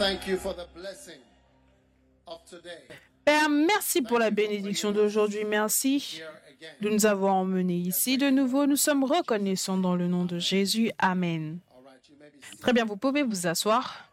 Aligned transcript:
thank 0.00 0.26
you 0.26 0.38
for 0.38 0.54
the 0.54 0.66
blessing 0.74 1.20
of 2.26 2.42
today. 2.46 2.88
Père, 3.24 3.50
merci 3.50 4.00
pour 4.00 4.18
la 4.18 4.30
bénédiction 4.30 4.92
d'aujourd'hui. 4.92 5.44
Merci 5.44 6.22
de 6.80 6.88
nous 6.88 7.04
avoir 7.04 7.34
emmenés 7.34 7.76
ici 7.76 8.16
de 8.16 8.30
nouveau. 8.30 8.66
Nous 8.66 8.76
sommes 8.76 9.04
reconnaissants 9.04 9.76
dans 9.76 9.94
le 9.94 10.08
nom 10.08 10.24
de 10.24 10.38
Jésus. 10.38 10.90
Amen. 10.98 11.58
Très 12.60 12.72
bien, 12.72 12.86
vous 12.86 12.96
pouvez 12.96 13.22
vous 13.22 13.46
asseoir. 13.46 14.06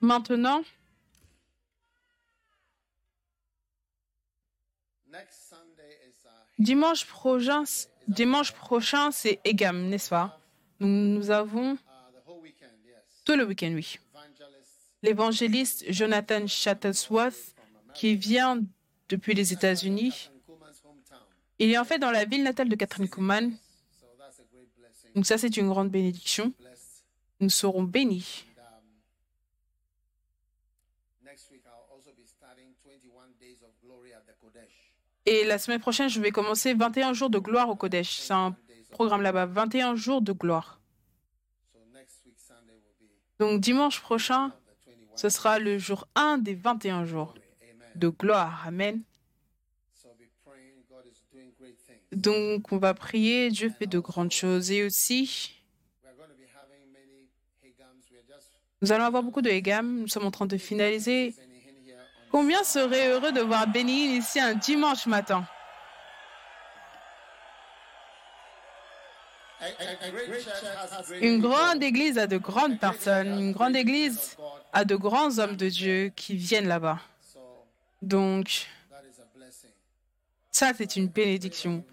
Maintenant, 0.00 0.62
uh, 5.12 5.16
dimanche 6.58 7.06
prochain, 7.06 7.64
dimanche 8.08 8.52
prochain 8.52 9.10
c'est 9.10 9.40
EGAM, 9.44 9.88
n'est-ce 9.88 10.10
pas? 10.10 10.38
Nous, 10.80 10.88
nous 10.88 11.30
avons 11.30 11.78
tout 13.26 13.36
le 13.36 13.44
week-end, 13.44 13.72
oui. 13.74 13.98
L'évangéliste 15.02 15.84
Jonathan 15.92 16.46
Shuttlesworth, 16.46 17.54
qui 17.92 18.16
vient 18.16 18.62
depuis 19.10 19.34
les 19.34 19.52
États-Unis, 19.52 20.30
il 21.58 21.70
est 21.70 21.78
en 21.78 21.84
fait 21.84 21.98
dans 21.98 22.10
la 22.10 22.24
ville 22.24 22.42
natale 22.42 22.68
de 22.68 22.76
Catherine 22.76 23.08
Kuhlman. 23.08 23.52
Donc 25.14 25.26
ça, 25.26 25.38
c'est 25.38 25.56
une 25.56 25.68
grande 25.68 25.90
bénédiction. 25.90 26.52
Nous 27.40 27.50
serons 27.50 27.82
bénis. 27.82 28.44
And, 28.58 28.82
next 31.24 31.50
week, 31.50 31.62
I'll 31.66 31.86
also 31.94 32.10
be 32.12 32.26
starting 32.26 32.74
21 32.84 33.34
days 33.40 33.62
of 33.62 33.70
glory 33.82 34.12
at 34.12 34.20
the 34.26 34.34
Kodesh. 34.38 34.92
Et 35.24 35.44
la 35.44 35.58
semaine 35.58 35.80
prochaine, 35.80 36.08
je 36.08 36.20
vais 36.20 36.30
commencer 36.30 36.74
21 36.74 37.12
jours 37.12 37.30
de 37.30 37.38
gloire 37.38 37.68
au 37.68 37.76
Kodesh. 37.76 38.18
C'est 38.20 38.32
un 38.32 38.54
programme 38.90 39.22
là-bas, 39.22 39.46
21 39.46 39.96
jours 39.96 40.22
de 40.22 40.32
gloire. 40.32 40.80
So 41.72 41.78
next 41.92 42.24
week, 42.26 42.38
Sunday, 42.38 42.74
will 42.74 42.96
be 43.00 43.10
Donc 43.38 43.60
dimanche 43.60 44.00
prochain, 44.00 44.48
the 44.48 44.88
21 44.88 45.16
ce 45.16 45.28
sera 45.28 45.58
le 45.58 45.78
jour 45.78 46.06
1 46.14 46.38
des 46.38 46.54
21 46.54 47.04
jours 47.04 47.34
de 47.94 48.08
gloire. 48.08 48.64
Amen. 48.66 49.02
Donc 52.12 52.72
on 52.72 52.78
va 52.78 52.94
prier, 52.94 53.50
Dieu 53.50 53.70
fait 53.70 53.86
de 53.86 53.98
grandes 53.98 54.32
choses. 54.32 54.70
Et 54.70 54.84
aussi, 54.84 55.62
nous 58.82 58.92
allons 58.92 59.04
avoir 59.04 59.22
beaucoup 59.22 59.42
de 59.42 59.50
Hegam. 59.50 60.00
Nous 60.00 60.08
sommes 60.08 60.26
en 60.26 60.30
train 60.30 60.46
de 60.46 60.56
finaliser. 60.56 61.34
Combien 62.30 62.64
serait 62.64 63.08
heureux 63.08 63.32
de 63.32 63.40
voir 63.40 63.66
Béni 63.66 64.16
ici 64.16 64.40
un 64.40 64.54
dimanche 64.54 65.06
matin? 65.06 65.46
Une 71.20 71.40
grande 71.40 71.82
église 71.82 72.18
a 72.18 72.26
de 72.26 72.36
grandes 72.36 72.78
personnes. 72.78 73.38
Une 73.38 73.52
grande 73.52 73.76
église 73.76 74.36
a 74.72 74.84
de 74.84 74.96
grands 74.96 75.38
hommes 75.38 75.56
de 75.56 75.68
Dieu 75.68 76.12
qui 76.14 76.36
viennent 76.36 76.68
là-bas. 76.68 77.00
Donc, 78.02 78.66
ça, 80.50 80.72
c'est 80.76 80.96
une 80.96 81.08
bénédiction. 81.08 81.84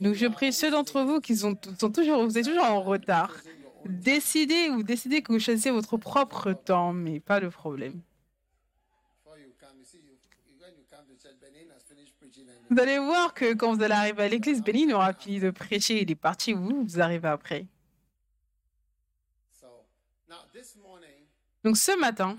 Donc, 0.00 0.14
je 0.14 0.26
prie 0.26 0.52
ceux 0.52 0.70
d'entre 0.70 1.02
vous 1.02 1.20
qui 1.20 1.36
sont, 1.36 1.54
toujours, 1.54 2.24
vous 2.24 2.38
êtes 2.38 2.46
toujours 2.46 2.64
en 2.64 2.82
retard. 2.82 3.32
Décidez 3.84 4.68
ou 4.70 4.82
décidez 4.82 5.22
que 5.22 5.32
vous 5.32 5.40
choisissez 5.40 5.70
votre 5.70 5.96
propre 5.96 6.52
temps, 6.52 6.92
mais 6.92 7.18
pas 7.18 7.40
de 7.40 7.48
problème. 7.48 8.00
before 9.24 9.38
you 9.38 9.52
come, 9.58 9.78
you 9.78 9.84
see, 9.84 9.98
you, 9.98 10.14
you 10.46 10.54
when 10.60 10.72
you 10.76 10.84
come 10.90 11.04
to 11.08 11.14
church, 11.20 11.36
Benin 11.40 11.70
has 11.74 11.82
finished 11.82 12.12
preaching, 12.18 12.46
and 12.48 12.61
Vous 12.72 12.80
allez 12.80 12.98
voir 12.98 13.34
que 13.34 13.52
quand 13.52 13.74
vous 13.74 13.82
allez 13.82 13.92
arriver 13.92 14.22
à 14.22 14.28
l'église, 14.28 14.62
Bénin 14.62 14.94
aura 14.94 15.12
fini 15.12 15.38
de 15.40 15.50
prêcher, 15.50 16.00
il 16.00 16.10
est 16.10 16.14
parti, 16.14 16.54
vous, 16.54 16.84
vous 16.84 17.00
arrivez 17.02 17.28
après. 17.28 17.66
Donc, 21.62 21.76
ce 21.76 21.94
matin, 22.00 22.38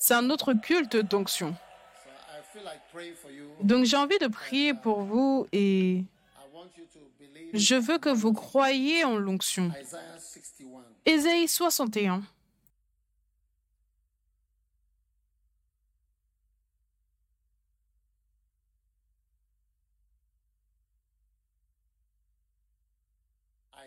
c'est 0.00 0.14
un 0.14 0.28
autre 0.28 0.54
culte 0.54 0.96
d'onction. 0.96 1.54
Donc, 3.62 3.84
j'ai 3.84 3.96
envie 3.96 4.18
de 4.18 4.26
prier 4.26 4.74
pour 4.74 5.02
vous 5.02 5.46
et 5.52 6.02
je 7.52 7.76
veux 7.76 7.98
que 7.98 8.08
vous 8.08 8.32
croyiez 8.32 9.04
en 9.04 9.16
l'onction. 9.16 9.70
Isaiah 9.80 10.18
61. 10.18 10.82
Ésaïe 11.06 11.46
61. 11.46 12.24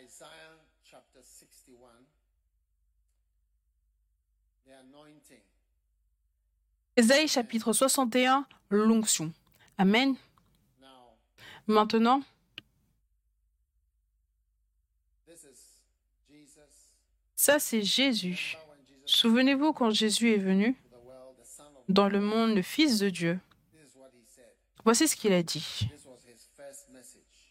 Isaiah 0.07 0.55
chapter 0.83 1.19
61. 1.21 2.05
The 4.65 4.71
anointing. 4.87 5.43
Ésaïe 6.97 7.27
chapitre 7.27 7.73
61, 7.73 8.45
l'onction. 8.71 9.31
Amen. 9.77 10.15
Maintenant, 11.67 12.23
ça 17.35 17.59
c'est 17.59 17.83
Jésus. 17.83 18.57
Souvenez-vous 19.05 19.73
quand 19.73 19.91
Jésus 19.91 20.33
est 20.33 20.37
venu 20.39 20.75
dans 21.87 22.09
le 22.09 22.19
monde, 22.19 22.55
le 22.55 22.63
Fils 22.63 22.97
de 22.97 23.09
Dieu. 23.09 23.39
Voici 24.83 25.07
ce 25.07 25.15
qu'il 25.15 25.33
a 25.33 25.43
dit. 25.43 25.87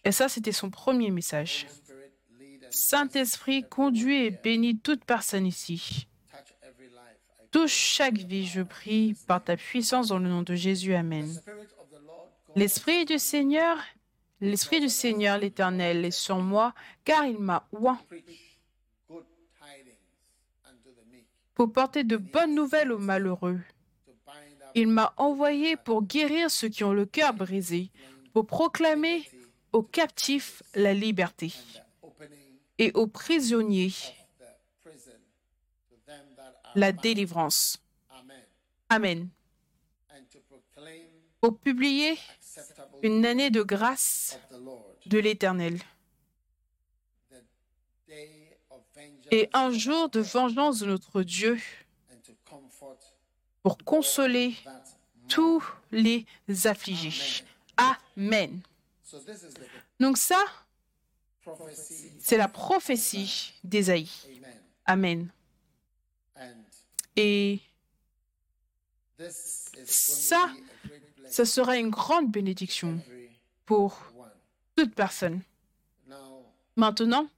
Et 0.04 0.12
ça, 0.12 0.28
c'était 0.28 0.52
son 0.52 0.70
premier 0.70 1.10
message. 1.10 1.66
Saint-Esprit, 2.70 3.62
conduit 3.68 4.24
et 4.24 4.30
bénis 4.30 4.78
toute 4.78 5.04
personne 5.04 5.46
ici. 5.46 6.08
touch 6.30 6.54
every 6.62 6.88
life. 6.88 7.20
I 7.35 7.35
Touche 7.50 7.72
chaque 7.72 8.18
vie, 8.18 8.46
je 8.46 8.62
prie, 8.62 9.14
par 9.26 9.42
ta 9.42 9.56
puissance 9.56 10.08
dans 10.08 10.18
le 10.18 10.28
nom 10.28 10.42
de 10.42 10.54
Jésus. 10.54 10.94
Amen. 10.94 11.40
L'Esprit 12.54 13.04
du 13.04 13.18
Seigneur, 13.18 13.78
l'Esprit 14.40 14.80
du 14.80 14.88
Seigneur 14.88 15.38
l'Éternel 15.38 16.04
est 16.04 16.10
sur 16.10 16.38
moi, 16.38 16.74
car 17.04 17.26
il 17.26 17.38
m'a 17.38 17.66
oint 17.72 17.98
pour 21.54 21.72
porter 21.72 22.04
de 22.04 22.16
bonnes 22.18 22.54
nouvelles 22.54 22.92
aux 22.92 22.98
malheureux. 22.98 23.58
Il 24.74 24.88
m'a 24.88 25.14
envoyé 25.16 25.76
pour 25.76 26.02
guérir 26.02 26.50
ceux 26.50 26.68
qui 26.68 26.84
ont 26.84 26.92
le 26.92 27.06
cœur 27.06 27.32
brisé, 27.32 27.90
pour 28.34 28.46
proclamer 28.46 29.24
aux 29.72 29.82
captifs 29.82 30.62
la 30.74 30.92
liberté 30.92 31.52
et 32.78 32.92
aux 32.92 33.06
prisonniers 33.06 33.86
of 33.86 34.38
the 34.38 34.82
prison 34.84 35.18
to 35.88 35.96
them 36.06 36.26
that 36.36 36.52
are 36.64 36.65
la 36.76 36.92
délivrance. 36.92 37.78
Amen. 38.88 39.28
Pour 41.40 41.58
publier 41.58 42.16
une 43.02 43.26
année 43.26 43.50
de 43.50 43.62
grâce 43.62 44.38
de 45.06 45.18
l'Éternel 45.18 45.80
et 49.30 49.48
un 49.52 49.70
jour 49.70 50.08
de 50.08 50.20
vengeance 50.20 50.80
de 50.80 50.86
notre 50.86 51.22
Dieu 51.22 51.58
pour 53.62 53.78
consoler 53.78 54.54
tous 55.28 55.64
les 55.90 56.26
affligés. 56.64 57.44
Amen. 57.76 58.60
Donc 59.98 60.18
ça, 60.18 60.42
c'est 62.18 62.36
la 62.36 62.48
prophétie 62.48 63.54
d'Ésaïe. 63.64 64.10
Amen. 64.84 65.30
Et 67.16 67.60
Ça, 69.84 70.50
ça 71.28 71.44
sera 71.44 71.76
une 71.76 71.90
grande 71.90 72.30
bénédiction 72.30 73.00
pour 73.64 74.00
toute 74.76 74.94
personne. 74.94 75.42
Maintenant, 76.76 77.28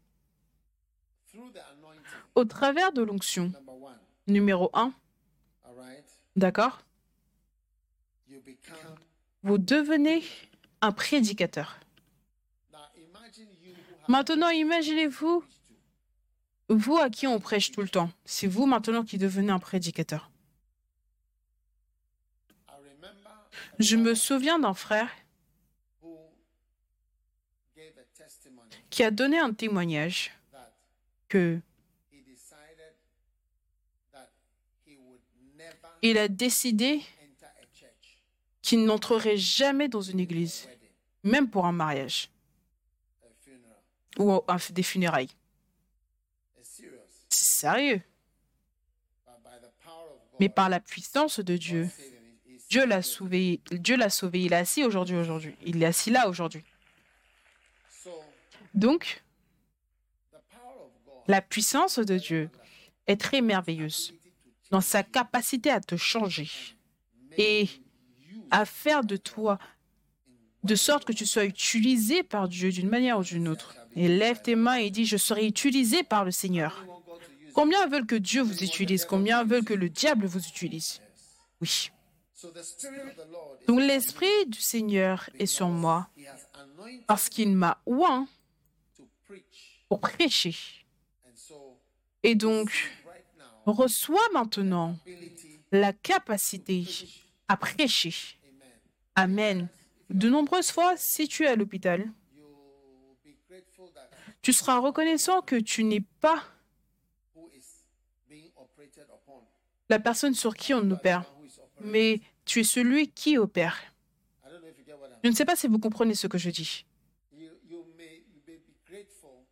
au 2.35 2.45
travers 2.45 2.93
de 2.93 3.03
l'onction, 3.03 3.53
numéro 4.27 4.71
1, 4.73 4.93
all 5.65 5.75
right, 5.77 6.05
d'accord, 6.37 6.81
vous 9.43 9.59
devenez 9.59 10.25
un 10.81 10.93
prédicateur. 10.93 11.79
Maintenant, 14.09 14.49
imaginez-vous, 14.49 15.45
vous 16.69 16.99
à 16.99 17.11
qui 17.11 17.27
on 17.27 17.39
prêche 17.41 17.71
tout 17.71 17.81
le 17.81 17.89
temps. 17.89 18.11
C'est 18.25 18.47
vous 18.47 18.67
maintenant 18.67 19.05
qui 19.05 19.19
devenez 19.19 19.51
un 19.51 19.59
prédicateur. 19.59 20.31
Je 23.79 23.97
me 23.97 24.15
souvian 24.15 24.59
d'un 24.59 24.75
frère 24.75 25.09
qui 28.91 29.05
a 29.05 29.11
donné 29.11 29.39
un 29.39 29.53
témoignage 29.53 30.33
que 31.29 31.61
il 36.03 36.19
a 36.19 36.29
décidé 36.29 37.03
qu'il 38.63 38.85
n'entrerait 38.85 39.37
jamais 39.37 39.89
dans 39.89 40.01
une 40.01 40.21
église, 40.21 40.69
même 41.25 41.49
pour 41.49 41.67
un 41.67 41.73
mariage 41.73 42.31
ou 44.19 44.41
des 44.71 44.83
funérailles. 44.83 45.31
Sérieux. 47.59 48.01
Mais 50.41 50.49
par 50.49 50.69
la 50.69 50.81
puissance 50.81 51.41
de 51.41 51.57
Dieu, 51.57 51.89
Dieu 52.71 52.87
l'a 52.87 53.03
sauvé. 53.03 53.61
Dieu 53.73 53.97
l'a 53.97 54.11
sauvé. 54.11 54.45
Il 54.45 54.53
est 54.53 54.57
assis 54.57 54.85
aujourd'hui, 54.85 55.17
aujourd'hui. 55.17 55.57
Il 55.65 55.83
est 55.83 55.87
assis 55.87 56.11
là 56.11 56.29
aujourd'hui. 56.29 56.65
Donc, 58.75 59.25
la 61.27 61.43
puissance 61.43 61.99
de 61.99 62.17
Dieu 62.17 62.51
est 63.07 63.21
très 63.21 63.41
merveilleuse 63.41 64.15
dans 64.71 64.81
sa 64.81 65.03
capacité 65.03 65.71
à 65.71 65.81
te 65.81 65.97
changer 65.97 66.49
et 67.37 67.69
à 68.51 68.65
faire 68.65 69.03
de 69.03 69.17
toi 69.17 69.59
de 70.65 70.75
sorte 70.75 71.05
que 71.05 71.13
tu 71.13 71.25
sois 71.27 71.45
utilisé 71.45 72.23
par 72.23 72.49
Dieu 72.49 72.71
d'une 72.71 72.89
manière 72.89 73.19
ou 73.19 73.25
d'une 73.25 73.49
autre. 73.49 73.75
Et 73.97 74.09
lève 74.09 74.43
tes 74.43 74.55
mains 74.55 74.77
et 74.77 74.91
dis, 74.91 75.07
je 75.07 75.17
serai 75.17 75.47
utilisé 75.47 76.03
par 76.03 76.25
le 76.25 76.31
Seigneur. 76.31 76.85
Combien 77.59 77.89
veulent 77.89 78.07
que 78.07 78.15
Dieu 78.15 78.43
vous 78.43 78.63
utilise? 78.63 79.05
Combien 79.05 79.43
veulent 79.43 79.65
que 79.65 79.75
le 79.75 79.89
diable 79.89 80.27
vous 80.27 80.47
utilise? 80.47 81.01
Oui. 81.61 81.91
Donc 83.67 83.81
l'Esprit 83.81 84.47
du 84.47 84.61
Seigneur 84.61 85.29
est 85.41 85.47
sur 85.47 85.67
moi 85.67 86.09
parce 87.09 87.29
qu'il 87.29 87.57
m'a 87.57 87.83
oint 87.85 88.29
pour 89.89 89.99
prêcher. 89.99 90.55
Et 92.23 92.37
donc, 92.37 92.71
reçois 93.67 94.29
maintenant 94.33 94.97
la 95.73 95.93
capacité 95.93 96.87
à 97.49 97.57
prêcher. 97.57 98.15
amen. 99.17 99.67
De 100.11 100.29
nombreuses 100.29 100.71
fois, 100.71 100.97
si 100.97 101.27
tu 101.27 101.43
es 101.43 101.49
à 101.49 101.57
l'hôpital, 101.57 102.09
tu 104.43 104.53
seras 104.53 104.79
reconnaissant 104.79 105.43
que 105.43 105.57
tu 105.57 105.83
n'es 105.83 106.05
pas 106.21 106.45
la 109.89 109.99
personne 109.99 110.35
sur 110.35 110.55
qui 110.55 110.75
on 110.75 110.91
opère, 110.91 111.25
mais 111.81 112.21
tu 112.45 112.61
es 112.61 112.65
celui 112.65 113.09
qui 113.09 113.39
opère. 113.39 113.79
Je 115.25 115.31
ne 115.31 115.35
sais 115.35 115.45
pas 115.45 115.57
si 115.57 115.67
vous 115.67 115.79
comprenez 115.79 116.15
ce 116.15 116.27
que 116.27 116.39
je 116.39 116.51
dis. 116.51 116.87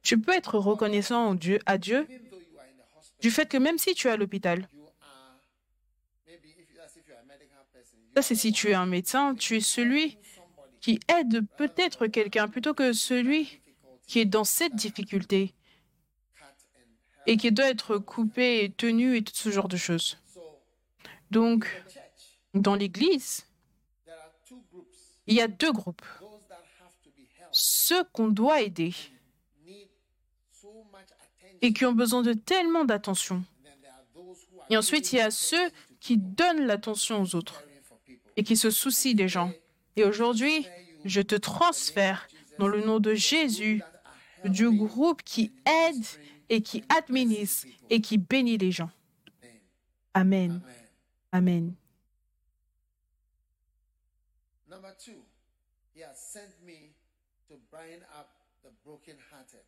Tu 0.03 0.21
peux 0.21 0.33
être 0.33 0.59
reconnaissant 0.59 1.35
Dieu, 1.35 1.59
à 1.67 1.79
Dieu 1.79 2.07
du 3.21 3.31
fait 3.31 3.49
que 3.49 3.57
même 3.57 3.79
si 3.79 3.95
tu 3.95 4.09
es 4.09 4.11
à 4.11 4.17
l'hôpital, 4.17 4.69
ça 8.15 8.23
c'est 8.23 8.35
si 8.35 8.53
tu 8.53 8.71
es 8.71 8.75
un 8.75 8.87
médecin, 8.87 9.35
tu 9.35 9.57
es 9.57 9.61
celui 9.61 10.19
qui 10.81 11.01
aide 11.09 11.45
peut-être 11.57 12.07
quelqu'un 12.07 12.47
plutôt 12.49 12.75
que 12.75 12.93
celui 12.93 13.61
qui 14.07 14.21
est 14.21 14.25
dans 14.27 14.45
cette 14.45 14.77
difficulté 14.77 15.55
et 17.27 17.37
qui 17.37 17.51
doit 17.51 17.69
être 17.69 17.99
coupé 17.99 18.63
et 18.63 18.71
tenu 18.71 19.17
et 19.17 19.23
tout 19.23 19.35
ce 19.35 19.51
genre 19.51 19.69
de 19.69 19.77
choses. 19.77 20.19
Donc, 21.31 21.67
dans 22.55 22.75
l'Église, 22.75 23.47
il 25.27 25.35
y 25.35 25.41
a 25.41 25.49
deux 25.49 25.73
groupes. 25.73 26.05
Ceux 27.53 28.05
qu'on 28.05 28.29
doit 28.29 28.63
aider 28.63 28.95
et 31.63 31.73
qui 31.73 31.85
ont 31.85 31.93
besoin 31.93 32.23
de 32.23 32.33
tellement 32.33 32.85
d'attention. 32.85 33.45
Et 34.69 34.77
ensuite, 34.77 35.13
il 35.13 35.17
y 35.17 35.21
a 35.21 35.31
ceux 35.31 35.71
qui 36.01 36.17
donnent 36.19 36.67
l'attention 36.67 37.23
aux 37.23 37.35
autres 37.35 37.65
et 38.37 38.43
qui 38.43 38.57
se 38.57 38.71
soucient 38.71 39.15
des 39.15 39.29
gens. 39.29 39.53
Et 39.97 40.05
aujourd'hui, 40.05 40.67
je 41.05 41.21
te 41.21 41.35
transfère 41.35 42.27
dans 42.59 42.69
le 42.69 42.85
nom 42.85 43.01
de 43.01 43.15
Jésus 43.15 43.83
du 44.45 44.71
groupe 44.71 45.23
qui 45.23 45.53
aide 45.67 46.05
et 46.49 46.61
qui 46.63 46.85
administre 46.89 47.67
et 47.91 48.01
qui 48.01 48.19
bénit 48.19 48.59
les 48.59 48.71
gens. 48.71 48.91
Amen. 50.15 50.61
Amen. 51.33 51.75
Number 54.69 54.95
two, 54.99 55.23
he 55.95 56.03
has 56.03 56.19
sent 56.19 56.63
me 56.65 56.95
to 57.49 57.55
bind 57.71 58.03
up 58.19 58.31
the 58.63 58.71
brokenhearted. 58.85 59.65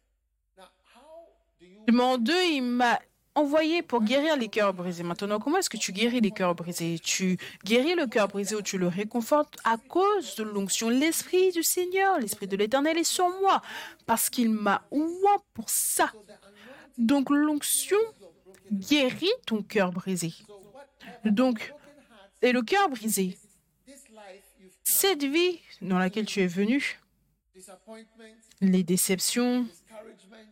Now, 0.56 0.68
how 0.94 1.26
do 1.58 1.66
you 1.66 1.84
Numéro 1.86 2.18
2, 2.18 2.32
il 2.54 2.62
m'a 2.62 2.98
envoyé 3.34 3.82
pour 3.82 4.02
guérir 4.02 4.36
les 4.36 4.48
cœurs 4.48 4.74
brisés. 4.74 5.04
Maintenant, 5.04 5.38
comment 5.38 5.58
est-ce 5.58 5.70
que 5.70 5.76
tu 5.76 5.92
guéris 5.92 6.20
les 6.20 6.32
cœurs 6.32 6.54
brisés? 6.54 6.98
Tu 6.98 7.38
guéris 7.64 7.94
le 7.94 8.06
cœur 8.06 8.28
brisé 8.28 8.56
ou 8.56 8.62
tu 8.62 8.78
le 8.78 8.88
réconfortes 8.88 9.56
à 9.64 9.76
cause 9.76 10.34
de 10.34 10.42
l'onction? 10.42 10.88
L'Esprit 10.88 11.52
du 11.52 11.62
Seigneur, 11.62 12.18
l'Esprit 12.18 12.48
de 12.48 12.56
l'Éternel 12.56 12.98
est 12.98 13.04
sur 13.04 13.28
moi 13.40 13.62
parce 14.06 14.28
qu'il 14.28 14.50
m'a 14.50 14.82
oint 14.90 15.42
pour 15.54 15.70
ça. 15.70 16.12
Donc 16.96 17.30
l'onction 17.30 17.98
guérit 18.72 19.30
ton 19.46 19.62
cœur 19.62 19.92
brisé. 19.92 20.34
Donc, 21.24 21.74
et 22.42 22.52
le 22.52 22.62
cœur 22.62 22.88
brisé, 22.88 23.36
cette 24.84 25.24
vie 25.24 25.60
dans 25.82 25.98
laquelle 25.98 26.26
tu 26.26 26.40
es 26.40 26.46
venu, 26.46 27.00
les 28.60 28.82
déceptions, 28.82 29.66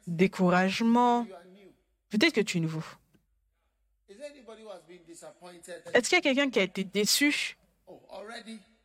découragement, 0.06 1.26
peut-être 2.10 2.34
que 2.34 2.40
tu 2.40 2.58
es 2.58 2.60
nouveau. 2.60 2.82
Est-ce 5.94 6.08
qu'il 6.08 6.16
y 6.16 6.18
a 6.18 6.22
quelqu'un 6.22 6.50
qui 6.50 6.58
a 6.58 6.62
été 6.62 6.84
déçu? 6.84 7.56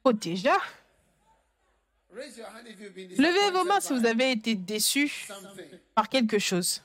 Oh, 0.04 0.14
déjà? 0.14 0.58
Levez 2.14 3.52
vos 3.52 3.64
mains 3.64 3.80
si 3.80 3.94
vous 3.94 4.06
avez 4.06 4.32
été 4.32 4.56
déçu 4.56 5.28
par 5.96 6.10
quelque 6.10 6.40
chose. 6.40 6.82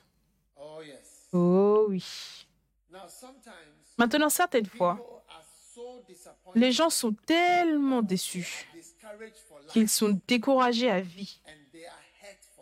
Oh. 0.55 0.79
Oh 1.33 1.85
oui. 1.89 2.03
Maintenant, 3.97 4.29
certaines 4.29 4.65
fois, 4.65 5.23
les 6.55 6.71
gens 6.71 6.89
sont 6.89 7.13
tellement 7.13 8.01
déçus 8.01 8.67
qu'ils 9.69 9.89
sont 9.89 10.19
découragés 10.27 10.89
à 10.89 11.01
vie 11.01 11.39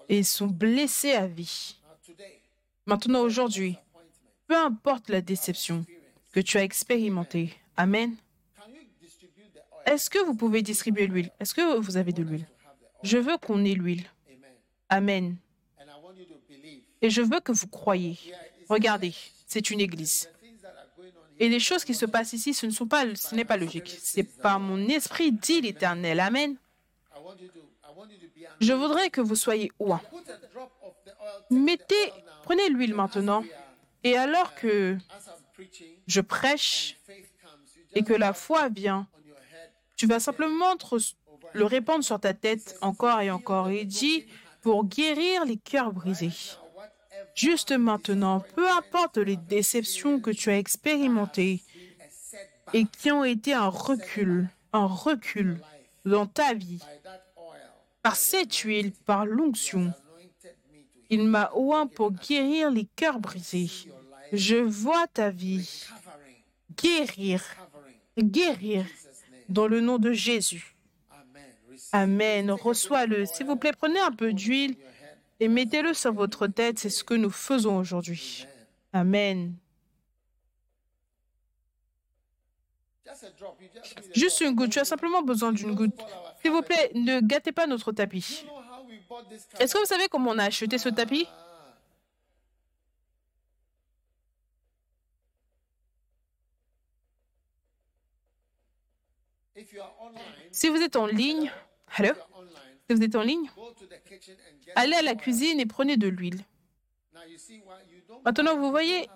et 0.09 0.19
ils 0.19 0.25
sont 0.25 0.47
blessés 0.47 1.13
à 1.13 1.27
vie. 1.27 1.77
Maintenant, 2.85 3.21
aujourd'hui, 3.21 3.77
peu 4.47 4.55
importe 4.55 5.09
la 5.09 5.21
déception 5.21 5.85
que 6.31 6.39
tu 6.39 6.57
as 6.57 6.63
expérimentée, 6.63 7.53
Amen. 7.77 8.15
Est-ce 9.85 10.09
que 10.09 10.19
vous 10.19 10.33
pouvez 10.33 10.61
distribuer 10.61 11.07
l'huile? 11.07 11.31
Est-ce 11.39 11.53
que 11.53 11.77
vous 11.77 11.97
avez 11.97 12.11
de 12.11 12.23
l'huile? 12.23 12.47
Je 13.03 13.17
veux 13.17 13.37
qu'on 13.37 13.63
ait 13.65 13.73
l'huile. 13.73 14.09
Amen. 14.89 15.35
Et 17.01 17.09
je 17.09 17.21
veux 17.21 17.39
que 17.39 17.51
vous 17.51 17.67
croyiez. 17.67 18.17
Regardez, 18.69 19.13
c'est 19.45 19.69
une 19.69 19.79
église. 19.79 20.29
Et 21.39 21.49
les 21.49 21.59
choses 21.59 21.83
qui 21.83 21.93
se 21.93 22.05
passent 22.05 22.33
ici, 22.33 22.53
ce 22.53 23.35
n'est 23.35 23.45
pas 23.45 23.57
logique. 23.57 23.97
C'est 24.01 24.23
par 24.23 24.59
mon 24.59 24.87
esprit, 24.87 25.31
dit 25.31 25.61
l'Éternel. 25.61 26.19
Amen. 26.19 26.55
Je 28.59 28.73
voudrais 28.73 29.09
que 29.09 29.21
vous 29.21 29.35
soyez 29.35 29.71
the 29.79 31.51
Mettez, 31.51 32.11
prenez 32.43 32.69
l'huile 32.69 32.93
maintenant. 32.93 33.43
Et 34.03 34.15
alors 34.15 34.55
que 34.55 34.97
je 36.07 36.21
prêche 36.21 36.97
et 37.93 38.03
que 38.03 38.13
la 38.13 38.33
foi 38.33 38.69
vient, 38.69 39.07
tu 39.95 40.07
vas 40.07 40.19
simplement 40.19 40.75
le 41.53 41.65
répandre 41.65 42.03
sur 42.03 42.19
ta 42.19 42.33
tête 42.33 42.77
encore 42.81 43.21
et 43.21 43.31
encore. 43.31 43.69
Et 43.69 43.85
dit 43.85 44.25
pour 44.61 44.85
guérir 44.85 45.45
les 45.45 45.57
cœurs 45.57 45.91
brisés. 45.91 46.31
Juste 47.35 47.71
maintenant, 47.71 48.43
peu 48.55 48.69
importe 48.71 49.17
les 49.17 49.35
déceptions 49.35 50.19
que 50.19 50.31
tu 50.31 50.49
as 50.49 50.57
expérimentées 50.57 51.61
et 52.73 52.85
qui 52.85 53.11
ont 53.11 53.23
été 53.23 53.53
un 53.53 53.67
recul, 53.67 54.49
un 54.73 54.85
recul 54.85 55.59
dans 56.05 56.25
ta 56.25 56.53
vie, 56.53 56.81
par 58.01 58.15
cette 58.15 58.55
huile, 58.55 58.91
par 59.05 59.25
l'onction, 59.25 59.93
il 61.09 61.23
m'a 61.23 61.51
oint 61.55 61.87
pour 61.87 62.11
guérir 62.11 62.71
les 62.71 62.87
cœurs 62.95 63.19
brisés. 63.19 63.69
Je 64.31 64.55
vois 64.55 65.07
ta 65.07 65.29
vie 65.29 65.85
guérir, 66.81 67.43
guérir 68.17 68.85
dans 69.49 69.67
le 69.67 69.81
nom 69.81 69.97
de 69.97 70.11
Jésus. 70.11 70.75
Amen. 71.91 72.51
Reçois-le. 72.51 73.25
S'il 73.25 73.45
vous 73.45 73.55
plaît, 73.55 73.71
prenez 73.77 73.99
un 73.99 74.11
peu 74.11 74.33
d'huile. 74.33 74.75
Et 75.39 75.47
mettez-le 75.47 75.93
sur 75.93 76.13
votre 76.13 76.47
tête. 76.47 76.79
C'est 76.79 76.89
ce 76.89 77.03
que 77.03 77.13
nous 77.13 77.29
faisons 77.29 77.77
aujourd'hui. 77.77 78.45
Amen. 78.93 79.55
Juste 84.13 84.41
une 84.41 84.55
goutte. 84.55 84.71
Tu 84.71 84.79
as 84.79 84.85
simplement 84.85 85.21
besoin 85.21 85.51
d'une 85.51 85.73
goutte. 85.73 85.99
S'il 86.41 86.51
vous 86.51 86.61
plaît, 86.61 86.91
ne 86.93 87.19
gâtez 87.21 87.51
pas 87.51 87.67
notre 87.67 87.91
tapis. 87.91 88.45
Est-ce 89.59 89.73
que 89.73 89.79
vous 89.79 89.85
savez 89.85 90.07
comment 90.09 90.31
on 90.31 90.37
a 90.37 90.45
acheté 90.45 90.77
ce 90.77 90.89
tapis? 90.89 91.27
Si 100.51 100.69
vous 100.69 100.81
êtes 100.81 100.95
en 100.95 101.07
ligne, 101.07 101.51
hello 101.97 102.13
Si 102.87 102.95
vous 102.95 103.03
êtes 103.03 103.15
en 103.15 103.23
ligne, 103.23 103.49
allez 104.75 104.95
à 104.95 105.01
la 105.01 105.15
cuisine 105.15 105.59
et 105.59 105.65
prenez 105.65 105.97
de 105.97 106.07
l'huile. 106.07 106.41
Maintenant, 108.23 108.57
vous 108.57 108.69
voyez, 108.69 109.07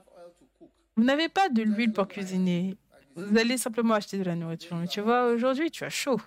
vous 0.96 1.04
n'avez 1.04 1.30
pas 1.30 1.50
de 1.50 1.62
l'huile 1.62 1.94
pour 1.94 2.08
cuisiner. 2.08 2.78
Vous 3.16 3.38
allez 3.38 3.58
simplement 3.58 3.94
acheter 3.94 4.18
de 4.18 4.24
la 4.24 4.36
nourriture. 4.36 4.76
Mais 4.78 4.88
tu 4.88 5.02
vois, 5.02 5.28
aujourd'hui, 5.28 5.70
tu 5.72 5.84
as 5.84 5.90
chaud. 5.90 6.20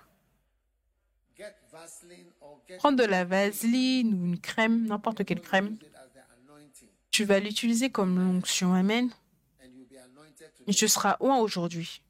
Prends 2.78 2.92
de 2.92 3.04
la 3.04 3.24
vaseline 3.24 4.14
ou 4.14 4.26
une 4.26 4.38
crème, 4.38 4.86
n'importe 4.86 5.24
quelle 5.24 5.40
crème. 5.40 5.76
Tu 7.10 7.24
vas 7.24 7.40
l'utiliser 7.40 7.90
comme 7.90 8.18
l'onction. 8.18 8.72
Amen. 8.72 9.10
Et 10.66 10.72
tu 10.72 10.86
seras 10.86 11.16
oint 11.20 11.38
aujourd'hui. 11.38 12.02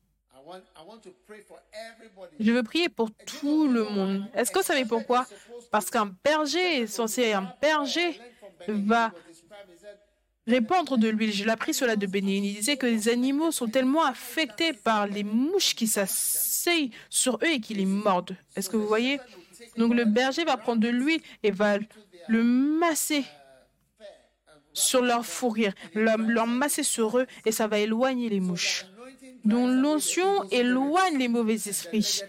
Je 2.39 2.53
veux 2.53 2.63
prier 2.63 2.89
pour 2.89 3.11
tout 3.11 3.69
le 3.69 3.85
monde. 3.85 4.27
Est-ce 4.35 4.51
que 4.51 4.59
vous 4.59 4.65
savez 4.65 4.85
pourquoi? 4.85 5.27
Parce 5.71 5.91
qu'un 5.91 6.15
berger 6.25 6.83
est 6.83 6.87
censé, 6.87 7.33
un 7.33 7.53
berger 7.61 8.21
va 8.69 9.13
répandre 10.47 10.99
de 10.99 11.09
l'huile. 11.09 11.33
Je 11.33 11.45
l'ai 11.45 11.51
appris 11.51 11.75
cela 11.75 11.97
de 11.97 12.07
Bénin. 12.07 12.43
Il 12.43 12.55
disait 12.55 12.77
que 12.77 12.87
les 12.87 13.09
animaux 13.09 13.53
sont 13.53 13.69
tellement 13.69 14.05
affectés 14.05 14.73
par 14.73 15.07
les 15.07 15.25
mouches 15.25 15.75
qui 15.75 15.87
s'asseyent 15.87 16.91
sur 17.09 17.37
eux 17.43 17.55
et 17.55 17.61
qui 17.61 17.75
les 17.75 17.87
mordent. 17.87 18.37
Est-ce 18.57 18.69
que 18.69 18.77
vous 18.77 18.87
voyez? 18.87 19.21
Donc 19.77 19.95
le 19.95 20.05
berger 20.05 20.45
va 20.45 20.57
prendre 20.57 20.81
de 20.81 20.89
l'huile 20.89 21.21
et 21.43 21.51
va 21.51 21.79
le 22.29 22.43
masser 22.43 23.25
sur 24.73 25.03
leur 25.03 25.25
fourrure, 25.25 25.73
leur 25.95 26.47
masser 26.47 26.83
sur 26.83 27.19
eux 27.19 27.27
et 27.45 27.53
ça 27.53 27.67
va 27.67 27.79
éloigner 27.79 28.29
les 28.29 28.41
mouches 28.41 28.87
dont 29.45 29.67
l'onction 29.67 30.49
éloigne 30.51 31.19
les 31.19 31.29
mauvais 31.29 31.55
esprits 31.55 32.21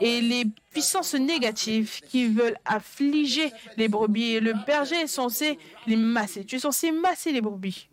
et 0.00 0.20
les 0.20 0.44
puissances 0.70 1.14
négatives 1.14 2.00
qui 2.08 2.28
veulent 2.28 2.58
affliger 2.64 3.52
les 3.76 3.88
brebis. 3.88 4.34
Et 4.34 4.40
le 4.40 4.54
berger 4.66 5.02
est 5.02 5.06
censé 5.06 5.58
les 5.86 5.96
masser. 5.96 6.44
Tu 6.44 6.56
es 6.56 6.60
censé 6.60 6.92
masser 6.92 7.32
les 7.32 7.40
brebis 7.40 7.88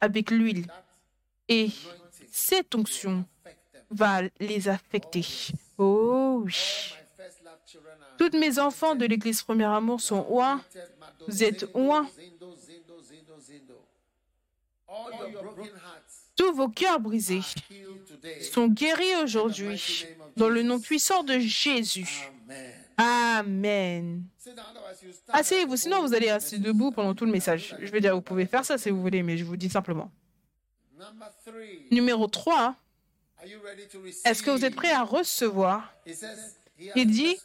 avec 0.00 0.30
l'huile. 0.30 0.66
Et 1.48 1.70
cette 2.30 2.74
onction 2.74 3.24
va 3.90 4.22
les 4.38 4.68
affecter. 4.68 5.24
Oh 5.78 6.42
oui. 6.44 6.94
Toutes 8.18 8.34
mes 8.34 8.58
enfants 8.58 8.94
de 8.94 9.06
l'Église 9.06 9.42
Premier 9.42 9.64
Amour 9.64 10.00
sont 10.00 10.26
oints. 10.28 10.60
Vous 11.26 11.42
êtes 11.42 11.66
oints. 11.74 12.06
Tous 16.38 16.52
vos 16.54 16.68
cœurs 16.68 17.00
brisés 17.00 17.42
sont 18.40 18.68
guéris 18.68 19.16
aujourd'hui 19.22 20.06
dans 20.36 20.48
le 20.48 20.62
nom 20.62 20.78
puissant 20.78 21.22
de 21.24 21.38
Jésus. 21.38 22.30
Amen. 22.96 24.24
Asseyez-vous, 25.28 25.76
sinon 25.76 26.00
vous 26.00 26.14
allez 26.14 26.32
rester 26.32 26.58
debout 26.58 26.92
pendant 26.92 27.14
tout 27.14 27.26
le 27.26 27.32
message. 27.32 27.76
Je 27.80 27.90
veux 27.90 28.00
dire, 28.00 28.14
vous 28.14 28.22
pouvez 28.22 28.46
faire 28.46 28.64
ça 28.64 28.78
si 28.78 28.88
vous 28.90 29.02
voulez, 29.02 29.22
mais 29.22 29.36
je 29.36 29.44
vous 29.44 29.56
dis 29.56 29.68
simplement. 29.68 30.10
Numéro 31.90 32.26
3. 32.26 32.74
Est-ce 34.24 34.42
que 34.42 34.50
vous 34.50 34.64
êtes 34.64 34.74
prêts 34.74 34.92
à 34.92 35.02
recevoir? 35.02 35.92
Il 36.96 37.10
dit, 37.10 37.36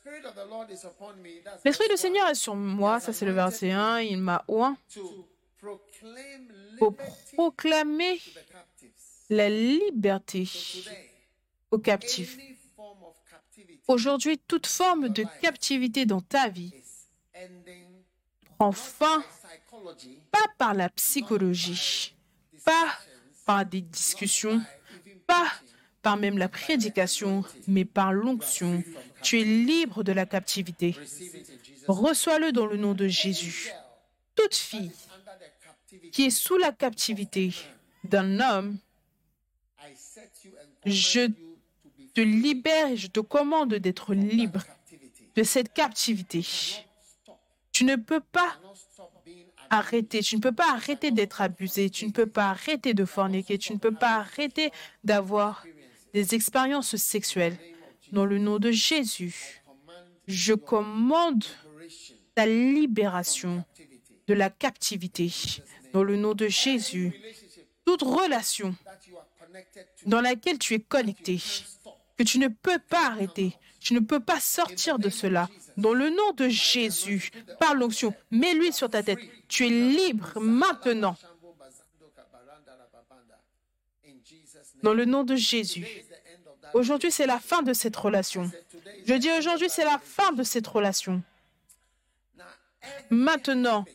l'Esprit 1.65 1.89
du 1.89 1.97
Seigneur 1.97 2.29
est 2.29 2.35
sur 2.35 2.55
moi, 2.55 2.99
ça 2.99 3.11
c'est 3.13 3.25
le 3.25 3.31
verset 3.31 3.71
1, 3.71 4.01
il 4.01 4.17
m'a 4.17 4.45
oint 4.47 4.77
pour 6.77 6.95
proclamer 7.33 8.19
la 9.33 9.49
liberté 9.49 10.47
aux 11.71 11.79
captifs. 11.79 12.37
Aujourd'hui, 13.87 14.37
toute 14.47 14.67
forme 14.67 15.09
de 15.09 15.25
captivité 15.41 16.05
dans 16.05 16.21
ta 16.21 16.49
vie 16.49 16.73
prend 18.57 18.71
fin 18.71 19.23
pas 20.31 20.47
par 20.57 20.73
la 20.73 20.89
psychologie, 20.89 22.15
pas 22.63 22.97
par 23.45 23.65
des 23.65 23.81
discussions, 23.81 24.61
pas 25.27 25.51
par 26.01 26.17
même 26.17 26.37
la 26.37 26.49
prédication, 26.49 27.43
mais 27.67 27.85
par 27.85 28.13
l'onction. 28.13 28.83
Tu 29.21 29.41
es 29.41 29.43
libre 29.43 30.03
de 30.03 30.11
la 30.11 30.25
captivité. 30.25 30.95
Reçois-le 31.87 32.51
dans 32.51 32.67
le 32.67 32.77
nom 32.77 32.93
de 32.93 33.07
Jésus. 33.07 33.71
Toute 34.35 34.55
fille 34.55 34.91
qui 36.11 36.25
est 36.25 36.29
sous 36.29 36.57
la 36.57 36.71
captivité 36.71 37.53
d'un 38.03 38.39
homme 38.39 38.77
je 40.85 41.27
te 42.13 42.21
libère 42.21 42.89
et 42.89 42.97
je 42.97 43.07
te 43.07 43.19
commande 43.19 43.75
d'être 43.75 44.13
libre 44.13 44.63
de 45.35 45.43
cette 45.43 45.73
captivité. 45.73 46.45
Tu 47.71 47.85
ne 47.85 47.95
peux 47.95 48.19
pas 48.19 48.59
arrêter, 49.69 50.21
tu 50.21 50.35
ne 50.35 50.41
peux 50.41 50.51
pas 50.51 50.71
arrêter 50.71 51.11
d'être 51.11 51.41
abusé, 51.41 51.89
tu 51.89 52.05
ne 52.05 52.11
peux 52.11 52.27
pas 52.27 52.49
arrêter 52.49 52.93
de 52.93 53.05
forniquer, 53.05 53.57
tu 53.57 53.73
ne 53.73 53.79
peux 53.79 53.93
pas 53.93 54.17
arrêter 54.17 54.71
d'avoir 55.03 55.65
des 56.13 56.35
expériences 56.35 56.95
sexuelles. 56.95 57.57
Dans 58.11 58.25
le 58.25 58.37
nom 58.37 58.59
de 58.59 58.69
Jésus, 58.69 59.63
je 60.27 60.53
commande 60.53 61.43
ta 62.35 62.45
libération 62.45 63.65
de 64.27 64.33
la 64.35 64.49
captivité. 64.51 65.31
Dans 65.91 66.03
le 66.03 66.15
nom 66.15 66.33
de 66.33 66.47
Jésus, 66.47 67.13
toute 67.85 68.03
relation 68.03 68.75
dans 70.05 70.21
laquelle 70.21 70.57
tu 70.59 70.73
es 70.73 70.79
connecté, 70.79 71.41
que 72.17 72.23
tu 72.23 72.39
ne 72.39 72.47
peux 72.47 72.79
pas 72.79 73.07
arrêter, 73.07 73.57
tu 73.79 73.93
ne 73.93 73.99
peux 73.99 74.19
pas 74.19 74.39
sortir 74.39 74.99
de 74.99 75.09
cela. 75.09 75.49
Dans 75.77 75.93
le 75.93 76.09
nom 76.09 76.31
de 76.37 76.47
Jésus, 76.47 77.31
par 77.59 77.75
l'onction, 77.75 78.13
mets 78.31 78.53
lui 78.53 78.71
sur 78.71 78.89
ta 78.89 79.03
tête. 79.03 79.19
Tu 79.47 79.65
es 79.65 79.69
libre 79.69 80.39
maintenant. 80.39 81.17
Dans 84.81 84.93
le 84.93 85.05
nom 85.05 85.23
de 85.23 85.35
Jésus. 85.35 85.85
Aujourd'hui, 86.73 87.11
c'est 87.11 87.27
la 87.27 87.39
fin 87.39 87.61
de 87.61 87.73
cette 87.73 87.95
relation. 87.95 88.49
Je 89.05 89.13
dis 89.15 89.31
aujourd'hui, 89.31 89.69
c'est 89.69 89.85
la 89.85 89.99
fin 89.99 90.31
de 90.31 90.43
cette 90.43 90.67
relation. 90.67 91.21
Maintenant, 93.09 93.85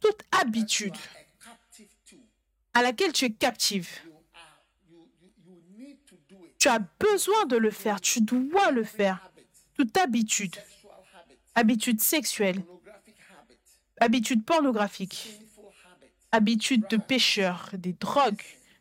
toute 0.00 0.20
habitude 0.40 0.96
à 2.72 2.82
laquelle 2.82 3.12
tu 3.12 3.26
es 3.26 3.30
captive, 3.30 3.88
tu 6.64 6.70
as 6.70 6.78
besoin 6.78 7.44
de 7.44 7.58
le 7.58 7.70
faire, 7.70 8.00
tu 8.00 8.22
dois 8.22 8.70
le 8.70 8.84
faire. 8.84 9.30
Toute 9.74 9.94
habitude, 9.98 10.56
habitude 11.54 12.00
sexuelle, 12.00 12.64
habitude 14.00 14.46
pornographique, 14.46 15.42
habitude 16.32 16.88
de 16.88 16.96
pécheur, 16.96 17.68
des 17.74 17.92
drogues, 17.92 18.40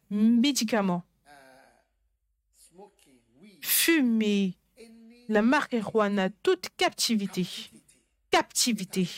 médicaments, 0.10 1.04
fumer, 3.60 4.54
la 5.28 5.42
marijuana, 5.42 6.30
toute 6.42 6.70
captivité, 6.78 7.46
captivité. 8.32 9.10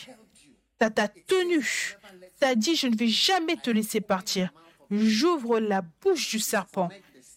T'as 0.79 0.89
ta 0.89 1.07
tenue, 1.07 1.97
t'as 2.39 2.55
dit 2.55 2.75
je 2.75 2.87
ne 2.87 2.95
vais 2.95 3.09
jamais 3.09 3.57
te 3.57 3.69
laisser 3.69 4.01
partir. 4.01 4.51
J'ouvre 4.89 5.59
la 5.59 5.83
bouche 6.01 6.31
du 6.31 6.39
serpent 6.39 6.89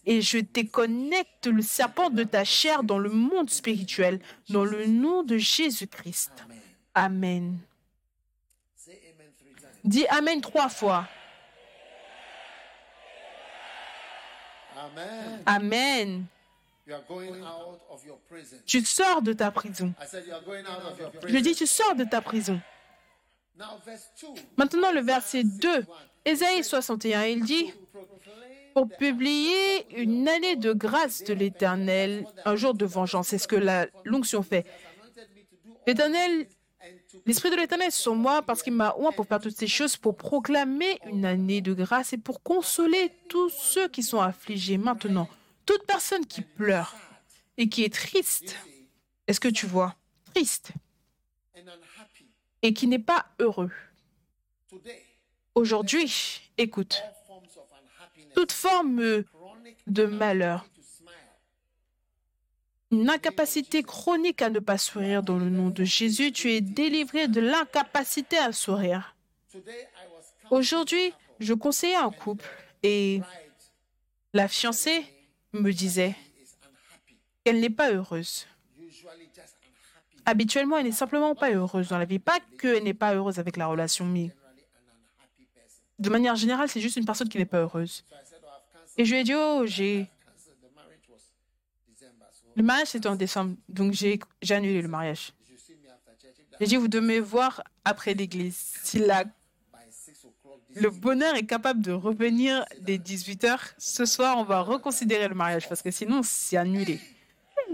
et 0.09 0.23
je 0.23 0.39
déconnecte 0.39 1.45
le 1.45 1.61
serpent 1.61 2.09
de 2.09 2.23
ta 2.23 2.43
chair 2.43 2.81
dans 2.81 2.97
le 2.97 3.11
monde 3.11 3.51
spirituel, 3.51 4.19
dans 4.49 4.65
le 4.65 4.87
nom 4.87 5.21
de 5.21 5.37
Jésus-Christ. 5.37 6.31
Amen. 6.95 7.59
Dis 9.83 10.07
Amen 10.07 10.41
trois 10.41 10.67
fois. 10.67 11.07
Amen. 14.75 15.43
Amen. 15.45 16.25
Tu 18.65 18.83
sors 18.83 19.21
de 19.21 19.33
ta 19.33 19.51
prison. 19.51 19.93
Je 21.27 21.37
dis, 21.37 21.53
tu 21.53 21.67
sors 21.67 21.93
de 21.93 22.03
ta 22.03 22.19
prison. 22.19 22.59
Now, 23.55 23.77
verse 23.85 24.09
2. 24.21 24.27
Maintenant, 24.57 24.91
le 24.91 25.01
verset 25.01 25.43
2, 25.43 25.85
Ésaïe 26.25 26.63
61, 26.63 27.25
il 27.25 27.43
dit, 27.43 27.71
pour 28.73 28.87
publier 28.87 30.01
une 30.01 30.27
année 30.27 30.55
de 30.55 30.73
grâce 30.73 31.23
de 31.23 31.33
l'Éternel, 31.33 32.25
un 32.45 32.55
jour 32.55 32.73
de 32.73 32.85
vengeance. 32.85 33.29
C'est 33.29 33.37
ce 33.37 33.47
que 33.47 33.55
la 33.55 33.87
l'onction 34.05 34.43
fait. 34.43 34.65
L'Éternel, 35.87 36.47
l'Esprit 37.25 37.49
de 37.49 37.55
l'Éternel 37.55 37.87
est 37.87 37.91
sur 37.91 38.15
moi 38.15 38.41
parce 38.41 38.61
qu'il 38.61 38.73
m'a 38.73 38.95
oint 38.97 39.11
pour 39.11 39.25
faire 39.25 39.39
toutes 39.39 39.57
ces 39.57 39.67
choses, 39.67 39.97
pour 39.97 40.15
proclamer 40.15 40.99
une 41.05 41.25
année 41.25 41.61
de 41.61 41.73
grâce 41.73 42.13
et 42.13 42.17
pour 42.17 42.43
consoler 42.43 43.11
tous 43.27 43.49
ceux 43.49 43.87
qui 43.87 44.03
sont 44.03 44.21
affligés 44.21 44.77
maintenant. 44.77 45.27
Toute 45.65 45.85
personne 45.85 46.25
qui 46.25 46.41
pleure 46.41 46.95
et 47.57 47.69
qui 47.69 47.83
est 47.83 47.93
triste, 47.93 48.55
est-ce 49.27 49.39
que 49.39 49.47
tu 49.47 49.65
vois? 49.65 49.95
Triste 50.33 50.73
et 52.61 52.73
qui 52.73 52.87
n'est 52.87 52.99
pas 52.99 53.25
heureux. 53.39 53.71
Aujourd'hui, 55.55 56.41
écoute, 56.57 57.03
toute 58.33 58.51
forme 58.51 59.23
chronic 59.23 59.77
de 59.87 60.05
malheur, 60.05 60.65
une 62.91 63.09
incapacité 63.09 63.83
chronique 63.83 64.41
à 64.41 64.49
ne 64.49 64.59
pas 64.59 64.77
sourire 64.77 65.21
dans 65.21 65.37
le 65.37 65.49
nom 65.49 65.69
de 65.69 65.83
Jésus, 65.83 66.31
tu 66.31 66.51
es 66.51 66.61
délivré 66.61 67.27
de 67.27 67.39
l'incapacité 67.39 68.37
à 68.37 68.51
sourire. 68.51 69.15
Aujourd'hui, 70.49 71.13
je 71.39 71.53
conseillais 71.53 71.95
un 71.95 72.11
couple 72.11 72.45
et 72.81 73.21
la 74.33 74.47
fiancée 74.47 75.05
me 75.53 75.71
disait 75.71 76.15
qu'elle 77.43 77.59
n'est 77.59 77.69
pas 77.69 77.91
heureuse. 77.91 78.47
Habituellement, 80.25 80.77
elle 80.77 80.85
n'est 80.85 80.91
simplement 80.91 81.35
pas 81.35 81.51
heureuse 81.51 81.89
dans 81.89 81.97
la 81.97 82.05
vie. 82.05 82.19
Pas 82.19 82.39
qu'elle 82.59 82.83
n'est 82.83 82.93
pas 82.93 83.13
heureuse 83.15 83.39
avec 83.39 83.57
la 83.57 83.67
relation, 83.67 84.05
mais 84.05 84.31
de 85.99 86.09
manière 86.09 86.35
générale, 86.35 86.69
c'est 86.69 86.81
juste 86.81 86.95
une 86.95 87.05
personne 87.05 87.29
qui 87.29 87.37
n'est 87.37 87.45
pas 87.45 87.59
heureuse. 87.59 88.03
Et 88.97 89.05
je 89.05 89.11
lui 89.13 89.19
ai 89.21 89.23
dit, 89.23 89.35
oh, 89.35 89.63
j'ai... 89.65 90.07
Le 92.55 92.63
mariage, 92.63 92.89
c'était 92.89 93.07
en 93.07 93.15
décembre, 93.15 93.55
donc 93.69 93.93
j'ai 93.93 94.19
annulé 94.49 94.81
le 94.81 94.87
mariage. 94.87 95.33
J'ai 96.59 96.65
dit, 96.65 96.75
vous 96.75 96.89
devez 96.89 97.19
voir 97.21 97.63
après 97.85 98.13
l'église. 98.13 98.57
Si 98.83 98.99
la- 98.99 99.23
by 99.23 99.29
6 99.89 100.25
o'clock 100.25 100.59
this 100.67 100.81
le 100.81 100.89
bonheur 100.89 101.35
est 101.35 101.45
capable 101.45 101.81
de 101.81 101.93
revenir 101.93 102.65
dès 102.81 102.97
18h, 102.97 103.57
ce 103.77 104.05
soir, 104.05 104.37
on 104.37 104.43
va 104.43 104.59
reconsidérer 104.61 105.29
le 105.29 105.35
mariage, 105.35 105.69
parce 105.69 105.81
que 105.81 105.91
sinon, 105.91 106.21
c'est 106.21 106.57
annulé. 106.57 106.99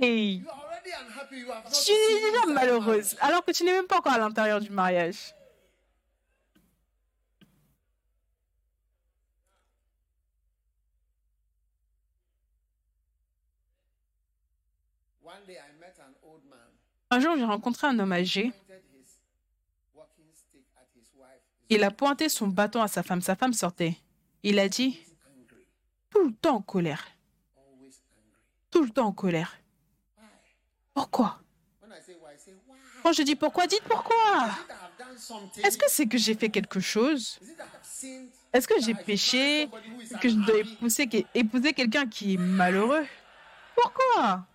Hey, 0.02 0.44
tu 0.84 1.92
es 1.92 2.32
déjà 2.32 2.46
malheureuse, 2.54 3.16
alors 3.22 3.44
que 3.44 3.52
tu 3.52 3.64
n'es 3.64 3.72
même 3.72 3.88
pas 3.88 3.98
encore 3.98 4.14
à 4.14 4.20
l'intérieur 4.20 4.60
du 4.60 4.70
mariage. 4.70 5.34
Un 17.16 17.22
jour, 17.22 17.38
j'ai 17.38 17.46
rencontré 17.46 17.88
un 17.88 17.98
homme 17.98 18.12
âgé. 18.12 18.52
Il 21.70 21.82
a 21.86 21.90
pointé 21.90 22.28
son 22.28 22.48
bâton 22.48 22.82
à 22.82 22.90
sa 22.90 23.04
femme. 23.04 23.22
Sa 23.22 23.38
femme 23.38 23.54
sortait. 23.54 23.96
Il 24.44 24.60
a 24.60 24.68
dit, 24.68 25.00
tout 26.10 26.26
le 26.26 26.34
temps 26.34 26.58
en 26.58 26.62
colère, 26.62 27.08
tout 28.70 28.84
le 28.84 28.90
temps 28.90 29.08
en 29.08 29.14
colère. 29.14 29.56
Pourquoi? 30.94 31.40
Quand 33.02 33.14
je 33.14 33.22
dis 33.22 33.38
pourquoi, 33.38 33.66
dites 33.66 33.84
pourquoi. 33.84 34.50
Est-ce 35.64 35.78
que 35.78 35.86
c'est 35.88 36.08
que 36.08 36.18
j'ai 36.18 36.36
fait 36.36 36.50
quelque 36.50 36.82
chose? 36.82 37.40
Est-ce 38.52 38.68
que 38.68 38.82
j'ai 38.82 38.94
péché? 38.94 39.70
Que 40.20 40.28
je 40.28 40.36
dois 40.36 40.60
épouser 41.34 41.72
quelqu'un 41.72 42.08
qui 42.08 42.34
est 42.34 42.38
malheureux? 42.38 43.06
Pourquoi? 43.74 44.46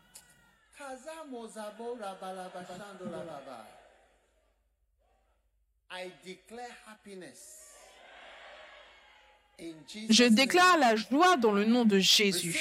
Je 10.08 10.24
déclare 10.24 10.78
la 10.78 10.96
joie 10.96 11.36
dans 11.36 11.52
le 11.52 11.64
nom 11.64 11.84
de 11.84 11.98
Jésus. 11.98 12.56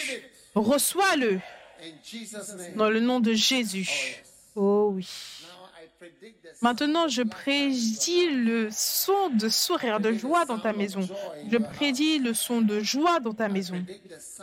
Reçois-le 0.56 1.40
In 1.82 1.94
Jesus' 2.04 2.56
name. 2.58 2.76
dans 2.76 2.90
le 2.90 3.00
nom 3.00 3.20
de 3.20 3.34
Jésus. 3.34 4.22
Oh 4.56 4.92
oui. 4.94 5.08
Maintenant, 6.62 7.08
je 7.08 7.22
prédis 7.22 8.30
le 8.30 8.70
son 8.72 9.30
de 9.30 9.50
sourire, 9.50 10.00
de 10.00 10.14
joie 10.14 10.46
dans 10.46 10.60
ta 10.60 10.74
maison. 10.74 11.08
Je 11.52 11.58
prédis 11.58 12.20
le 12.20 12.34
son 12.34 12.62
de 12.62 12.80
joie 12.80 13.20
dans 13.20 13.34
ta 13.34 13.50
maison. 13.50 13.84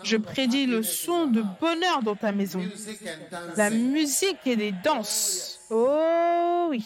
Je 0.02 0.16
prédis 0.16 0.66
le 0.66 0.82
son 0.82 1.26
de 1.26 1.42
bonheur 1.60 2.02
dans 2.02 2.16
ta 2.16 2.32
maison. 2.32 2.62
La 3.56 3.70
musique 3.70 4.46
et 4.46 4.56
les 4.56 4.72
danses. 4.72 5.60
Oh 5.70 6.66
oui. 6.70 6.84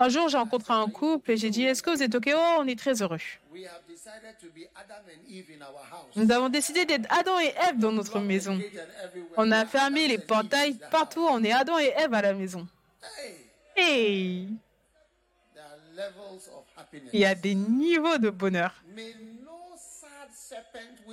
Un 0.00 0.08
jour, 0.08 0.28
j'ai 0.28 0.36
rencontré 0.36 0.72
un 0.74 0.88
couple 0.88 1.32
et 1.32 1.36
j'ai 1.36 1.50
dit, 1.50 1.64
est-ce 1.64 1.82
que 1.82 1.90
vous 1.90 2.02
êtes 2.02 2.14
OK? 2.14 2.28
Oh, 2.34 2.56
on 2.58 2.66
est 2.66 2.78
très 2.78 3.02
heureux. 3.02 3.18
Nous 6.16 6.30
avons 6.30 6.48
décidé 6.48 6.84
d'être 6.84 7.06
Adam 7.10 7.38
et 7.40 7.52
Ève 7.68 7.78
dans 7.78 7.92
notre 7.92 8.18
maison. 8.20 8.58
On 9.36 9.50
a 9.50 9.66
fermé 9.66 10.08
les 10.08 10.18
portails 10.18 10.78
partout. 10.90 11.26
On 11.28 11.42
est 11.44 11.52
Adam 11.52 11.78
et 11.78 11.92
Ève 11.96 12.14
à 12.14 12.22
la 12.22 12.32
maison. 12.32 12.66
Hey, 13.76 14.48
il 17.12 17.20
y 17.20 17.24
a 17.24 17.34
des 17.34 17.54
niveaux 17.54 18.18
de 18.18 18.30
bonheur. 18.30 18.82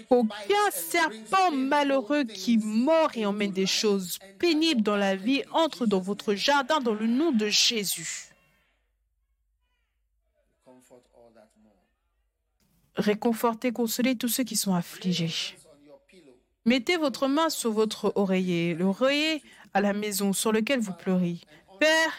Aucun 0.09 0.71
serpent 0.71 1.51
malheureux 1.51 2.23
qui 2.23 2.57
mord 2.57 3.11
et 3.15 3.25
emmène 3.25 3.51
des 3.51 3.65
choses 3.65 4.17
pénibles 4.39 4.81
dans 4.81 4.95
la 4.95 5.15
vie 5.15 5.43
entre 5.51 5.85
dans 5.85 5.99
votre 5.99 6.33
jardin 6.33 6.79
dans 6.79 6.93
le 6.93 7.07
nom 7.07 7.31
de 7.31 7.47
Jésus. 7.47 8.26
Réconfortez, 12.97 13.71
consolez 13.71 14.15
tous 14.15 14.27
ceux 14.27 14.43
qui 14.43 14.55
sont 14.55 14.73
affligés. 14.73 15.55
Mettez 16.65 16.97
votre 16.97 17.27
main 17.27 17.49
sur 17.49 17.71
votre 17.71 18.11
oreiller, 18.15 18.73
l'oreiller 18.73 19.41
à 19.73 19.81
la 19.81 19.93
maison 19.93 20.33
sur 20.33 20.51
lequel 20.51 20.79
vous 20.79 20.93
pleurez. 20.93 21.39
Père, 21.79 22.13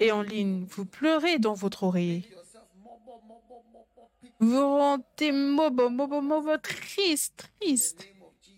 et 0.00 0.12
en 0.12 0.22
ligne, 0.22 0.64
vous 0.70 0.84
pleurez 0.84 1.38
dans 1.38 1.54
votre 1.54 1.82
oreiller. 1.82 2.28
Vous 4.40 4.60
rendez 4.60 5.32
mobo, 5.32 5.88
mobo, 5.88 6.20
mobo, 6.20 6.56
triste, 6.58 7.50
triste. 7.60 8.08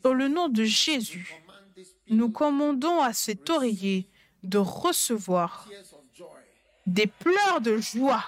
Dans 0.02 0.14
le 0.14 0.28
nom 0.28 0.48
de 0.48 0.64
Jésus, 0.64 1.42
nous 2.08 2.30
commandons 2.30 3.00
à 3.00 3.12
cet 3.12 3.50
oreiller 3.50 4.08
de 4.42 4.58
recevoir 4.58 5.68
des 6.86 7.06
pleurs 7.06 7.60
de 7.60 7.78
joie, 7.78 8.24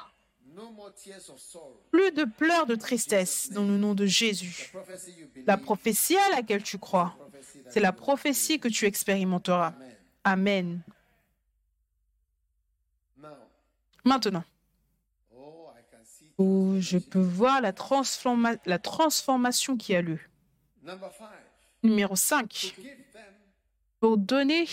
plus 1.90 2.12
de 2.12 2.24
pleurs 2.24 2.66
de 2.66 2.74
tristesse 2.74 3.50
dans 3.50 3.64
le 3.64 3.76
nom 3.76 3.94
de 3.94 4.06
Jésus. 4.06 4.72
La 5.46 5.56
prophétie 5.56 6.16
à 6.16 6.30
laquelle 6.30 6.62
tu 6.62 6.78
crois, 6.78 7.16
c'est 7.70 7.80
la 7.80 7.92
prophétie 7.92 8.58
que 8.60 8.68
tu 8.68 8.84
expérimenteras. 8.86 9.74
Amen. 10.24 10.80
Maintenant, 14.04 14.44
oh, 16.38 16.76
je 16.78 16.98
peux 16.98 17.20
voir 17.20 17.60
la, 17.60 17.72
transforma- 17.72 18.58
la 18.64 18.78
transformation 18.78 19.76
qui 19.76 19.96
a 19.96 20.02
lieu. 20.02 20.20
Numéro 21.82 22.14
5. 22.14 22.48
To 22.48 22.82
give 22.82 22.96
them 23.12 23.22
Pour 23.98 24.16
donner, 24.16 24.66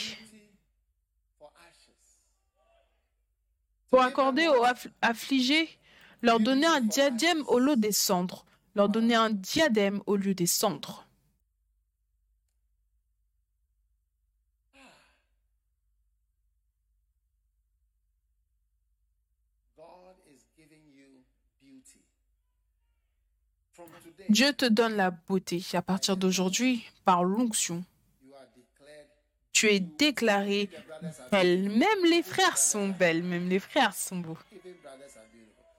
pour 3.90 4.02
accorder 4.02 4.48
aux 4.48 4.64
aff- 4.66 4.88
affligés, 5.02 5.70
leur 6.24 6.40
donner 6.40 6.66
un 6.66 6.82
diadème 6.82 7.44
au 7.48 7.60
lieu 7.60 7.76
des 7.76 7.92
cendres. 7.92 8.46
Leur 8.76 8.90
donner 8.90 9.14
un 9.14 9.30
diadème 9.30 10.02
au 10.08 10.16
lieu 10.16 10.34
des 10.34 10.48
cendres. 10.48 11.06
Dieu 24.30 24.54
te 24.54 24.66
donne 24.66 24.96
la 24.96 25.12
beauté. 25.12 25.62
À 25.74 25.82
partir 25.82 26.16
d'aujourd'hui, 26.16 26.90
par 27.04 27.24
l'onction, 27.26 27.84
tu 29.52 29.68
es 29.68 29.82
déclaré 29.82 30.70
belle. 31.32 31.70
Même 31.70 32.06
les 32.10 32.24
frères 32.24 32.58
sont 32.58 32.88
belles, 32.88 33.24
même 33.24 33.50
les 33.50 33.60
frères 33.60 33.94
sont 33.94 34.18
beaux. 34.18 34.38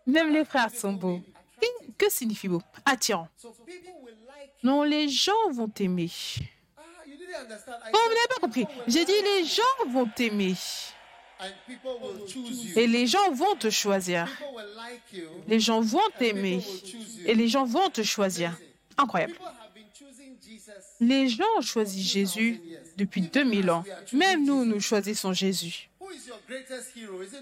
Même 0.07 0.33
les 0.33 0.45
frères 0.45 0.71
sont 0.71 0.93
beaux. 0.93 1.21
Que, 1.97 2.11
signifie 2.11 2.49
beau? 2.49 2.62
Attirant. 2.85 3.29
Non, 4.62 4.83
les 4.83 5.09
gens 5.09 5.51
vont 5.53 5.69
t'aimer. 5.69 6.11
Oh, 6.79 6.83
vous 7.93 8.14
n'avez 8.14 8.29
pas 8.29 8.40
compris. 8.40 8.67
J'ai 8.87 9.05
dit 9.05 9.12
les 9.12 9.45
gens 9.45 9.90
vont 9.90 10.07
t'aimer. 10.07 10.55
Et 12.77 12.87
les 12.87 13.07
gens 13.07 13.31
vont 13.33 13.55
te 13.57 13.71
choisir. 13.71 14.29
Les 15.47 15.61
gens 15.61 15.81
vont 15.81 16.09
t'aimer. 16.19 16.64
Et 17.27 17.35
les 17.35 17.49
gens 17.49 17.64
vont 17.64 17.90
te 17.90 18.03
choisir. 18.03 18.57
Incroyable. 18.97 19.35
Les 21.01 21.29
gens 21.29 21.45
ont 21.59 21.62
choisi 21.62 22.03
Jésus 22.03 22.61
depuis 22.97 23.23
2000 23.23 23.71
ans. 23.71 23.85
Même 24.12 24.45
nous, 24.45 24.64
nous 24.64 24.81
choisissons 24.81 25.33
Jésus. 25.33 25.90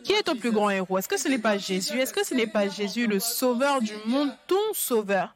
Qui 0.04 0.12
est 0.12 0.22
ton 0.22 0.36
plus 0.36 0.50
grand 0.50 0.70
héros? 0.70 0.98
Est-ce 0.98 1.08
que 1.08 1.16
ce 1.16 1.28
n'est 1.28 1.38
pas 1.38 1.58
Jésus? 1.58 1.98
Est-ce 1.98 2.12
que 2.12 2.24
ce 2.24 2.34
n'est 2.34 2.46
pas 2.46 2.68
Jésus, 2.68 3.06
le 3.06 3.20
sauveur 3.20 3.80
du 3.80 3.94
monde, 4.06 4.34
ton 4.46 4.72
sauveur? 4.72 5.34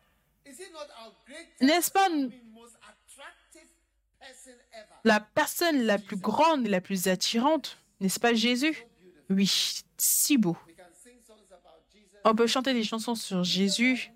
N'est-ce 1.61 1.91
pas 1.91 2.09
la 5.05 5.21
personne 5.21 5.83
la 5.83 5.99
plus 5.99 6.17
grande 6.17 6.67
et 6.67 6.71
la 6.71 6.81
plus 6.81 7.09
attirante? 7.09 7.79
N'est-ce 8.01 8.21
pas 8.21 8.35
Jésus? 8.35 8.87
Oui, 9.31 9.51
si 9.99 10.37
beau. 10.37 10.57
On 12.25 12.35
peut 12.35 12.47
chanter 12.47 12.75
des 12.75 12.85
chansons 12.85 13.15
sur 13.15 13.45
Jésus. 13.45 14.11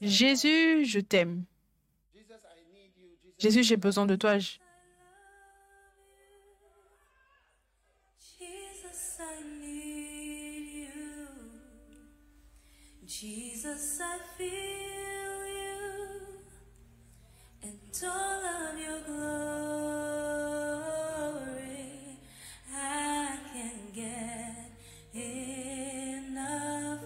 Jésus, 0.00 0.84
je 0.84 1.00
t'aime. 1.00 1.44
Jésus, 3.38 3.62
j'ai 3.62 3.76
besoin 3.76 4.06
de 4.06 4.16
toi. 4.16 4.38
Jesus, 13.20 13.98
I 14.02 14.18
feel 14.36 14.50
you 14.50 16.20
and 17.62 18.02
all 18.04 18.44
of 18.44 18.78
your 18.78 19.00
glory. 19.06 19.38
I 22.74 23.38
can 23.54 23.78
get 23.94 24.70
enough 25.14 27.00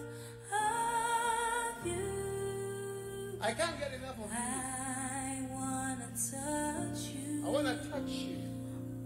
of 0.51 1.85
you. 1.87 3.39
I 3.41 3.51
can't 3.53 3.79
get 3.79 3.93
enough 3.93 4.19
of 4.19 4.29
you. 4.29 4.37
I 4.37 5.47
wanna 5.49 6.09
touch 6.11 7.01
you. 7.15 7.41
I 7.45 7.49
want 7.49 7.67
to 7.67 7.75
touch 7.89 8.11
you. 8.11 8.39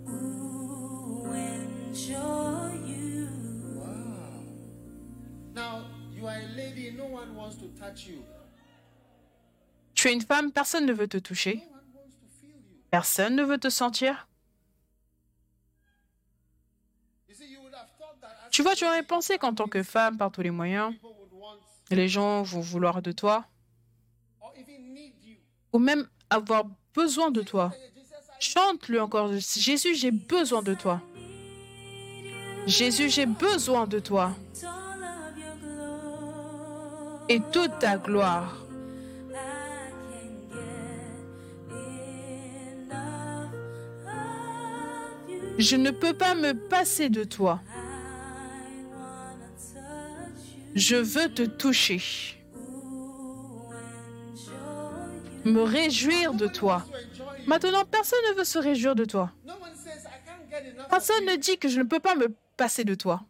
Ooh, 0.10 1.32
enjoy 1.32 2.45
Tu 9.94 10.08
es 10.10 10.14
une 10.14 10.22
femme, 10.22 10.52
personne 10.52 10.86
ne 10.86 10.94
veut 10.94 11.08
te 11.08 11.18
toucher. 11.18 11.62
Personne 12.92 13.36
ne 13.36 13.44
veut 13.44 13.58
te 13.58 13.70
sentir. 13.70 14.28
Tu 18.52 18.62
vois, 18.62 18.76
tu 18.76 18.86
aurais 18.86 19.04
pensé 19.04 19.38
qu'en 19.38 19.54
tant 19.54 19.68
que 19.68 19.84
femme, 19.84 20.18
par 20.18 20.32
tous 20.32 20.42
les 20.42 20.52
moyens, 20.52 20.94
les 21.92 22.08
gens 22.08 22.44
vont 22.44 22.62
vouloir 22.62 23.02
de 23.02 23.12
toi, 23.12 23.46
ou 25.74 25.80
même 25.80 26.08
avoir 26.30 26.66
besoin 26.94 27.32
de 27.32 27.42
toi. 27.42 27.74
Chante-le 28.40 29.02
encore. 29.02 29.32
Jésus, 29.34 29.96
j'ai 29.96 30.12
besoin 30.12 30.62
de 30.62 30.74
toi. 30.74 31.02
Jésus, 32.68 33.10
j'ai 33.10 33.26
besoin 33.26 33.88
de 33.88 34.00
toi. 34.00 34.34
Et 37.28 37.42
toute 37.52 37.80
ta 37.80 37.98
gloire. 37.98 38.66
Je 45.58 45.76
ne 45.76 45.92
peux 45.92 46.14
pas 46.14 46.36
me 46.36 46.54
passer 46.54 47.10
de 47.10 47.24
toi. 47.24 47.62
Je 50.76 50.98
veux 50.98 51.34
te 51.34 51.44
toucher, 51.44 52.02
me 55.46 55.62
réjouir 55.62 56.34
de 56.34 56.48
toi. 56.48 56.86
Maintenant, 57.48 57.86
personne 57.86 58.20
ne 58.30 58.36
veut 58.36 58.44
se 58.44 58.60
réjouir 58.60 58.94
de 58.94 59.06
toi. 59.06 59.32
Personne 60.90 61.26
ne 61.26 61.38
dit 61.38 61.58
que 61.58 61.70
je 61.70 61.80
ne 61.80 61.84
peux 61.84 62.02
pas 62.02 62.16
me 62.16 62.36
passer 62.58 62.84
de 62.84 62.94
toi. 62.94 63.22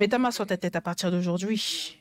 Mets 0.00 0.08
ta 0.08 0.18
main 0.18 0.30
sur 0.30 0.46
ta 0.46 0.56
tête 0.56 0.74
à 0.74 0.80
partir 0.80 1.10
d'aujourd'hui. 1.10 1.99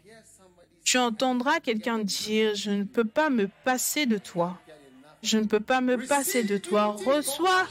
Tu 0.83 0.97
entendras 0.97 1.59
quelqu'un 1.59 1.99
dire, 1.99 2.55
je 2.55 2.71
ne 2.71 2.83
peux 2.83 3.05
pas 3.05 3.29
me 3.29 3.47
passer 3.63 4.05
de 4.05 4.17
toi. 4.17 4.57
Je 5.21 5.37
ne 5.37 5.45
peux 5.45 5.59
pas 5.59 5.81
me 5.81 5.97
passer 6.07 6.43
de 6.43 6.57
toi. 6.57 6.95
Reçois 7.05 7.67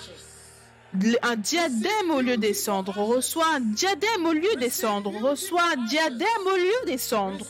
un 1.22 1.36
diadème 1.36 2.10
au 2.10 2.20
lieu 2.20 2.36
des 2.36 2.54
cendres. 2.54 2.96
Reçois 2.98 3.46
un 3.54 3.60
diadème 3.60 4.26
au 4.26 4.32
lieu 4.32 4.54
des 4.56 4.70
cendres. 4.70 5.12
Reçois 5.20 5.62
un 5.72 5.84
diadème 5.86 6.46
au 6.46 6.56
lieu 6.56 6.86
des 6.86 6.98
cendres. 6.98 7.46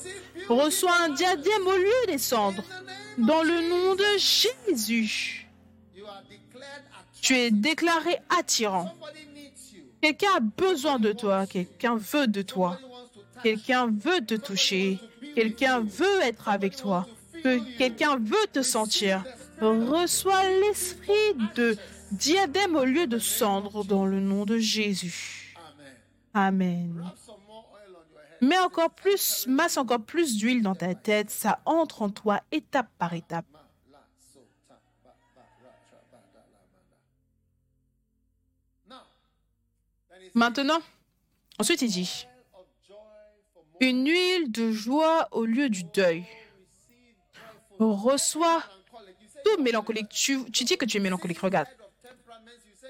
Reçois 0.49 0.95
un 1.03 1.11
diadème 1.11 1.67
au 1.67 1.77
lieu 1.77 2.07
des 2.07 2.19
cendres. 2.19 2.65
Dans 3.19 3.43
le 3.43 3.69
nom 3.69 3.95
de 3.95 4.19
Jésus, 4.19 5.49
tu 7.21 7.37
es 7.37 7.51
déclaré 7.51 8.17
attirant. 8.39 8.95
Quelqu'un 10.01 10.37
a 10.37 10.41
besoin 10.41 10.99
de 10.99 11.13
toi. 11.13 11.47
Quelqu'un 11.47 11.97
veut 11.97 12.29
de 12.29 12.43
toi. 12.43 12.79
Quelqu'un 13.43 13.87
veut 13.89 14.25
te 14.25 14.35
toucher. 14.35 14.99
Quelqu'un 15.35 15.81
veut 15.81 16.21
être 16.23 16.49
avec 16.49 16.77
toi. 16.77 17.07
Que 17.43 17.77
quelqu'un 17.79 18.17
veut 18.17 18.47
te 18.53 18.63
sentir. 18.63 19.25
Reçois 19.61 20.43
l'esprit 20.49 21.35
de 21.55 21.77
diadème 22.13 22.77
au 22.77 22.85
lieu 22.85 23.07
de 23.07 23.19
cendre 23.19 23.85
dans 23.85 24.07
le 24.07 24.21
nom 24.21 24.45
de 24.45 24.59
Jésus. 24.59 25.57
Amen. 26.35 27.05
Mets 28.41 28.59
encore 28.59 28.91
plus, 28.91 29.47
masse 29.49 29.77
encore 29.77 30.01
plus 30.01 30.37
d'huile 30.37 30.63
dans 30.63 30.77
ta 30.77 30.95
tête. 30.95 31.31
Ça 31.31 31.61
entre 31.65 32.03
en 32.03 32.11
toi 32.11 32.41
étape 32.53 32.89
par 32.99 33.15
étape. 33.15 33.47
Maintenant, 40.35 40.79
ensuite 41.59 41.83
il 41.83 41.91
dit, 41.91 42.28
une 43.81 44.07
huile 44.07 44.51
de 44.51 44.73
joie 44.73 45.29
au 45.33 45.45
lieu 45.45 45.69
du 45.69 45.85
deuil. 45.85 46.25
Reçois 47.79 48.63
tout 49.45 49.63
mélancolique. 49.63 50.09
Tu, 50.09 50.45
dis 50.51 50.77
que 50.77 50.85
tu 50.85 50.97
es 50.97 51.01
mélancolique. 51.01 51.39
Regarde. 51.39 51.69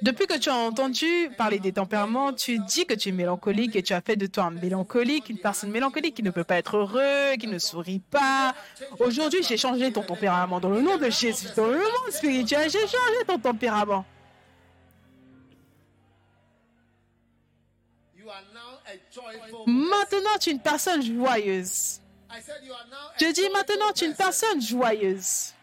Depuis 0.01 0.27
que 0.27 0.39
tu 0.39 0.49
as 0.49 0.55
entendu 0.55 1.07
parler 1.37 1.59
des 1.59 1.73
tempéraments, 1.73 2.33
tu 2.33 2.61
dis 2.61 2.87
que 2.87 2.95
tu 2.95 3.09
es 3.09 3.13
mélancolique 3.13 3.75
et 3.75 3.83
tu 3.83 3.93
as 3.95 4.01
fait 4.01 4.15
de 4.15 4.27
toi 4.27 4.45
un 4.45 4.51
mélancolique, 4.51 5.29
une 5.29 5.39
personne 5.39 5.71
mélancolique 5.71 6.15
qui 6.15 6.23
ne 6.23 6.31
peut 6.31 6.45
pas 6.45 6.57
être 6.57 6.77
heureux, 6.77 7.37
qui 7.37 7.49
ne 7.49 7.59
sourit 7.59 7.99
pas. 7.99 8.55
Aujourd'hui, 9.01 9.43
j'ai 9.43 9.57
changé 9.57 9.93
ton 9.93 10.03
tempérament 10.03 10.61
dans 10.61 10.71
le 10.71 10.81
nom 10.83 10.99
de 10.99 11.11
Jésus. 11.11 11.49
Dans 11.57 11.67
le 11.67 11.79
monde 11.79 12.13
spirituel, 12.13 12.71
j'ai 12.71 12.79
changé 12.79 13.25
ton 13.27 13.41
tempérament. 13.41 14.05
Maintenant, 19.67 20.39
tu 20.41 20.51
es 20.51 20.53
une 20.53 20.61
personne 20.61 21.03
joyeuse. 21.03 22.01
Je 23.19 23.33
dis 23.33 23.49
maintenant, 23.51 23.93
tu 23.95 24.05
es 24.05 24.09
une 24.09 24.15
person. 24.15 24.47
personne 24.49 24.61
joyeuse. 24.61 25.55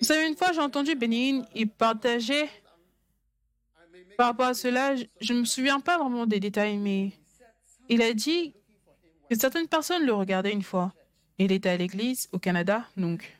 Vous 0.00 0.06
savez, 0.06 0.26
une 0.26 0.36
fois, 0.36 0.52
j'ai 0.52 0.60
entendu 0.60 0.94
Bénin, 0.94 1.44
il 1.54 1.68
partageait 1.68 2.48
par 4.16 4.26
rapport 4.26 4.48
à 4.48 4.54
cela, 4.54 4.94
je 4.96 5.32
ne 5.32 5.40
me 5.40 5.44
souviens 5.46 5.80
pas 5.80 5.96
vraiment 5.96 6.26
des 6.26 6.40
détails, 6.40 6.76
mais 6.76 7.12
il 7.88 8.02
a 8.02 8.12
dit 8.12 8.52
que 9.30 9.38
certaines 9.38 9.66
personnes 9.66 10.04
le 10.04 10.12
regardaient 10.12 10.52
une 10.52 10.62
fois. 10.62 10.92
Il 11.42 11.52
était 11.52 11.70
à 11.70 11.76
l'église 11.78 12.28
au 12.32 12.38
Canada, 12.38 12.84
donc 12.98 13.34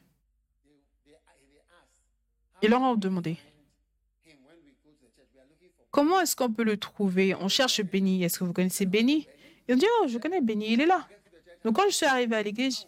ils 2.63 2.71
leur 2.71 2.81
ont 2.81 2.95
demandé 2.95 3.37
comment 5.91 6.19
est-ce 6.21 6.35
qu'on 6.35 6.51
peut 6.51 6.63
le 6.63 6.79
trouver? 6.79 7.35
On 7.35 7.49
cherche 7.49 7.83
Benny. 7.83 8.25
Est-ce 8.25 8.39
que 8.39 8.45
vous 8.45 8.55
connaissez 8.55 8.87
Benny? 8.87 9.29
Ils 9.69 9.75
ont 9.75 9.79
dit 9.79 9.87
oh, 10.01 10.07
je 10.09 10.17
connais 10.17 10.41
Benny, 10.41 10.73
il 10.73 10.81
est 10.81 10.87
là. 10.87 11.07
Donc 11.63 11.77
quand 11.77 11.83
je 11.89 11.95
suis 11.95 12.07
arrivée 12.07 12.37
à 12.37 12.43
l'église, 12.43 12.87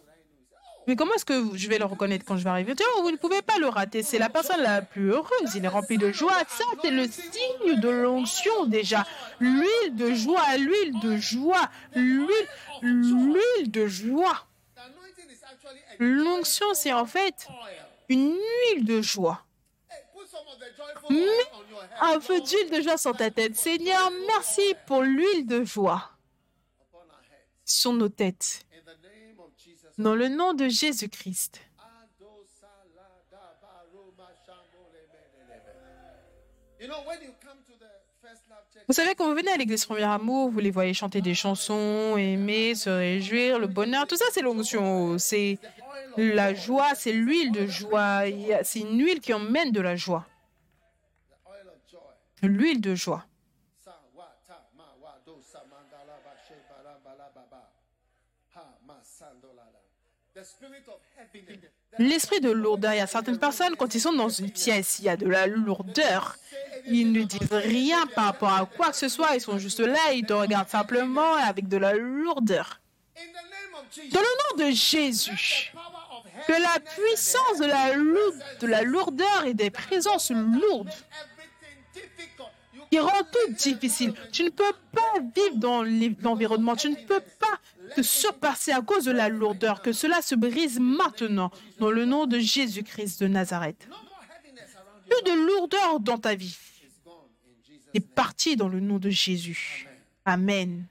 mais 0.87 0.95
comment 0.95 1.13
est-ce 1.13 1.25
que 1.25 1.55
je 1.55 1.69
vais 1.69 1.77
le 1.77 1.85
reconnaître 1.85 2.25
quand 2.25 2.37
je 2.37 2.43
vais 2.43 2.49
arriver? 2.49 2.73
Oh, 2.97 3.03
vous 3.03 3.11
ne 3.11 3.17
pouvez 3.17 3.43
pas 3.43 3.59
le 3.59 3.67
rater. 3.67 4.01
C'est 4.01 4.17
la 4.17 4.29
personne 4.29 4.61
la 4.61 4.81
plus 4.81 5.11
heureuse. 5.11 5.53
Il 5.55 5.63
est 5.63 5.67
rempli 5.67 5.99
de 5.99 6.11
joie. 6.11 6.39
Ça, 6.47 6.63
c'est 6.81 6.89
le 6.89 7.07
signe 7.07 7.79
de 7.79 7.89
l'onction 7.89 8.65
déjà. 8.65 9.05
L'huile 9.39 9.95
de 9.95 10.11
joie, 10.15 10.57
l'huile 10.57 10.99
de 11.01 11.17
joie, 11.17 11.69
l'huile, 11.93 12.47
l'huile 12.81 13.69
de 13.69 13.85
joie. 13.85 14.47
the 14.75 14.81
anointing 14.81 15.29
is 15.29 15.43
actually 15.43 15.62
a 15.62 15.62
L'onction, 15.99 16.73
c'est 16.73 16.93
en 16.93 17.05
fait 17.05 17.47
une 18.09 18.37
huile 18.73 18.85
de 18.85 19.01
joie. 19.01 19.43
Head 19.89 21.17
Un 22.01 22.19
feu 22.19 22.41
d'huile 22.41 22.69
de 22.71 22.81
joie 22.81 22.97
sur 22.97 23.15
ta 23.15 23.29
tête. 23.29 23.55
Seigneur, 23.55 24.11
merci 24.27 24.75
pour 24.87 25.01
l'huile 25.01 25.45
de 25.45 25.63
joie 25.63 26.09
sur 27.65 27.93
nos 27.93 28.09
têtes. 28.09 28.65
Dans 29.97 30.15
le 30.15 30.27
nom 30.27 30.53
de 30.53 30.67
Jésus-Christ. 30.67 31.61
You 36.79 36.89
know, 36.89 37.01
when 37.07 37.21
you 37.21 37.31
come 37.39 37.63
to 37.65 37.71
the 37.79 37.87
first 38.21 38.41
love 38.49 38.67
church, 38.72 38.72
Vous 38.87 38.93
savez, 38.93 39.15
quand 39.15 39.29
vous 39.29 39.35
venez 39.35 39.51
à 39.51 39.57
l'église 39.57 39.85
Premier 39.85 40.03
Amour, 40.03 40.49
vous 40.49 40.59
les 40.59 40.71
voyez 40.71 40.93
chanter 40.93 41.21
des 41.21 41.33
chansons, 41.33 42.17
aimer, 42.17 42.75
se 42.75 42.89
réjouir, 42.89 43.59
le 43.59 43.67
bonheur, 43.67 44.07
tout 44.07 44.17
ça, 44.17 44.25
c'est 44.31 44.41
l'onction. 44.41 45.17
C'est 45.17 45.57
la 46.17 46.53
joie, 46.53 46.93
c'est 46.95 47.13
l'huile 47.13 47.51
de 47.51 47.65
joie. 47.65 48.23
C'est 48.63 48.79
une 48.79 48.99
huile 48.99 49.21
qui 49.21 49.33
emmène 49.33 49.71
de 49.71 49.79
la 49.81 49.95
joie. 49.95 50.25
L'huile 52.41 52.81
de 52.81 52.93
joie. 52.93 53.25
L'esprit 61.99 62.39
de 62.41 62.49
lourdeur. 62.51 62.93
Il 62.93 62.97
y 62.97 63.01
a 63.01 63.07
certaines 63.07 63.37
personnes, 63.39 63.75
quand 63.75 63.93
ils 63.95 64.01
sont 64.01 64.13
dans 64.13 64.29
une 64.29 64.49
pièce, 64.51 64.97
il 64.99 65.05
y 65.05 65.09
a 65.09 65.17
de 65.17 65.27
la 65.27 65.47
lourdeur. 65.47 66.35
Ils 66.87 67.11
ne 67.11 67.23
disent 67.23 67.51
rien 67.51 68.05
par 68.07 68.25
rapport 68.25 68.51
à 68.53 68.65
quoi 68.65 68.89
que 68.89 68.95
ce 68.97 69.07
soit. 69.07 69.35
Ils 69.35 69.41
sont 69.41 69.57
juste 69.59 69.79
là, 69.79 70.11
ils 70.13 70.25
te 70.25 70.33
regardent 70.33 70.69
simplement 70.69 71.35
avec 71.35 71.67
de 71.67 71.77
la 71.77 71.93
lourdeur. 71.93 72.79
Dans 74.11 74.19
le 74.21 74.59
nom 74.59 74.65
de 74.69 74.71
Jésus, 74.75 75.71
que 76.47 76.53
la 76.53 76.79
puissance 76.79 77.59
de 77.59 77.65
la, 77.65 77.93
lou- 77.93 78.33
de 78.59 78.67
la 78.67 78.81
lourdeur 78.81 79.45
et 79.45 79.53
des 79.53 79.69
présences 79.69 80.31
lourdes 80.31 80.89
qui 82.89 82.99
rend 82.99 83.21
tout 83.31 83.53
difficile. 83.53 84.13
Tu 84.31 84.43
ne 84.43 84.49
peux 84.49 84.73
pas 84.93 85.19
vivre 85.35 85.55
dans 85.55 85.83
l'environnement, 85.83 86.75
tu 86.75 86.89
ne 86.89 86.95
peux 86.95 87.21
pas 87.39 87.59
surpasser 88.01 88.71
à 88.71 88.81
cause 88.81 89.05
de 89.05 89.11
la 89.11 89.29
lourdeur. 89.29 89.81
Que 89.81 89.91
cela 89.91 90.21
se 90.21 90.35
brise 90.35 90.79
maintenant 90.79 91.51
dans 91.79 91.91
le 91.91 92.05
nom 92.05 92.25
de 92.25 92.39
Jésus-Christ 92.39 93.21
de 93.21 93.27
Nazareth. 93.27 93.87
Plus 95.09 95.31
de 95.31 95.47
lourdeur 95.47 95.99
dans 95.99 96.17
ta 96.17 96.35
vie. 96.35 96.57
est 97.93 97.99
parti 97.99 98.55
dans 98.55 98.69
le 98.69 98.79
nom 98.79 98.97
de 98.97 99.09
Jésus. 99.09 99.87
Amen. 100.25 100.87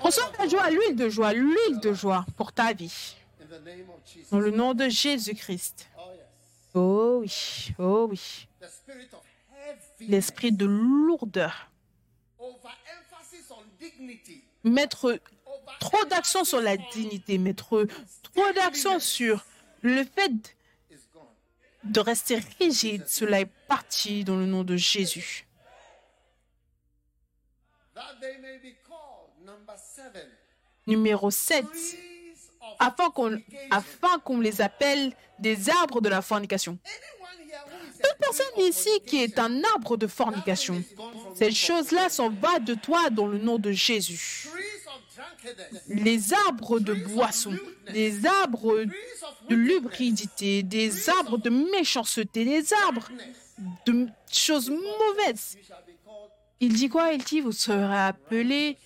Reçois 0.00 0.32
la 0.38 0.48
joie, 0.48 0.70
l'huile 0.70 0.96
de 0.96 1.08
joie, 1.08 1.32
l'huile 1.32 1.80
de 1.80 1.92
joie 1.92 2.24
pour 2.36 2.52
ta 2.52 2.72
vie. 2.72 3.16
In 3.40 3.46
the 3.46 3.64
name 3.64 3.90
of 3.90 4.00
Jesus. 4.04 4.30
Dans 4.30 4.40
le 4.40 4.50
nom 4.50 4.74
de 4.74 4.88
Jésus-Christ. 4.88 5.88
Oh. 5.98 6.02
Oh 6.74 7.18
oui, 7.22 7.72
oh 7.78 8.08
oui. 8.10 8.48
L'esprit 10.00 10.52
de 10.52 10.66
lourdeur. 10.66 11.70
Mettre 14.64 15.18
trop 15.80 16.04
d'accent 16.06 16.44
sur 16.44 16.60
la 16.60 16.76
dignité, 16.76 17.38
mettre 17.38 17.86
trop 18.22 18.52
d'accent 18.52 18.98
sur 18.98 19.44
le 19.82 20.04
fait. 20.04 20.56
De 21.92 22.00
rester 22.00 22.40
rigide. 22.60 23.04
Cela 23.06 23.40
est 23.40 23.50
parti 23.68 24.24
dans 24.24 24.36
le 24.36 24.46
nom 24.46 24.64
de 24.64 24.76
Jésus. 24.76 25.46
Numéro 30.86 31.30
7. 31.30 31.64
Trees 31.64 31.80
of 32.60 32.76
Afin 32.78 33.10
qu'on 33.10 33.30
fornication. 33.30 33.68
afin 33.70 34.18
qu'on 34.20 34.40
les 34.40 34.60
appelle 34.60 35.12
des 35.38 35.68
arbres 35.70 36.00
de 36.00 36.08
la 36.08 36.22
fornication. 36.22 36.78
Toute 38.02 38.18
personne 38.18 38.46
ici 38.58 38.90
qui 39.06 39.22
est 39.22 39.38
un 39.38 39.62
arbre 39.64 39.96
de 39.96 40.06
fornication, 40.06 40.82
cette 41.34 41.54
chose-là 41.54 42.08
s'en 42.08 42.30
va 42.30 42.58
de 42.58 42.74
toi 42.74 43.10
dans 43.10 43.26
le 43.26 43.38
nom 43.38 43.58
de 43.58 43.72
Jésus. 43.72 44.48
Les 45.88 46.32
arbres 46.32 46.80
de 46.80 46.94
boisson, 46.94 47.56
les 47.88 48.26
arbres 48.26 48.84
de 49.48 49.54
lubridité, 49.54 50.62
des 50.62 51.08
arbres 51.08 51.38
de 51.38 51.50
méchanceté, 51.50 52.44
des 52.44 52.72
arbres 52.86 53.08
de 53.86 54.08
choses 54.30 54.70
mauvaises. 54.70 55.56
Il 56.60 56.74
dit 56.74 56.88
quoi? 56.88 57.12
Il 57.12 57.22
dit, 57.22 57.40
vous 57.40 57.52
serez 57.52 57.98
appelés 57.98 58.78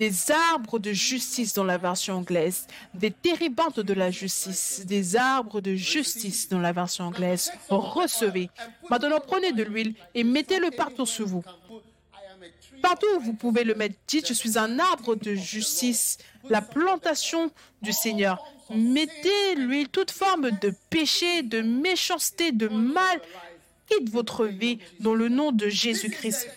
des 0.00 0.30
arbres 0.30 0.78
de 0.78 0.92
justice 0.92 1.52
dans 1.52 1.64
la 1.64 1.76
version 1.76 2.14
anglaise, 2.14 2.66
des 2.94 3.10
térébintes 3.10 3.80
de 3.80 3.92
la 3.92 4.10
justice, 4.10 4.86
des 4.86 5.14
arbres 5.14 5.60
de 5.60 5.74
justice 5.74 6.48
dans 6.48 6.58
la 6.58 6.72
version 6.72 7.04
anglaise. 7.04 7.52
Recevez. 7.68 8.48
Maintenant, 8.88 9.20
prenez 9.20 9.52
de 9.52 9.62
l'huile 9.62 9.94
et 10.14 10.24
mettez-le 10.24 10.70
partout 10.70 11.04
sur 11.04 11.26
vous. 11.26 11.42
can 11.42 11.52
put, 11.68 11.82
I 12.14 12.32
am 12.32 12.42
a 12.42 12.48
tree. 12.62 12.69
Partout 12.82 13.06
où 13.16 13.20
vous 13.20 13.32
pouvez 13.32 13.64
le 13.64 13.74
mettre, 13.74 13.96
dites, 14.06 14.28
je 14.28 14.32
suis 14.32 14.58
un 14.58 14.78
arbre 14.78 15.14
de 15.14 15.34
justice, 15.34 16.18
la 16.48 16.62
plantation 16.62 17.50
du 17.82 17.92
Seigneur. 17.92 18.42
Mettez 18.70 19.54
l'huile, 19.56 19.88
toute 19.88 20.10
forme 20.10 20.50
de 20.50 20.72
péché, 20.90 21.42
de 21.42 21.60
méchanceté, 21.60 22.52
de 22.52 22.68
mal, 22.68 23.20
quitte 23.88 24.08
votre 24.10 24.46
vie 24.46 24.78
dans 25.00 25.14
le 25.14 25.28
nom 25.28 25.52
de 25.52 25.68
Jésus-Christ. 25.68 26.48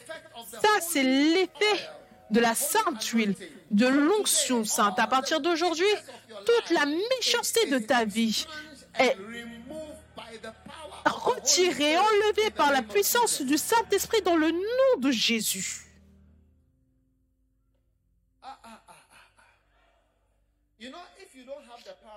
Ça, 0.52 0.70
c'est 0.82 1.04
l'effet 1.04 1.90
de 2.30 2.40
la 2.40 2.56
sainte 2.56 3.04
huile, 3.06 3.36
de 3.72 3.88
l'onction 3.88 4.64
sainte. 4.64 5.00
À 5.00 5.08
partir 5.08 5.42
d'aujourd'hui, 5.42 5.86
toute 6.28 6.70
la 6.72 6.86
méchanceté 6.86 7.66
de 7.68 7.80
ta 7.80 8.06
vie 8.06 8.46
est 9.00 9.18
retirée, 11.06 11.98
enlevée 11.98 12.52
par 12.56 12.72
la 12.72 12.82
puissance 12.82 13.42
du 13.42 13.58
Saint-Esprit 13.58 14.22
dans 14.22 14.36
le 14.36 14.52
nom 14.52 15.00
de 15.00 15.12
Jésus. 15.12 15.83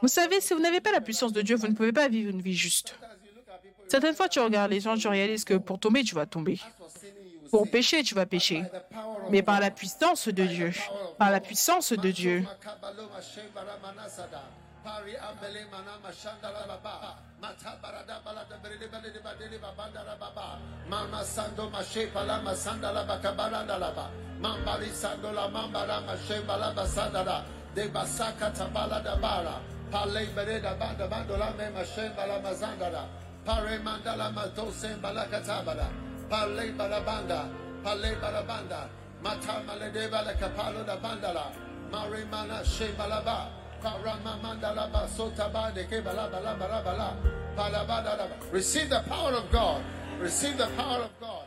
Vous 0.03 0.09
savez, 0.09 0.41
si 0.41 0.55
vous 0.55 0.61
n'avez 0.61 0.81
pas 0.81 0.93
la 0.93 1.01
puissance 1.01 1.33
de 1.33 1.43
Dieu, 1.43 1.57
vous 1.57 1.69
ne 1.69 1.75
pouvez 1.75 1.93
pas 1.93 2.09
vivre 2.09 2.31
une 2.31 2.43
vie 2.43 2.57
juste. 2.57 2.97
Certaines 3.89 4.15
fois, 4.15 4.29
tu 4.29 4.41
regardes 4.41 4.71
les 4.71 4.81
gens, 4.81 4.97
tu 4.97 5.09
réalises 5.09 5.45
que 5.45 5.55
pour 5.55 5.79
tomber, 5.79 6.03
tu 6.03 6.15
vas 6.15 6.27
tomber. 6.27 6.59
Pour 7.51 7.71
pécher, 7.71 8.03
tu 8.03 8.15
vas 8.15 8.27
pécher. 8.27 8.65
Mais 9.31 9.43
par 9.43 9.61
la 9.61 9.71
puissance 9.71 10.29
de 10.29 10.45
Dieu, 10.45 10.73
par 11.19 11.31
la 11.31 11.41
puissance 11.41 11.93
de 11.93 12.11
Dieu, 12.11 12.45
de 27.77 27.89
basaka 27.89 28.51
tabala 28.57 28.99
dabara 29.05 29.61
pale 29.93 30.27
bereda 30.35 30.73
bada 30.81 31.07
badola 31.13 31.49
me 31.59 31.67
mashemba 31.77 32.27
la 32.27 32.39
mazandara 32.41 33.05
pare 33.45 33.79
mandala 33.87 34.33
matose 34.33 34.91
balaka 35.03 35.41
tabada 35.45 35.89
pale 36.31 36.73
barabanda 36.79 37.41
pale 37.85 38.11
barabanda 38.23 38.89
mata 39.23 39.61
malede 39.67 40.11
bala 40.11 40.33
kapalo 40.41 40.87
da 40.87 40.97
bandala 40.97 41.53
mare 41.93 42.25
mana 42.33 42.65
shebalaba 42.65 43.49
parama 43.83 44.35
mandala 44.43 44.91
basota 44.91 45.53
bade 45.53 45.85
ke 45.87 46.03
bala 46.03 46.31
bala 46.33 46.57
bala 46.59 46.83
bala 46.83 47.09
bala 47.55 47.85
bala 47.87 48.29
receive 48.51 48.89
the 48.89 49.01
power 49.01 49.33
of 49.33 49.51
God. 49.53 49.83
Receive 50.19 50.57
the 50.57 50.67
power 50.77 51.03
of 51.05 51.11
God. 51.21 51.46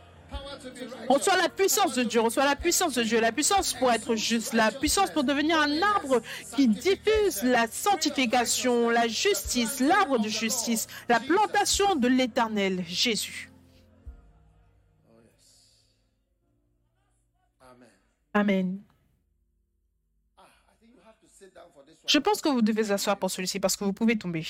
Reçois 1.08 1.38
la 1.38 1.50
puissance 1.50 1.96
de 1.96 2.04
Dieu, 2.04 2.22
reçois 2.22 2.46
la 2.46 2.56
puissance 2.56 2.94
de 2.94 3.04
Dieu, 3.04 3.20
la 3.20 3.32
puissance 3.32 3.74
pour 3.74 3.92
être 3.92 4.16
juste, 4.16 4.54
la 4.54 4.72
puissance 4.72 5.12
pour 5.12 5.24
devenir 5.24 5.60
un 5.60 5.82
arbre 5.82 6.22
qui 6.56 6.68
diffuse 6.68 7.44
la 7.44 7.68
sanctification, 7.68 8.90
la 8.90 9.08
justice, 9.08 9.80
l'arbre 9.80 10.20
de 10.20 10.30
justice, 10.30 10.88
la 11.08 11.20
plantation 11.20 11.96
de 11.96 12.08
l'éternel 12.08 12.84
Jésus. 12.88 13.50
Amen. 18.34 18.82
Je 22.08 22.18
pense 22.18 22.42
que 22.42 22.50
vous 22.50 22.62
devez 22.62 22.92
asseoir 22.92 23.18
pour 23.18 23.30
celui-ci 23.30 23.60
parce 23.60 23.76
que 23.76 23.84
vous 23.84 23.94
pouvez 23.94 24.18
tomber. 24.18 24.46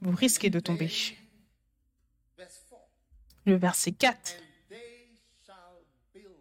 Vous 0.00 0.14
risquez 0.14 0.50
de 0.50 0.60
tomber. 0.60 0.90
Verse 2.36 2.60
4. 2.68 2.80
Le 3.46 3.54
verset 3.56 3.92
4. 3.92 4.12
And 4.12 4.42
they 4.68 5.08
shall 5.46 5.84
build 6.12 6.34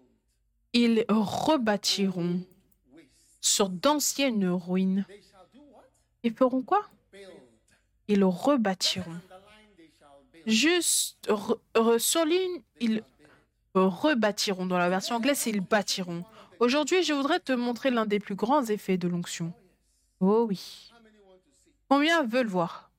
Ils 0.77 1.05
rebâtiront 1.07 2.41
sur 3.39 3.69
d'anciennes 3.69 4.45
ruines. 4.49 5.05
Ils 6.23 6.33
feront 6.33 6.61
quoi? 6.61 6.89
Ils 8.09 8.25
rebâtiront. 8.25 9.21
Juste 10.45 11.29
re- 11.29 11.97
surligne, 11.97 12.61
ils 12.81 13.01
rebâtiront. 13.73 14.65
Dans 14.65 14.77
la 14.77 14.89
version 14.89 15.15
anglaise, 15.15 15.45
ils 15.47 15.61
bâtiront. 15.61 16.25
Aujourd'hui, 16.59 17.03
je 17.03 17.13
voudrais 17.13 17.39
te 17.39 17.53
montrer 17.53 17.89
l'un 17.89 18.05
des 18.05 18.19
plus 18.19 18.35
grands 18.35 18.65
effets 18.65 18.97
de 18.97 19.07
l'onction. 19.07 19.53
Oh 20.19 20.45
oui. 20.49 20.91
Combien 21.87 22.23
veulent 22.25 22.47
voir? 22.47 22.91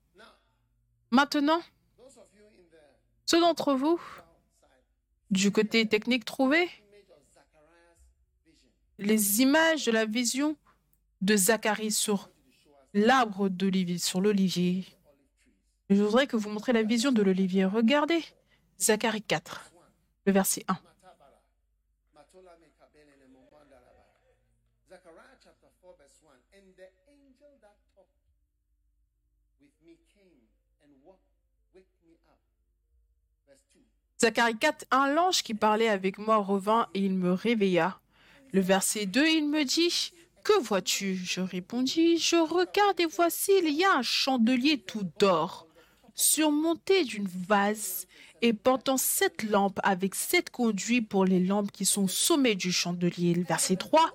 Maintenant, 1.11 1.61
ceux 3.27 3.41
d'entre 3.41 3.75
vous, 3.75 4.01
du 5.31 5.53
côté 5.53 5.87
technique 5.87 6.25
trouvé, 6.25 6.63
image 6.63 7.11
of 7.11 7.23
Zachariah's 7.35 7.97
vision. 8.45 8.71
Les 8.99 9.41
images 9.43 9.85
de 9.85 9.93
la 9.93 10.07
vision 10.07 10.57
de 11.21 11.37
Zacharie 11.37 11.91
sur 11.91 12.31
l'arbre 12.95 13.49
d'olivier, 13.49 13.99
sur 13.99 14.21
l'olivier. 14.21 14.87
Je 15.91 16.03
voudrais 16.03 16.27
que 16.27 16.37
vous 16.37 16.49
montrez 16.49 16.73
la 16.73 16.83
vision 16.83 17.13
de 17.13 17.23
l'olivier. 17.23 17.65
Regardez 17.65 18.25
Zacharie 18.81 19.23
4, 19.23 19.71
le 20.27 20.33
verset 20.33 20.65
1. 20.69 20.73
Matabara. 20.73 21.43
Matola 22.15 22.57
me 22.61 22.69
kabele 22.79 23.15
ne 23.21 23.27
mumandalaba. 23.29 24.05
Zechariah 24.89 25.37
chapter 25.43 25.69
4, 25.81 25.95
verse 25.99 26.21
1. 26.23 26.31
And 26.55 26.75
the 26.77 26.89
angel 27.09 27.53
that 27.61 27.77
talked 27.95 28.17
with 29.61 29.71
me 29.85 29.97
came 30.13 30.49
and 30.83 30.91
woke, 31.05 31.21
wake 31.75 31.87
me 32.03 32.17
up. 32.29 32.41
Verse 33.47 33.67
2. 33.73 33.81
Zacharie 34.19 34.59
4, 34.59 34.87
un 34.91 35.13
l'ange 35.13 35.43
qui 35.43 35.55
parlait 35.55 35.89
avec 35.89 36.19
moi 36.19 36.39
revint 36.39 36.89
et 36.95 37.01
il 37.01 37.15
me 37.15 37.33
réveilla. 37.33 38.01
Le 38.57 38.63
verset 38.63 39.05
2, 39.05 39.29
il 39.29 39.49
me 39.51 39.65
dit, 39.65 40.13
Que 40.43 40.59
vois-tu? 40.63 41.15
Je 41.15 41.43
répondis, 41.43 42.17
Je 42.17 42.37
regarde 42.37 42.99
et 42.99 43.05
voici, 43.05 43.53
il 43.63 43.69
y 43.75 43.85
a 43.85 43.93
un 43.93 44.01
chandelier 44.03 44.79
tout 44.81 45.07
d'or, 45.19 45.67
surmonté 46.15 47.05
d'une 47.05 47.29
vase 47.29 48.07
et 48.41 48.55
portant 48.55 48.97
sept 48.97 49.43
lampes 49.43 49.79
avec 49.83 50.15
sept 50.15 50.49
conduits 50.49 51.03
pour 51.03 51.27
les 51.27 51.39
lampes 51.39 51.71
qui 51.71 51.85
sont 51.85 52.05
au 52.05 52.09
sommet 52.09 52.55
du 52.55 52.73
chandelier. 52.73 53.35
Le 53.35 53.43
verset 53.45 53.77
3, 53.77 54.15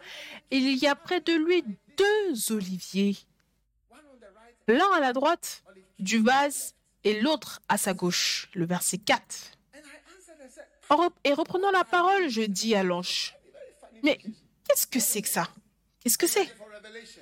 il 0.50 0.76
y 0.76 0.88
a 0.88 0.96
près 0.96 1.22
de 1.22 1.34
lui 1.34 1.64
deux 1.96 2.52
oliviers, 2.52 3.18
l'un 4.68 4.92
à 4.96 5.00
la 5.02 5.14
droite 5.14 5.64
du 6.00 6.18
vase 6.18 6.74
et 7.04 7.22
l'autre 7.22 7.62
à 7.70 7.78
sa 7.78 7.94
gauche. 7.94 8.50
Le 8.56 8.66
verset 8.66 8.98
4. 8.98 9.52
En 10.90 10.96
rep- 10.98 11.14
Et 11.26 11.34
reprenant 11.34 11.70
la 11.70 11.84
parole, 11.84 12.28
je 12.28 12.42
dis 12.42 12.74
à 12.74 12.82
l'ange, 12.82 13.36
mais 14.04 14.18
qu'est-ce 14.68 14.88
que 14.88 15.00
c'est 15.00 15.22
que 15.22 15.30
ça? 15.30 15.50
Qu'est-ce 16.00 16.18
que 16.18 16.28
c'est? 16.28 16.50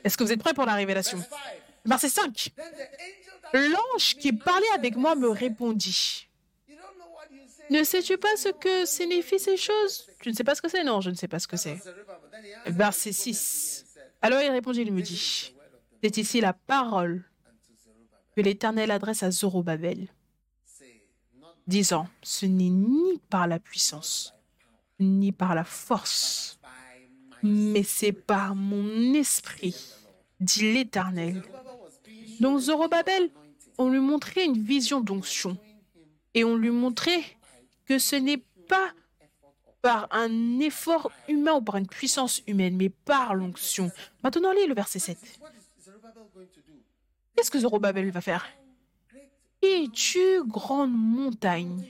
Est-ce 0.04 0.18
que 0.18 0.24
vous 0.24 0.32
êtes 0.32 0.40
prêts 0.40 0.54
pour 0.54 0.66
la 0.66 0.76
révélation? 0.76 1.18
Verse 1.18 1.30
5. 1.30 1.40
Verset 1.86 2.10
5. 2.10 2.54
Then 2.56 2.66
the 2.72 2.80
angel 2.80 3.42
that 3.42 3.60
L'ange 3.70 4.16
qui 4.16 4.34
parlait 4.34 4.70
avec 4.76 4.96
moi 4.96 5.16
me 5.16 5.30
répondit, 5.30 6.28
ne 7.70 7.84
sais-tu 7.84 8.18
pas 8.18 8.36
ce 8.36 8.50
que 8.50 8.86
signifient 8.86 9.40
ces 9.40 9.58
choses? 9.58 10.08
Tu 10.22 10.30
ne 10.30 10.34
sais 10.34 10.44
pas 10.44 10.56
ce 10.56 10.62
que 10.62 10.70
c'est? 10.70 10.84
Non, 10.84 11.02
je 11.02 11.10
ne 11.10 11.16
sais 11.16 11.28
pas 11.28 11.40
ce 11.40 11.48
que 11.48 11.58
c'est. 11.58 11.78
Verset 12.66 13.12
6. 13.12 13.86
Alors 14.22 14.42
il 14.42 14.50
répondit, 14.50 14.82
il 14.82 14.92
me 14.92 15.02
dit, 15.02 15.54
c'est 16.04 16.18
ici 16.18 16.42
la 16.42 16.54
parole 16.54 17.24
que 18.36 18.42
l'Éternel 18.42 18.92
adresse 18.92 19.24
à 19.24 19.32
Zorobabel, 19.32 20.08
disant, 21.68 22.08
ce 22.24 22.46
n'est 22.46 22.70
ni 22.70 23.20
par 23.30 23.48
la 23.48 23.60
puissance, 23.60 24.34
ni 25.00 25.32
par 25.32 25.56
la 25.56 25.64
force, 25.64 26.59
mais 27.44 27.84
c'est 27.84 28.12
par 28.12 28.56
mon 28.56 29.14
esprit, 29.14 29.76
dit 30.40 30.74
l'Éternel. 30.74 31.44
Donc 32.40 32.60
Zorobabel, 32.60 33.30
on 33.78 33.90
lui 33.90 34.00
montrait 34.00 34.46
une 34.46 34.62
vision 34.62 35.02
d'onction. 35.02 35.58
Et 36.34 36.44
on 36.44 36.56
lui 36.56 36.70
montrait 36.70 37.24
que 37.86 37.98
ce 37.98 38.16
n'est 38.16 38.44
pas 38.68 38.94
par 39.82 40.08
un 40.12 40.60
effort 40.60 41.12
humain 41.28 41.54
ou 41.54 41.62
par 41.62 41.78
une 41.78 41.88
puissance 41.88 42.42
humaine, 42.48 42.76
mais 42.76 42.90
par 42.90 43.34
l'onction. 43.34 43.92
Maintenant, 44.24 44.52
lis 44.52 44.68
le 44.68 44.76
verset 44.76 45.00
7. 45.00 45.18
What 45.40 45.50
is 45.50 45.84
Zerubbabel 45.84 46.24
going 46.34 46.48
to 46.48 46.62
do? 46.68 46.74
Qu'est-ce 47.36 47.50
que 47.50 47.60
Zorobabel 47.60 48.12
va 48.12 48.22
faire? 48.22 48.46
Et 49.62 49.88
tu 49.94 50.44
grande 50.46 50.94
montagne. 50.94 51.84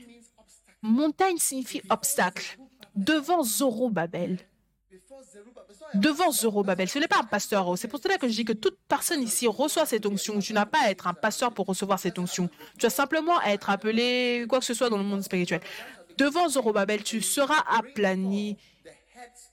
Montagne 0.81 1.37
signifie 1.37 1.81
obstacle. 1.89 2.57
Devant 2.95 3.43
Zorobabel. 3.43 4.39
Devant 5.93 6.31
Zorobabel. 6.31 6.87
Ce 6.87 6.99
n'est 6.99 7.07
pas 7.07 7.19
un 7.19 7.23
pasteur. 7.23 7.67
oh. 7.67 7.75
C'est 7.75 7.87
pour 7.87 7.99
cela 7.99 8.17
que 8.17 8.27
je 8.27 8.33
dis 8.33 8.45
que 8.45 8.53
toute 8.53 8.77
personne 8.87 9.21
ici 9.23 9.47
reçoit 9.47 9.85
cette 9.85 10.05
onction. 10.05 10.39
Tu 10.39 10.53
n'as 10.53 10.65
pas 10.65 10.79
à 10.83 10.91
être 10.91 11.07
un 11.07 11.13
pasteur 11.13 11.53
pour 11.53 11.65
recevoir 11.65 11.99
cette 11.99 12.19
onction. 12.19 12.49
Tu 12.77 12.85
as 12.85 12.89
simplement 12.91 13.37
à 13.39 13.49
être 13.49 13.69
appelé 13.69 14.45
quoi 14.47 14.59
que 14.59 14.65
ce 14.65 14.73
soit 14.73 14.89
dans 14.89 14.97
le 14.97 15.03
monde 15.03 15.23
spirituel. 15.23 15.61
Devant 16.17 16.49
Zorobabel, 16.49 17.03
tu 17.03 17.21
seras 17.21 17.63
aplani. 17.67 18.57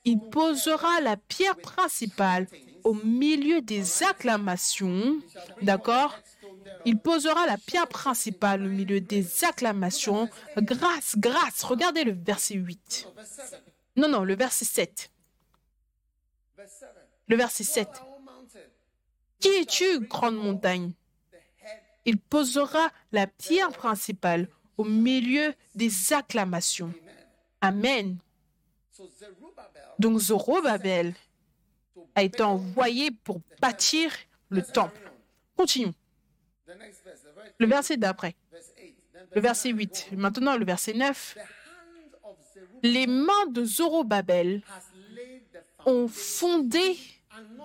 Il 0.05 0.18
posera 0.20 1.01
la 1.01 1.16
pierre 1.16 1.57
principale 1.57 2.46
au 2.85 2.94
milieu 2.94 3.61
des 3.61 4.03
acclamations. 4.03 5.16
D'accord? 5.62 6.14
Il 6.85 6.99
posera 6.99 7.46
la 7.46 7.57
pierre 7.57 7.88
principale 7.88 8.64
au 8.64 8.68
milieu 8.68 9.01
des 9.01 9.44
acclamations. 9.44 10.29
Grâce, 10.59 11.16
grâce. 11.16 11.62
Regardez 11.64 12.05
le 12.05 12.12
verset 12.12 12.55
8. 12.55 13.09
verse 13.16 13.29
7. 13.31 13.62
Non, 13.96 14.09
non, 14.09 14.22
le 14.25 14.37
verset 14.37 14.64
7. 14.64 15.11
Verse 17.29 17.29
7. 17.29 17.29
Le 17.29 17.37
verset 17.37 17.65
7. 17.65 17.89
Our 17.89 18.21
mountain. 18.21 18.61
Qui 19.41 19.49
es-tu, 19.49 20.01
grande 20.01 20.37
montagne? 20.37 20.93
Il 22.05 22.19
posera 22.19 22.91
la 23.11 23.27
pierre 23.27 23.71
principale 23.71 24.49
au 24.77 24.85
milieu 24.85 25.55
des 25.75 26.12
acclamations. 26.12 26.93
Amen. 27.61 28.19
Donc 29.99 30.19
Zorobabel 30.19 31.15
a 32.15 32.23
été 32.23 32.43
envoyé 32.43 33.11
pour 33.11 33.41
bâtir 33.61 34.12
le 34.51 34.62
temple. 34.62 35.11
Continuons. 35.57 35.95
Le 37.59 37.67
verset 37.67 37.97
d'après. 37.97 38.37
verse 38.53 38.73
8. 38.77 38.95
Then 39.12 39.27
Le 39.35 39.41
verset 39.41 39.71
8. 39.71 40.09
Maintenant, 40.12 40.57
le 40.57 40.65
verset 40.65 40.93
9. 40.93 41.35
the 41.35 41.41
hand 41.41 42.17
of 42.23 42.37
Zerubbabel 42.53 42.91
Les 42.93 43.07
mains 43.07 43.47
de 43.51 43.65
Zorobabel 43.65 44.62
ont 45.85 46.09
fondé. 46.09 46.97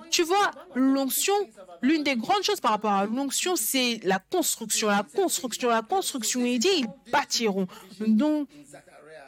Tu 0.10 0.24
vois, 0.24 0.52
l'onction, 0.76 1.34
l'une 1.82 2.04
des 2.04 2.16
grandes 2.16 2.44
choses 2.44 2.60
par 2.60 2.72
rapport 2.72 2.92
à 2.92 3.06
l'onction, 3.06 3.56
c'est 3.56 4.00
la 4.04 4.20
construction. 4.20 4.88
La 4.88 5.04
construction, 5.04 5.70
la 5.70 5.82
construction. 5.82 6.46
Il 6.46 6.60
dit, 6.60 6.68
ils 6.78 6.88
bâtiront. 7.12 7.68
Donc, 8.00 8.50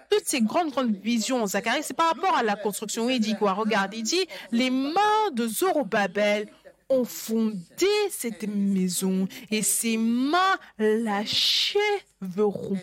toutes 0.09 0.25
ces 0.25 0.41
grandes, 0.41 0.71
grandes 0.71 0.95
visions 0.97 1.45
Zacharie, 1.47 1.83
c'est 1.83 1.95
par 1.95 2.13
rapport 2.13 2.35
à 2.35 2.43
la 2.43 2.55
construction. 2.55 3.09
Il 3.09 3.19
dit 3.19 3.35
quoi? 3.35 3.53
Regarde, 3.53 3.93
il 3.93 4.03
dit, 4.03 4.25
les 4.51 4.69
mains 4.69 5.31
de 5.31 5.47
Zorobabel 5.47 6.51
ont 6.89 7.05
fondé 7.05 7.87
cette 8.09 8.47
maison 8.47 9.27
et 9.49 9.63
ses 9.63 9.97
mains 9.97 10.57
l'achèveront. 10.77 12.77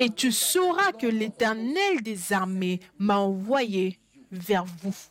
Et 0.00 0.08
tu 0.10 0.32
sauras 0.32 0.92
que 0.92 1.06
l'Éternel 1.06 2.02
des 2.02 2.32
armées 2.32 2.80
m'a 2.98 3.18
envoyé 3.18 3.98
vers 4.30 4.64
vous. 4.64 4.94
What 4.94 5.10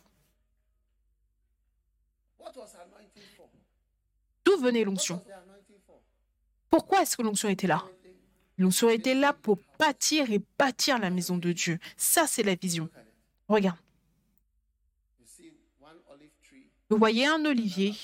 anointing 2.12 2.31
for? 2.31 2.31
D'où 4.44 4.56
venait 4.58 4.84
l'onction? 4.84 5.22
Pourquoi 6.70 7.02
est-ce 7.02 7.16
que 7.16 7.22
l'onction 7.22 7.48
était 7.48 7.66
là? 7.66 7.84
L'onction 8.58 8.88
était 8.90 9.14
là 9.14 9.32
pour 9.32 9.58
bâtir 9.78 10.30
et 10.30 10.40
bâtir 10.58 10.98
la 10.98 11.10
maison 11.10 11.36
de 11.36 11.52
Dieu. 11.52 11.78
Ça, 11.96 12.26
c'est 12.26 12.42
la 12.42 12.54
vision. 12.54 12.88
Regarde, 13.48 13.78
vous 16.90 16.98
voyez 16.98 17.26
un 17.26 17.44
olivier, 17.44 17.94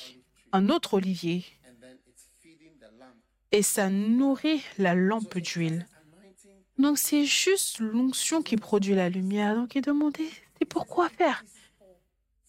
un 0.53 0.69
autre 0.71 0.95
olivier, 0.95 1.45
et 3.53 3.63
ça 3.63 3.91
nourrit 3.91 4.63
la 4.79 4.95
lampe 4.95 5.39
d'huile. 5.39 5.87
Donc 6.79 6.99
c'est 6.99 7.25
juste 7.25 7.81
l'onction 7.81 8.43
qui 8.43 8.57
produit 8.57 8.95
la 8.95 9.09
lumière. 9.09 9.55
Donc 9.55 9.75
il 9.75 9.83
demandait, 9.83 10.31
c'est 10.59 10.65
pourquoi 10.65 11.09
faire? 11.09 11.45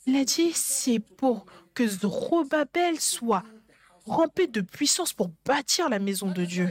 Il 0.06 0.16
a 0.16 0.24
dit, 0.24 0.52
c'est 0.54 1.00
pour 1.00 1.46
que 1.74 1.88
Zorobabel 1.88 3.00
soit 3.00 3.44
rempli 4.06 4.48
de 4.48 4.62
puissance 4.62 5.14
pour 5.14 5.30
bâtir 5.46 5.90
la 5.90 6.00
maison 6.00 6.32
de 6.32 6.46
Dieu. 6.46 6.70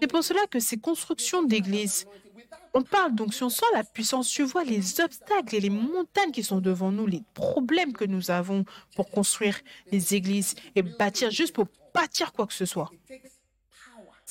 C'est 0.00 0.08
pour 0.08 0.24
cela 0.24 0.40
que 0.50 0.60
ces 0.60 0.76
constructions 0.76 1.42
d'églises, 1.42 2.06
on 2.74 2.82
parle 2.82 3.14
d'onction 3.14 3.48
sans 3.48 3.66
la 3.72 3.84
puissance. 3.84 4.28
Tu 4.28 4.42
vois 4.42 4.64
les 4.64 5.00
obstacles 5.00 5.54
et 5.54 5.60
les 5.60 5.70
montagnes 5.70 6.32
qui 6.32 6.42
sont 6.42 6.60
devant 6.60 6.92
nous, 6.92 7.06
les 7.06 7.22
problèmes 7.34 7.92
que 7.92 8.04
nous 8.04 8.30
avons 8.30 8.64
pour 8.94 9.10
construire 9.10 9.58
les 9.90 10.14
églises 10.14 10.54
et 10.74 10.82
bâtir, 10.82 11.30
juste 11.30 11.54
pour 11.54 11.66
bâtir 11.94 12.32
quoi 12.32 12.46
que 12.46 12.54
ce 12.54 12.66
soit. 12.66 12.90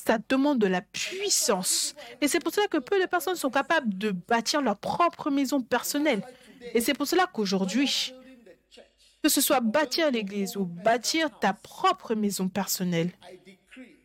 Ça 0.07 0.19
demande 0.29 0.59
de 0.59 0.67
la 0.67 0.79
puissance. 0.79 1.93
Et 2.21 2.29
c'est 2.29 2.39
pour 2.39 2.53
cela 2.53 2.67
que 2.67 2.77
peu 2.77 2.97
de 2.97 3.05
personnes 3.07 3.35
sont 3.35 3.49
capables 3.49 3.97
de 3.97 4.11
bâtir 4.11 4.61
leur 4.61 4.77
propre 4.77 5.29
maison 5.29 5.61
personnelle. 5.61 6.21
Et 6.73 6.79
c'est 6.79 6.93
pour 6.93 7.05
cela 7.05 7.27
qu'aujourd'hui, 7.27 8.13
que 9.21 9.27
ce 9.27 9.41
soit 9.41 9.59
bâtir 9.59 10.09
l'église 10.09 10.55
ou 10.55 10.63
bâtir 10.63 11.37
ta 11.39 11.51
propre 11.51 12.15
maison 12.15 12.47
personnelle, 12.47 13.11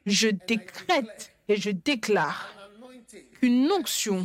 je 0.04 0.26
décrète 0.26 1.32
et 1.48 1.56
je 1.56 1.70
déclare 1.70 2.52
qu'une 3.42 3.70
onction. 3.72 4.24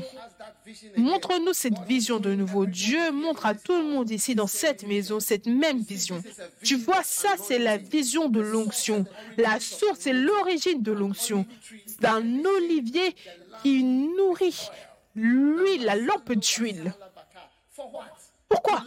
Montre-nous 0.95 1.53
cette 1.53 1.79
vision 1.87 2.19
de 2.19 2.33
nouveau. 2.33 2.65
Dieu 2.65 3.11
montre 3.11 3.47
à 3.47 3.55
tout 3.55 3.75
le 3.75 3.83
monde 3.83 4.11
ici 4.11 4.35
dans 4.35 4.47
cette 4.47 4.85
maison 4.85 5.19
cette 5.19 5.47
même 5.47 5.79
vision. 5.79 6.21
Tu 6.63 6.75
vois, 6.75 7.01
ça, 7.03 7.29
c'est 7.41 7.57
la 7.57 7.77
vision 7.77 8.29
de 8.29 8.39
l'onction. 8.39 9.05
La 9.37 9.59
source 9.59 10.05
et 10.07 10.13
l'origine 10.13 10.83
de 10.83 10.91
l'onction. 10.91 11.45
D'un 11.99 12.23
olivier 12.45 13.15
qui 13.63 13.83
nourrit 13.83 14.69
l'huile, 15.15 15.85
la 15.85 15.95
lampe 15.95 16.33
d'huile. 16.33 16.93
Pourquoi. 18.49 18.81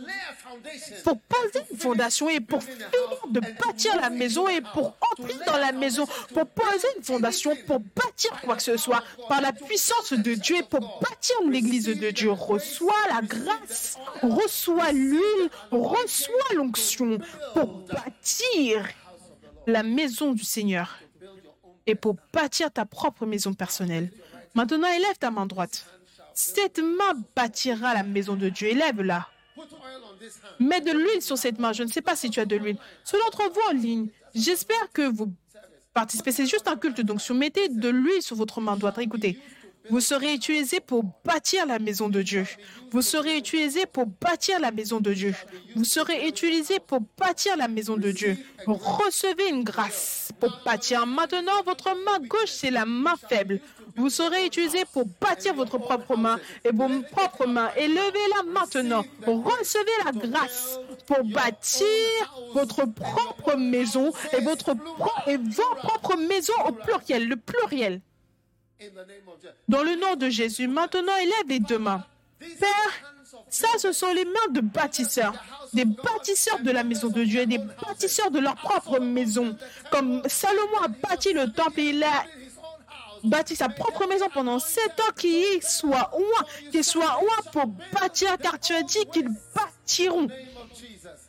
Pour 1.04 1.18
poser 1.20 1.64
une 1.70 1.78
fondation 1.78 2.28
et 2.28 2.40
pour 2.40 2.62
finir 2.62 2.88
de 3.28 3.40
bâtir 3.40 3.94
la 4.00 4.11
maison 4.11 4.48
et 4.48 4.61
pour 4.61 4.96
entrer 5.12 5.34
dans 5.46 5.58
la 5.58 5.72
maison, 5.72 6.06
pour 6.32 6.46
poser 6.46 6.88
une 6.96 7.02
fondation, 7.02 7.54
pour 7.66 7.80
bâtir 7.80 8.32
quoi 8.42 8.56
que 8.56 8.62
ce 8.62 8.76
soit, 8.76 9.02
par 9.28 9.40
la 9.40 9.52
puissance 9.52 10.12
de 10.12 10.34
Dieu 10.34 10.56
et 10.56 10.62
pour 10.62 10.80
bâtir 11.00 11.36
l'église 11.48 11.86
de 11.86 12.11
Dieu. 12.11 12.30
Reçois 12.30 12.94
la 13.08 13.20
grâce, 13.20 13.98
reçois 14.22 14.92
l'huile, 14.92 15.50
reçois 15.70 16.54
l'onction 16.54 17.18
pour 17.52 17.66
bâtir 17.66 18.88
la 19.66 19.82
maison 19.82 20.32
du 20.32 20.44
Seigneur 20.44 20.98
et 21.86 21.94
pour 21.94 22.16
bâtir 22.32 22.70
ta 22.70 22.86
propre 22.86 23.26
maison 23.26 23.52
personnelle. 23.52 24.11
Maintenant, 24.54 24.88
élève 24.88 25.18
ta 25.18 25.30
main 25.30 25.46
droite. 25.46 25.86
Cette 26.34 26.78
main 26.78 27.14
bâtira 27.36 27.94
la 27.94 28.02
maison 28.02 28.34
de 28.34 28.48
Dieu. 28.48 28.68
Élève-la. 28.68 29.28
Mets 30.58 30.80
de 30.80 30.92
l'huile 30.92 31.22
sur 31.22 31.38
cette 31.38 31.58
main. 31.58 31.72
Je 31.72 31.82
ne 31.82 31.88
sais 31.88 32.02
pas 32.02 32.16
si 32.16 32.30
tu 32.30 32.40
as 32.40 32.46
de 32.46 32.56
l'huile. 32.56 32.76
Ceux 33.04 33.18
d'entre 33.18 33.42
vous 33.52 33.61
en 33.70 33.72
ligne, 33.72 34.08
j'espère 34.34 34.90
que 34.92 35.02
vous 35.02 35.32
participez. 35.92 36.32
C'est 36.32 36.46
juste 36.46 36.68
un 36.68 36.76
culte. 36.76 37.00
Donc, 37.00 37.20
si 37.20 37.28
vous 37.28 37.38
mettez 37.38 37.68
de 37.68 37.88
l'huile 37.88 38.22
sur 38.22 38.36
votre 38.36 38.61
main 38.61 38.76
droite, 38.76 38.98
écoutez, 38.98 39.38
vous 39.91 40.01
serez 40.01 40.34
utilisé 40.34 40.80
pour 40.80 41.05
bâtir 41.24 41.66
la 41.66 41.78
maison 41.78 42.09
de 42.09 42.22
Dieu. 42.22 42.47
Vous 42.93 43.03
serez 43.03 43.36
utilisé 43.36 43.86
pour 43.86 44.07
bâtir 44.07 44.61
la 44.61 44.70
maison 44.70 45.01
de 45.01 45.12
Dieu. 45.12 45.34
Vous 45.74 45.84
serez 45.84 46.28
utilisé 46.28 46.78
pour 46.78 47.01
bâtir 47.18 47.57
la 47.57 47.68
maison 47.68 47.97
de 47.97 48.11
Dieu. 48.11 48.36
Recevez 48.66 49.49
une 49.49 49.64
grâce 49.64 50.30
pour 50.38 50.51
bâtir. 50.64 51.07
Maintenant, 51.07 51.62
votre 51.64 51.95
main 52.05 52.20
gauche, 52.20 52.51
c'est 52.51 52.70
la 52.70 52.86
main 52.86 53.14
faible. 53.28 53.61
Vous 53.97 54.11
serez 54.11 54.47
utilisé 54.47 54.84
pour 54.93 55.07
bâtir 55.20 55.55
votre 55.55 55.78
propre 55.78 56.16
main 56.16 56.38
et 56.64 56.70
vos 56.72 56.88
propres 57.11 57.47
mains. 57.47 57.70
Élevez-la 57.76 58.43
maintenant. 58.53 59.05
Recevez 59.26 60.05
la 60.05 60.12
grâce 60.12 60.78
pour 61.07 61.24
bâtir 61.24 61.86
votre 62.55 62.84
propre 62.86 63.57
maison 63.57 64.12
et, 64.32 64.41
votre 64.41 64.74
et 65.26 65.36
vos 65.36 65.74
propres 65.82 66.16
maisons 66.16 66.53
au 66.68 66.72
pluriel, 66.72 67.28
le 67.28 67.36
pluriel. 67.36 68.01
Dans 69.68 69.83
le 69.83 69.97
nom 69.97 70.16
de 70.16 70.28
Jésus, 70.28 70.68
maintenant 70.68 71.16
élève 71.16 71.49
les 71.49 71.61
deux 71.61 71.78
mains. 71.78 72.05
Père, 72.39 72.68
ça, 73.51 73.68
ce 73.78 73.93
sont 73.93 74.12
les 74.12 74.24
mains 74.24 74.49
de 74.51 74.61
bâtisseurs, 74.61 75.35
des 75.74 75.85
bâtisseurs 75.85 76.61
de 76.61 76.70
la 76.70 76.83
maison 76.85 77.09
de 77.09 77.22
Dieu, 77.22 77.45
des 77.47 77.59
bâtisseurs 77.59 78.31
de 78.31 78.39
leur 78.39 78.55
propre 78.55 78.99
maison. 78.99 79.57
Comme 79.91 80.22
Salomon 80.26 80.78
a 80.83 80.89
bâti 80.89 81.33
le 81.33 81.53
temple, 81.53 81.81
et 81.81 81.91
il 81.91 82.03
a 82.03 82.24
bâti 83.22 83.55
sa 83.57 83.68
propre 83.68 84.07
maison 84.07 84.26
pendant 84.33 84.59
sept 84.59 84.99
ans, 85.01 85.12
qu'il 85.16 85.62
soit 85.62 86.11
loin, 86.12 86.70
qu'il 86.70 86.83
soit 86.83 87.20
loin 87.20 87.53
pour 87.53 87.66
bâtir, 87.93 88.37
car 88.39 88.59
tu 88.59 88.72
as 88.72 88.83
dit 88.83 89.05
qu'ils 89.12 89.28
bâtiront 89.55 90.28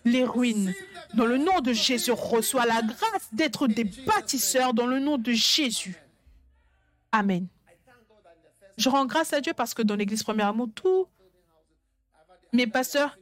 les 0.06 0.24
ruines. 0.24 0.74
Dans 1.14 1.26
le 1.26 1.38
nom 1.38 1.60
de 1.60 1.74
Jésus, 1.74 2.12
reçois 2.12 2.66
la 2.66 2.82
grâce 2.82 3.28
d'être 3.34 3.68
des 3.68 3.84
bâtisseurs 3.84 4.74
dans 4.74 4.88
le 4.88 5.00
nom 5.00 5.18
de 5.18 5.34
Jésus. 5.34 6.02
Amen. 7.12 7.48
Je 8.78 8.90
rends 8.90 9.06
grâce 9.06 9.34
à 9.34 9.42
Dieu 9.42 9.54
parce 9.54 9.74
que 9.74 9.82
dans 9.82 9.96
l'église 9.96 10.24
Premier 10.24 10.44
Amour, 10.44 10.70
tous 10.74 11.08
mes 12.54 12.68
pasteurs, 12.68 13.18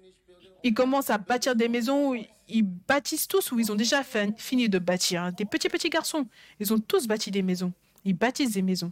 ils 0.63 0.73
commencent 0.73 1.09
à 1.09 1.17
bâtir 1.17 1.55
des 1.55 1.67
maisons, 1.69 2.13
ils 2.47 2.63
bâtissent 2.63 3.27
tous 3.27 3.51
ou 3.51 3.59
ils 3.59 3.71
ont 3.71 3.75
déjà 3.75 4.03
fin- 4.03 4.31
fini 4.37 4.69
de 4.69 4.79
bâtir. 4.79 5.23
hein. 5.23 5.31
Des 5.31 5.45
petits, 5.45 5.69
petits 5.69 5.89
garçons, 5.89 6.27
ils 6.59 6.73
ont 6.73 6.79
tous 6.79 7.07
bâti 7.07 7.31
des 7.31 7.41
maisons. 7.41 7.73
Ils 8.05 8.13
bâtissent 8.15 8.53
des 8.53 8.61
maisons. 8.61 8.91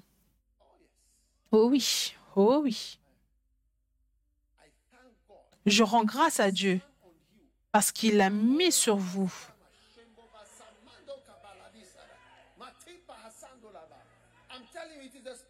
Oh 1.52 1.68
oui, 1.70 2.14
oh 2.36 2.60
oui. 2.64 3.00
Je 5.66 5.84
rends 5.84 6.06
grâce 6.06 6.40
à 6.40 6.50
Dieu 6.52 6.80
parce 7.72 7.92
qu'il 7.92 8.20
a 8.22 8.30
mis 8.30 8.72
sur 8.72 8.98
vous 8.98 9.32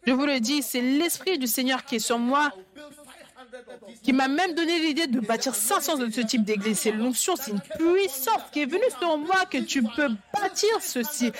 Je 0.06 0.12
vous 0.12 0.26
le 0.26 0.40
dis, 0.40 0.62
c'est 0.62 0.80
l'Esprit 0.80 1.38
du 1.38 1.46
Seigneur 1.46 1.84
qui 1.84 1.96
est 1.96 2.00
sur 2.00 2.18
moi, 2.18 2.50
who 2.54 2.62
built 2.74 2.94
500 2.94 3.72
of 3.72 3.86
these. 3.86 4.00
qui 4.00 4.12
m'a 4.12 4.28
même 4.28 4.54
donné 4.54 4.78
l'idée 4.80 5.06
de 5.06 5.20
bâtir 5.20 5.54
500 5.54 5.98
de 5.98 6.10
ce 6.10 6.20
type 6.22 6.44
d'église. 6.44 6.78
C'est 6.78 6.92
l'onction, 6.92 7.36
c'est 7.36 7.50
une 7.50 7.60
puissance 7.60 8.42
qui 8.52 8.62
est 8.62 8.66
venue 8.66 8.90
sur 8.98 9.16
moi 9.18 9.46
que 9.46 9.58
tu 9.58 9.82
peux 9.82 10.08
bâtir 10.32 10.80
ceci. 10.80 11.30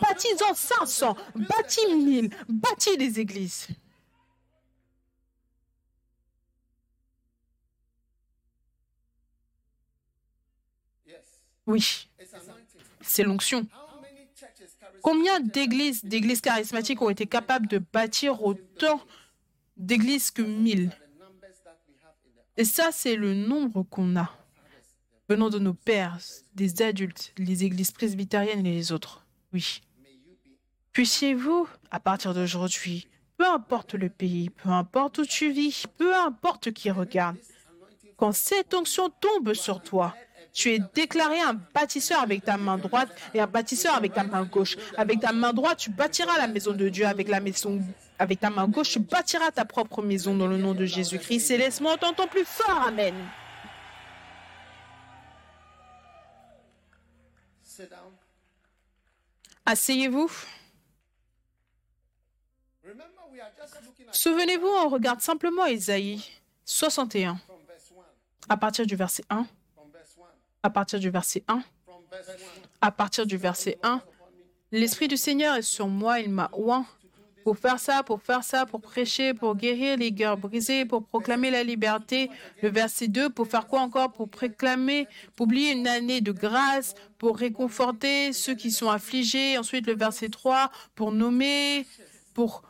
Bâtis-en 0.00 0.54
500, 0.54 1.16
bâtis 1.34 1.94
1000, 1.94 2.30
bâtis 2.48 2.96
des 2.96 3.20
églises. 3.20 3.68
Oui, 11.66 12.08
c'est 13.00 13.22
l'onction. 13.22 13.66
Combien 15.04 15.38
d'églises, 15.38 16.02
d'églises 16.02 16.40
charismatiques 16.40 17.02
ont 17.02 17.10
été 17.10 17.26
capables 17.26 17.66
de 17.66 17.76
bâtir 17.76 18.42
autant 18.42 19.02
d'églises 19.76 20.30
que 20.30 20.40
1000 20.40 20.88
the 20.88 20.92
numbers 21.20 21.60
that 21.62 21.76
we 21.86 21.94
have 22.02 22.14
in 22.24 22.30
the 22.30 22.42
Et 22.56 22.64
ça, 22.64 22.88
c'est 22.90 23.14
le 23.14 23.34
nombre 23.34 23.82
qu'on 23.82 24.16
a 24.16 24.30
venant 25.28 25.50
de 25.50 25.58
nos 25.58 25.74
pères, 25.74 26.18
des 26.54 26.80
adultes, 26.80 27.34
les 27.36 27.64
églises 27.64 27.90
presbytériennes 27.90 28.64
et 28.64 28.72
les 28.72 28.92
autres. 28.92 29.26
Oui. 29.52 29.82
Puissiez-vous, 30.92 31.68
à 31.90 32.00
partir 32.00 32.32
d'aujourd'hui, 32.32 33.06
peu 33.36 33.46
importe 33.46 33.92
le 33.92 34.08
pays, 34.08 34.48
peu 34.48 34.70
importe 34.70 35.18
où 35.18 35.26
tu 35.26 35.50
vis, 35.50 35.86
peu 35.98 36.16
importe 36.16 36.72
qui 36.72 36.90
regarde, 36.90 37.36
quand 38.16 38.32
cette 38.32 38.72
onction 38.72 39.10
tombe 39.10 39.52
sur 39.52 39.82
toi, 39.82 40.14
tu 40.54 40.70
es 40.72 40.78
déclaré 40.94 41.40
un 41.40 41.54
bâtisseur 41.74 42.20
avec 42.20 42.44
ta 42.44 42.56
main 42.56 42.78
droite 42.78 43.10
et 43.34 43.40
un 43.40 43.46
bâtisseur 43.48 43.96
avec 43.96 44.14
ta 44.14 44.22
main 44.22 44.44
gauche. 44.44 44.76
Avec 44.96 45.18
ta 45.18 45.32
main 45.32 45.52
droite, 45.52 45.78
tu 45.78 45.90
bâtiras 45.90 46.38
la 46.38 46.46
maison 46.46 46.72
de 46.72 46.88
Dieu. 46.88 47.06
Avec 47.06 47.26
la 47.28 47.40
maison, 47.40 47.82
avec 48.20 48.38
ta 48.38 48.50
main 48.50 48.68
gauche, 48.68 48.92
tu 48.92 49.00
bâtiras 49.00 49.50
ta 49.50 49.64
propre 49.64 50.00
maison 50.00 50.36
dans 50.36 50.46
le 50.46 50.56
nom 50.56 50.72
de 50.72 50.84
Jésus-Christ. 50.84 51.50
Et 51.50 51.58
laisse-moi 51.58 51.94
entendre 51.94 52.14
ton 52.14 52.28
plus 52.28 52.44
fort 52.44 52.84
Amen. 52.86 53.14
Asseyez-vous. 59.66 60.30
Souvenez-vous, 64.12 64.68
on 64.68 64.88
regarde 64.88 65.20
simplement 65.20 65.66
Ésaïe 65.66 66.22
61, 66.64 67.36
from 67.36 67.56
verse 67.66 67.90
1. 67.90 68.52
à 68.52 68.56
partir 68.56 68.86
du 68.86 68.94
verset 68.94 69.24
1, 69.30 69.34
From 69.34 69.44
verse 69.44 69.50
1. 69.50 69.63
À 70.64 70.70
partir 70.70 70.98
du 70.98 71.10
verset 71.10 71.44
1, 71.46 71.62
From 71.84 72.02
verse 72.10 72.28
1. 72.30 72.32
à 72.80 72.90
partir 72.90 73.26
du 73.26 73.36
verset 73.36 73.78
1. 73.82 74.00
L'Esprit 74.72 75.08
du 75.08 75.18
Seigneur 75.18 75.56
est 75.56 75.62
sur 75.62 75.88
moi, 75.88 76.20
il 76.20 76.30
m'a 76.30 76.48
oint 76.54 76.86
pour 77.44 77.58
faire 77.58 77.78
ça, 77.78 78.02
pour 78.02 78.22
faire 78.22 78.42
ça, 78.42 78.64
pour 78.64 78.80
prêcher, 78.80 79.34
pour 79.34 79.54
guérir 79.54 79.98
les 79.98 80.14
cœurs 80.14 80.38
brisés, 80.38 80.86
pour 80.86 81.04
proclamer 81.04 81.50
la 81.50 81.62
liberté. 81.62 82.30
Le 82.62 82.70
verset 82.70 83.08
2, 83.08 83.28
pour 83.28 83.46
faire 83.46 83.66
quoi 83.66 83.80
encore? 83.80 84.10
Pour 84.12 84.30
proclamer, 84.30 85.06
publier 85.36 85.72
une 85.72 85.86
année 85.86 86.22
de 86.22 86.32
grâce, 86.32 86.94
pour 87.18 87.36
réconforter 87.36 88.32
ceux 88.32 88.54
qui 88.54 88.70
sont 88.70 88.88
affligés. 88.88 89.58
Ensuite, 89.58 89.86
le 89.86 89.94
verset 89.94 90.30
3, 90.30 90.70
pour 90.94 91.12
nommer, 91.12 91.84
pour 92.32 92.62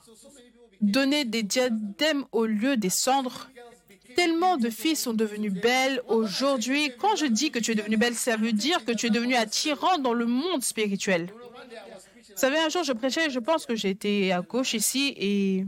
donner 0.81 1.25
des 1.25 1.45
diadèmes 1.45 2.25
au 2.33 2.45
lieu 2.45 2.77
des 2.77 2.91
cendres. 2.91 3.49
Tellement 4.15 4.57
de 4.57 4.71
filles 4.71 4.97
sont 4.97 5.15
devenues 5.15 5.51
belles 5.51 6.01
aujourd'hui. 6.09 6.93
Quand 6.99 7.17
je 7.17 7.27
dis 7.27 7.51
que 7.51 7.59
tu 7.59 7.73
es 7.73 7.75
devenue 7.75 7.97
belle, 7.97 8.15
ça 8.15 8.37
veut 8.37 8.53
dire 8.53 8.85
que 8.85 8.93
tu 8.93 9.07
es 9.07 9.11
devenue 9.11 9.35
attirante 9.35 10.03
dans 10.03 10.13
le 10.13 10.27
monde 10.27 10.63
spirituel. 10.63 11.29
Vous 12.29 12.41
savez, 12.41 12.59
un 12.59 12.69
jour, 12.69 12.83
je 12.83 12.93
prêchais, 12.93 13.31
je 13.31 13.39
pense 13.39 13.67
que 13.67 13.75
j'étais 13.75 14.33
à 14.33 14.41
gauche 14.41 14.75
ici 14.75 15.15
et 15.17 15.65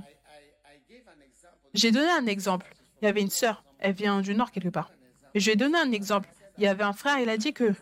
j'ai 1.75 1.91
donné 1.91 2.09
un 2.11 2.27
exemple. 2.27 2.75
Il 3.01 3.05
y 3.05 3.09
avait 3.09 3.21
une 3.21 3.31
sœur, 3.31 3.65
elle 3.79 3.93
vient 3.93 4.21
du 4.21 4.35
nord 4.35 4.51
quelque 4.51 4.69
part. 4.69 4.91
Et 5.35 5.41
je 5.41 5.47
lui 5.47 5.53
ai 5.53 5.57
donné 5.57 5.79
un 5.79 5.93
exemple. 5.93 6.29
Il 6.59 6.65
y 6.65 6.67
avait 6.67 6.85
un 6.85 6.93
frère, 6.93 7.19
il 7.19 7.29
a 7.29 7.37
dit 7.37 7.53
que 7.53 7.75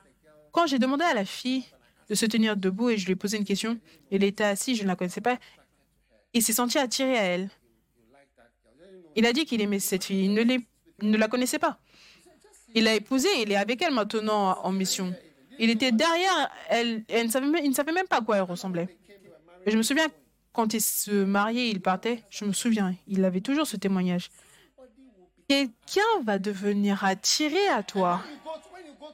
quand 0.51 0.67
j'ai 0.67 0.79
demandé 0.79 1.05
à 1.05 1.15
la 1.15 1.25
fille 1.25 1.65
de 2.09 2.15
se 2.15 2.27
tenir 2.27 2.57
debout 2.57 2.91
et 2.91 2.99
je 2.99 3.07
lui 3.07 3.13
ai 3.13 3.17
posé 3.17 3.37
une 3.37 3.45
question, 3.45 3.79
elle 4.11 4.25
était 4.25 4.45
assise, 4.45 4.79
je 4.79 4.83
ne 4.83 4.89
la 4.89 4.97
connaissais 4.97 5.21
pas, 5.21 5.39
il 6.33 6.43
s'est 6.43 6.53
senti 6.53 6.79
attiré 6.79 7.17
à 7.17 7.23
elle. 7.23 7.51
Il 9.17 9.27
a 9.27 9.33
dit 9.33 9.45
qu'il 9.45 9.61
aimait 9.61 9.79
cette 9.79 10.05
fille, 10.05 10.25
il 10.25 10.35
ne, 10.35 11.17
la 11.17 11.29
connaissait 11.29 11.59
pas. 11.59 11.79
Il 12.75 12.85
l'a 12.85 12.95
épousée, 12.95 13.29
il 13.43 13.53
est 13.53 13.57
avec 13.57 13.81
elle 13.83 13.95
maintenant 13.95 14.59
en 14.63 14.73
mission. 14.73 15.15
Il 15.59 15.71
était 15.71 15.93
derrière 15.93 16.51
elle, 16.69 17.05
elle 17.09 17.27
ne 17.27 17.31
savait 17.31 17.47
il 17.63 17.69
ne 17.69 17.75
savait 17.75 17.93
même 17.93 18.09
pas 18.09 18.19
à 18.19 18.21
quoi 18.21 18.37
elle 18.37 18.43
ressemblait. 18.43 18.89
Je 19.67 19.77
me 19.77 19.83
souviens, 19.83 20.09
quand 20.53 20.75
il 20.75 20.81
se 20.81 21.25
mariait, 21.25 21.69
il 21.69 21.81
partait, 21.81 22.23
je 22.31 22.45
me 22.45 22.53
souviens, 22.53 22.95
il 23.07 23.25
avait 23.25 23.41
toujours 23.41 23.67
ce 23.67 23.77
témoignage. 23.77 24.31
Quelqu'un 25.49 26.23
va 26.25 26.39
devenir 26.39 27.05
attiré 27.05 27.69
à 27.69 27.83
toi. 27.83 28.23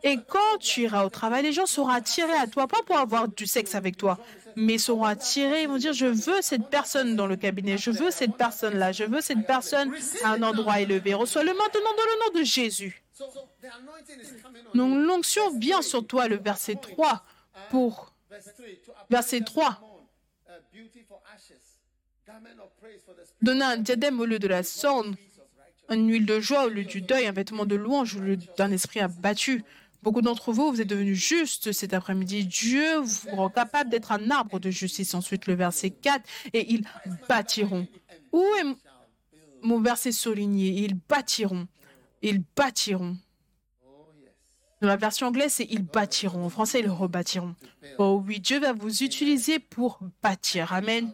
Et 0.02 0.16
quand 0.28 0.58
tu 0.60 0.82
iras 0.82 1.04
au 1.04 1.10
travail, 1.10 1.42
les 1.42 1.52
gens 1.52 1.66
seront 1.66 1.88
attirés 1.88 2.32
à 2.34 2.46
toi, 2.46 2.66
pas 2.66 2.82
pour 2.86 2.96
avoir 2.96 3.28
du 3.28 3.46
sexe 3.46 3.74
avec 3.74 3.96
toi, 3.96 4.18
mais 4.56 4.78
seront 4.78 5.04
attirés, 5.04 5.62
ils 5.62 5.68
vont 5.68 5.76
dire, 5.76 5.92
je 5.92 6.06
veux 6.06 6.40
cette 6.40 6.68
personne 6.68 7.16
dans 7.16 7.26
le 7.26 7.36
cabinet, 7.36 7.76
je 7.78 7.90
veux 7.90 8.10
cette 8.10 8.36
personne-là, 8.36 8.92
je 8.92 9.04
veux 9.04 9.20
cette 9.20 9.46
personne 9.46 9.92
à 10.24 10.32
un 10.32 10.42
endroit 10.42 10.80
élevé. 10.80 11.14
Reçois-le 11.14 11.52
maintenant 11.52 11.80
dans 11.96 12.04
le 12.04 12.34
nom 12.34 12.40
de 12.40 12.44
Jésus. 12.44 13.02
Donc 14.74 15.06
l'onction 15.06 15.58
vient 15.58 15.82
sur 15.82 16.06
toi, 16.06 16.28
le 16.28 16.36
verset 16.36 16.76
3, 16.76 17.22
pour 17.70 18.12
verse 18.30 18.48
3. 18.54 18.64
To 18.86 18.92
apply 18.92 19.06
verset 19.10 19.40
3, 19.40 19.80
uh, 20.48 20.52
beauty 20.72 21.02
for 21.06 21.20
ashes, 21.34 21.78
garment 22.26 22.58
of 22.62 22.70
praise 22.80 23.02
for 23.04 23.14
the 23.14 23.26
spirit 23.26 23.36
donner 23.42 23.64
un 23.64 23.76
diadème 23.76 24.20
au 24.20 24.24
lieu 24.24 24.38
de 24.38 24.48
la 24.48 24.62
cendre, 24.62 25.14
une 25.90 26.10
huile 26.10 26.24
de 26.24 26.40
joie 26.40 26.64
au 26.64 26.68
lieu 26.68 26.84
du 26.84 27.02
deuil, 27.02 27.26
un 27.26 27.32
vêtement 27.32 27.66
de 27.66 27.74
louange 27.74 28.16
au 28.16 28.20
lieu 28.20 28.36
d'un 28.56 28.70
esprit 28.70 29.00
abattu. 29.00 29.64
Beaucoup 30.02 30.22
d'entre 30.22 30.52
vous, 30.52 30.70
vous 30.70 30.80
êtes 30.80 30.88
devenus 30.88 31.18
justes 31.18 31.72
cet 31.72 31.92
après-midi. 31.92 32.46
Dieu 32.46 33.00
vous 33.00 33.36
rend 33.36 33.50
capable 33.50 33.90
d'être 33.90 34.12
un 34.12 34.30
arbre 34.30 34.58
de 34.58 34.70
justice. 34.70 35.14
Ensuite, 35.14 35.46
le 35.46 35.54
verset 35.54 35.90
4, 35.90 36.24
et 36.54 36.72
ils 36.72 36.86
bâtiront. 37.28 37.86
Où 38.32 38.42
est 38.60 38.76
mon 39.62 39.80
verset 39.80 40.12
souligné? 40.12 40.68
Ils 40.68 40.94
bâtiront. 40.94 41.68
Ils 42.22 42.42
bâtiront. 42.56 43.16
Dans 44.80 44.88
la 44.88 44.96
version 44.96 45.26
anglaise, 45.26 45.52
c'est 45.52 45.66
ils 45.68 45.84
bâtiront. 45.84 46.46
En 46.46 46.48
français, 46.48 46.80
ils 46.80 46.88
rebâtiront. 46.88 47.54
Oh 47.98 48.22
oui, 48.26 48.40
Dieu 48.40 48.58
va 48.58 48.72
vous 48.72 49.02
utiliser 49.02 49.58
pour 49.58 50.00
bâtir. 50.22 50.72
Amen. 50.72 51.12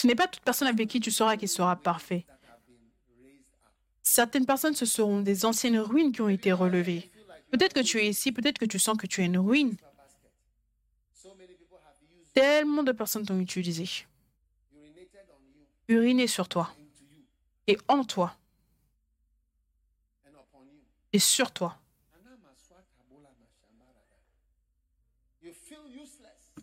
Ce 0.00 0.06
n'est 0.06 0.14
pas 0.14 0.26
toute 0.26 0.42
personne 0.42 0.66
avec 0.66 0.88
qui 0.88 0.98
tu 0.98 1.10
seras 1.10 1.36
qui 1.36 1.46
sera 1.46 1.76
parfait. 1.76 2.24
Certaines 4.02 4.46
personnes, 4.46 4.74
ce 4.74 4.86
seront 4.86 5.20
des 5.20 5.44
anciennes 5.44 5.78
ruines 5.78 6.10
qui 6.10 6.22
ont 6.22 6.30
été 6.30 6.52
relevées. 6.52 7.10
Peut-être 7.50 7.74
que 7.74 7.80
tu 7.80 7.98
es 7.98 8.08
ici, 8.08 8.32
peut-être 8.32 8.58
que 8.58 8.64
tu 8.64 8.78
sens 8.78 8.96
que 8.96 9.06
tu 9.06 9.20
es 9.20 9.26
une 9.26 9.36
ruine. 9.36 9.76
Tellement 12.32 12.82
de 12.82 12.92
personnes 12.92 13.26
t'ont 13.26 13.38
utilisé, 13.40 14.06
uriné 15.86 16.26
sur 16.26 16.48
toi 16.48 16.74
et 17.66 17.76
en 17.86 18.02
toi 18.02 18.34
et 21.12 21.18
sur 21.18 21.52
toi. 21.52 21.78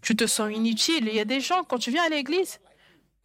Tu 0.01 0.15
te 0.15 0.25
sens 0.25 0.51
inutile. 0.51 1.07
Il 1.07 1.13
y 1.13 1.19
a 1.19 1.25
des 1.25 1.39
gens, 1.39 1.63
quand 1.63 1.77
tu 1.77 1.91
viens 1.91 2.03
à 2.03 2.09
l'église, 2.09 2.59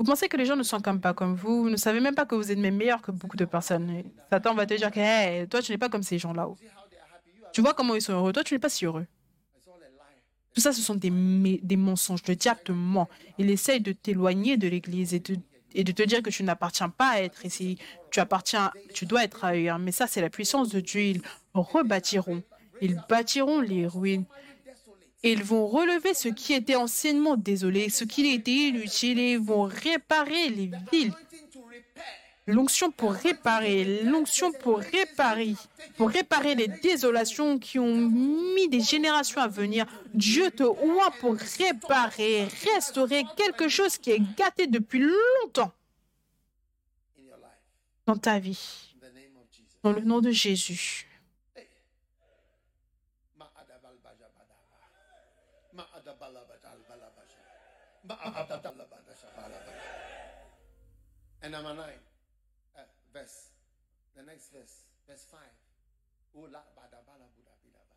vous 0.03 0.07
pensez 0.11 0.29
que 0.29 0.37
les 0.37 0.47
gens 0.47 0.57
ne 0.57 0.65
sont 0.65 0.81
comme 0.81 1.01
pas 1.01 1.15
comme 1.15 1.37
vous? 1.37 1.63
Vous 1.63 1.71
ne 1.71 1.77
savez 1.77 2.01
même 2.01 2.17
pas 2.17 2.27
que 2.27 2.35
vous 2.35 2.51
êtes 2.51 2.59
même 2.59 2.75
meilleur 2.75 3.01
que 3.01 3.13
beaucoup 3.13 3.37
de 3.37 3.45
personnes. 3.45 4.03
Satan 4.31 4.53
va 4.53 4.67
te 4.67 4.75
dire 4.75 4.91
que 4.91 5.45
toi, 5.45 5.63
tu 5.63 5.71
n'es 5.71 5.79
pas 5.79 5.89
comme 5.89 6.03
ces 6.03 6.19
gens-là. 6.19 6.49
Tu 7.53 7.61
vois 7.61 7.73
comment 7.73 7.95
ils 7.95 8.03
sont 8.03 8.13
heureux. 8.13 8.33
Toi, 8.33 8.43
tu 8.43 8.53
n'es 8.53 8.59
pas 8.59 8.69
si 8.69 8.85
heureux. 8.85 9.07
Tout 10.53 10.61
ça, 10.61 10.73
ce 10.73 10.83
sont 10.83 10.97
des, 10.97 11.77
mensonges. 11.77 12.19
Le 12.27 12.35
diable 12.35 12.63
te 12.65 12.73
ment. 12.73 13.09
Il 13.39 13.49
essaye 13.49 13.81
de 13.81 13.93
t'éloigner 13.93 14.57
de 14.57 14.67
l'église 14.67 15.15
et, 15.15 15.23
et 15.73 15.85
de 15.85 15.93
te 15.93 16.03
dire 16.03 16.21
que 16.21 16.31
tu 16.31 16.43
n'appartiens 16.43 16.89
pas 16.89 17.11
à 17.11 17.21
être 17.21 17.47
ici. 17.47 17.79
Tu 18.11 18.19
appartiens, 18.19 18.73
tu 18.95 19.07
dois 19.07 19.23
être 19.23 19.45
ailleurs. 19.45 19.79
Mais 19.79 19.93
ça, 19.93 20.09
c'est 20.09 20.21
la 20.21 20.31
puissance 20.31 20.71
de 20.71 20.81
Dieu. 20.81 21.01
Ils 21.01 21.23
rebâtiront. 21.55 22.43
Ils 22.81 23.01
bâtiront 23.09 23.61
les 23.61 23.87
ruines. 23.87 24.25
Ils 25.23 25.45
vont 25.45 25.67
relever 25.67 26.15
ce 26.15 26.29
qui 26.29 26.53
était 26.53 26.75
anciennement 26.75 27.37
désolé, 27.37 27.89
ce 27.91 28.05
qui 28.05 28.27
était 28.33 28.51
inutile, 28.51 29.19
et 29.21 29.33
ils 29.33 29.39
vont 29.39 29.63
réparer 29.63 30.49
les 30.49 30.71
villes. 30.91 31.15
L'onction 32.49 32.91
pour 32.91 33.13
réparer, 33.13 34.03
l'onction 34.03 34.51
pour 34.51 34.79
réparer, 34.79 35.55
pour 35.97 36.11
réparer 36.11 36.57
les 36.57 36.67
désolations 36.67 37.61
qui 37.61 37.79
ont 37.79 37.95
mis 37.95 38.69
des 38.69 38.81
générations 38.81 39.41
à 39.41 39.47
venir. 39.47 39.87
Dieu 40.13 40.51
te 40.51 40.65
oint 40.65 41.13
pour 41.21 41.37
réparer, 41.37 42.49
restaurer 42.75 43.23
quelque 43.37 43.69
chose 43.69 43.97
qui 43.97 44.11
est 44.11 44.37
gâté 44.37 44.67
depuis 44.67 45.07
longtemps 45.45 45.73
dans 48.07 48.17
ta 48.17 48.41
vie. 48.41 48.95
Dans 49.85 49.93
le 49.93 50.01
nom 50.01 50.21
de 50.21 50.31
Jésus. 50.31 51.07
And 61.43 61.51
number 61.51 61.75
nine, 61.75 61.99
uh, 62.77 62.81
verse, 63.13 63.51
the 64.17 64.23
next 64.23 64.53
verse, 64.53 64.85
verse 65.09 65.27
five. 65.31 65.51
Ula 66.35 66.63
badabala 66.77 67.27
buda 67.35 67.53
bida 67.65 67.83
bada. 67.91 67.97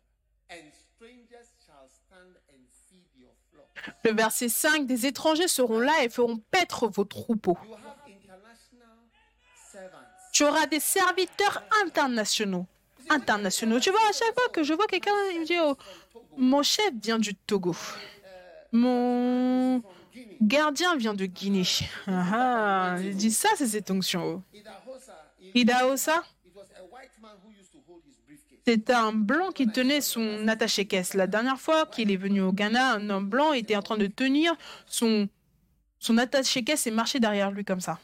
And 0.50 0.72
strangers 0.74 1.48
shall 1.64 1.88
stand 1.88 2.36
and 2.52 2.66
feed 2.88 3.06
your 3.16 3.30
flock. 3.50 3.68
Le 4.04 4.12
verset 4.12 4.48
5, 4.48 4.86
des 4.86 5.06
étrangers 5.06 5.48
seront 5.48 5.78
là 5.78 6.02
et 6.02 6.08
feront 6.08 6.38
paître 6.50 6.88
vos 6.88 7.04
troupeaux. 7.04 7.56
You 7.64 7.74
have 7.74 7.98
international 8.08 8.98
servants. 9.70 10.30
Tu 10.32 10.44
auras 10.44 10.66
des 10.66 10.80
serviteurs 10.80 11.62
internationaux. 11.84 12.66
Internationaux. 13.08 13.78
Tu 13.78 13.90
vois, 13.90 14.00
à 14.08 14.12
chaque 14.12 14.34
fois 14.34 14.48
que 14.48 14.64
je 14.64 14.74
vois 14.74 14.86
quelqu'un, 14.86 15.12
il 15.32 15.40
me 15.40 15.46
dit, 15.46 15.56
oh, 15.60 15.76
mon 16.36 16.62
chef 16.62 16.92
vient 17.00 17.18
du 17.18 17.34
Togo. 17.34 17.74
Mon 18.72 19.82
gardien 20.42 20.96
vient 20.96 21.14
de 21.14 21.26
Guinée. 21.26 21.66
Ah, 22.06 22.94
ah, 22.94 22.96
il 23.00 23.16
dit 23.16 23.30
ça, 23.30 23.48
c'est 23.56 23.66
cette 23.66 23.90
onction. 23.90 24.42
Idaosa, 25.54 26.22
c'est 28.66 28.90
un 28.90 29.12
blanc 29.12 29.52
qui 29.52 29.68
tenait 29.68 30.00
son 30.00 30.48
attaché-caisse. 30.48 31.14
La 31.14 31.28
dernière 31.28 31.60
fois 31.60 31.86
qu'il 31.86 32.10
est 32.10 32.16
venu 32.16 32.40
au 32.40 32.52
Ghana, 32.52 32.94
un 32.94 33.10
homme 33.10 33.28
blanc 33.28 33.52
était 33.52 33.76
en 33.76 33.82
train 33.82 33.96
de 33.96 34.08
tenir 34.08 34.56
son, 34.86 35.28
son 36.00 36.18
attaché-caisse 36.18 36.86
et 36.88 36.90
marcher 36.90 37.20
derrière 37.20 37.52
lui 37.52 37.64
comme 37.64 37.80
ça. 37.80 38.00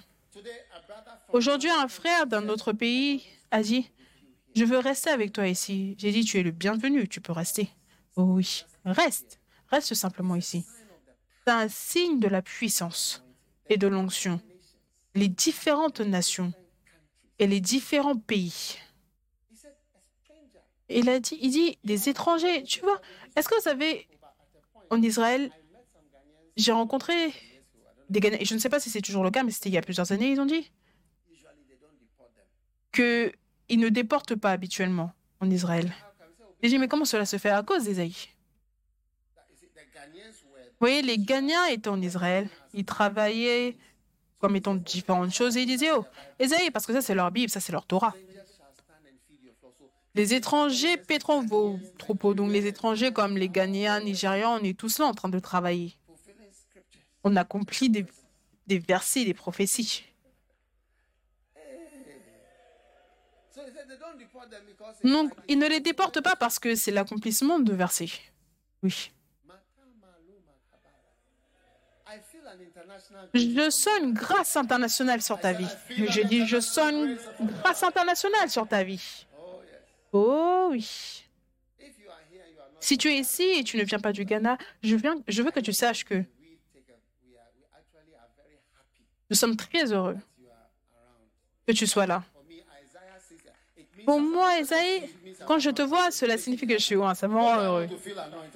Aujourd'hui, 1.31 1.69
un 1.69 1.87
frère 1.87 2.27
d'un 2.27 2.49
autre 2.49 2.73
pays 2.73 3.23
a 3.51 3.61
dit 3.61 3.89
Je 4.55 4.65
veux 4.65 4.79
rester 4.79 5.09
avec 5.09 5.33
toi 5.33 5.47
ici. 5.47 5.95
J'ai 5.97 6.11
dit 6.11 6.25
Tu 6.25 6.39
es 6.39 6.43
le 6.43 6.51
bienvenu, 6.51 7.07
tu 7.07 7.21
peux 7.21 7.31
rester. 7.31 7.69
Oh 8.15 8.23
oui, 8.23 8.65
reste, 8.85 9.39
reste 9.69 9.93
simplement 9.93 10.35
ici. 10.35 10.65
C'est 11.45 11.51
un 11.51 11.67
signe 11.67 12.19
de 12.19 12.27
la 12.27 12.41
puissance 12.41 13.23
et 13.69 13.77
de 13.77 13.87
l'onction. 13.87 14.41
Les 15.15 15.27
différentes 15.27 15.99
nations 15.99 16.53
et 17.39 17.47
les 17.47 17.59
différents 17.59 18.17
pays. 18.17 18.77
Il 20.89 21.09
a 21.09 21.19
dit, 21.19 21.37
il 21.41 21.51
dit 21.51 21.77
des 21.83 22.09
étrangers. 22.09 22.63
Tu 22.63 22.81
vois, 22.81 23.01
est-ce 23.35 23.49
que 23.49 23.55
vous 23.55 23.61
savez, 23.61 24.07
en 24.93 25.01
Israël, 25.01 25.51
j'ai 26.55 26.71
rencontré 26.71 27.33
des 28.09 28.19
Ghanéens. 28.19 28.39
Je 28.43 28.53
ne 28.53 28.59
sais 28.59 28.69
pas 28.69 28.79
si 28.79 28.89
c'est 28.89 29.01
toujours 29.01 29.23
le 29.23 29.31
cas, 29.31 29.43
mais 29.43 29.51
c'était 29.51 29.69
il 29.69 29.73
y 29.73 29.77
a 29.77 29.81
plusieurs 29.81 30.11
années, 30.11 30.31
ils 30.31 30.39
ont 30.39 30.45
dit 30.45 30.71
Usually 31.31 31.63
they 31.67 31.77
don't 31.81 31.97
deport 31.99 32.29
them. 32.33 32.45
que 32.91 33.31
ils 33.69 33.79
ne 33.79 33.89
déportent 33.89 34.35
pas 34.35 34.51
habituellement 34.51 35.11
en 35.39 35.49
Israël. 35.49 35.91
J'ai 36.61 36.69
dit, 36.69 36.77
mais 36.77 36.87
comment 36.87 37.05
cela 37.05 37.25
se 37.25 37.37
fait 37.37 37.49
à 37.49 37.63
cause 37.63 37.85
d'Ésaïe 37.85 38.29
Vous 40.71 40.79
voyez, 40.79 41.01
les 41.01 41.17
Ghanéens 41.17 41.65
étaient 41.67 41.89
en 41.89 42.01
Israël. 42.01 42.49
Ils 42.73 42.85
travaillaient 42.85 43.77
comme 44.39 44.55
étant 44.55 44.75
différentes 44.75 45.33
choses 45.33 45.57
et 45.57 45.61
ils 45.61 45.65
disaient, 45.65 45.91
oh, 45.93 46.05
Ésaïe, 46.39 46.69
parce 46.71 46.85
que 46.85 46.93
ça 46.93 47.01
c'est 47.01 47.15
leur 47.15 47.31
Bible, 47.31 47.49
ça 47.49 47.59
c'est 47.59 47.71
leur 47.71 47.85
Torah. 47.85 48.13
Les 50.15 50.33
étrangers 50.33 50.97
paîtront 50.97 51.41
vos 51.41 51.79
troupeaux. 51.97 52.33
Donc 52.33 52.51
les 52.51 52.67
étrangers 52.67 53.11
comme 53.11 53.37
les 53.37 53.49
Ghanéens, 53.49 53.99
Nigérians, 54.01 54.59
on 54.59 54.63
est 54.63 54.77
tous 54.77 54.99
là 54.99 55.05
en 55.05 55.13
train 55.13 55.29
de 55.29 55.39
travailler. 55.39 55.97
On 57.23 57.35
accomplit 57.35 57.89
des, 57.89 58.05
des 58.67 58.79
versets, 58.79 59.25
des 59.25 59.33
prophéties. 59.33 60.03
Donc, 65.03 65.33
ils 65.47 65.57
ne 65.57 65.67
les 65.67 65.79
déportent 65.79 66.21
pas 66.21 66.35
parce 66.35 66.59
que 66.59 66.75
c'est 66.75 66.91
l'accomplissement 66.91 67.59
de 67.59 67.73
versets. 67.73 68.09
Oui. 68.81 69.11
Je 73.33 73.69
sens 73.69 73.99
une 74.01 74.13
grâce 74.13 74.55
internationale 74.55 75.21
sur 75.21 75.39
ta 75.39 75.53
vie. 75.53 75.67
Je 75.89 76.21
dis, 76.21 76.45
je 76.45 76.59
sens 76.59 76.91
une 76.91 77.17
grâce 77.61 77.83
internationale 77.83 78.49
sur 78.49 78.67
ta 78.67 78.83
vie. 78.83 79.25
Oh 80.13 80.67
oui. 80.69 81.25
Si 82.79 82.97
tu 82.97 83.09
es 83.09 83.17
ici 83.17 83.43
et 83.43 83.63
tu 83.63 83.77
ne 83.77 83.83
viens 83.83 83.99
pas 83.99 84.11
du 84.11 84.25
Ghana, 84.25 84.57
je, 84.83 84.95
veux 84.95 85.51
que 85.51 85.59
tu 85.59 85.73
saches 85.73 86.03
que 86.03 86.23
nous 89.29 89.35
sommes 89.35 89.55
très 89.55 89.91
heureux 89.91 90.17
que 91.65 91.71
tu 91.71 91.87
sois 91.87 92.05
là. 92.05 92.23
Pour 94.05 94.19
moi, 94.19 94.59
Esaïe, 94.59 95.09
quand 95.47 95.59
je 95.59 95.69
te 95.69 95.81
vois, 95.81 96.11
cela 96.11 96.37
signifie 96.37 96.67
que 96.67 96.73
je 96.73 96.83
suis. 96.83 96.97
Ça 97.15 97.27
me 97.27 97.35
rend 97.35 97.57
heureux. 97.61 97.87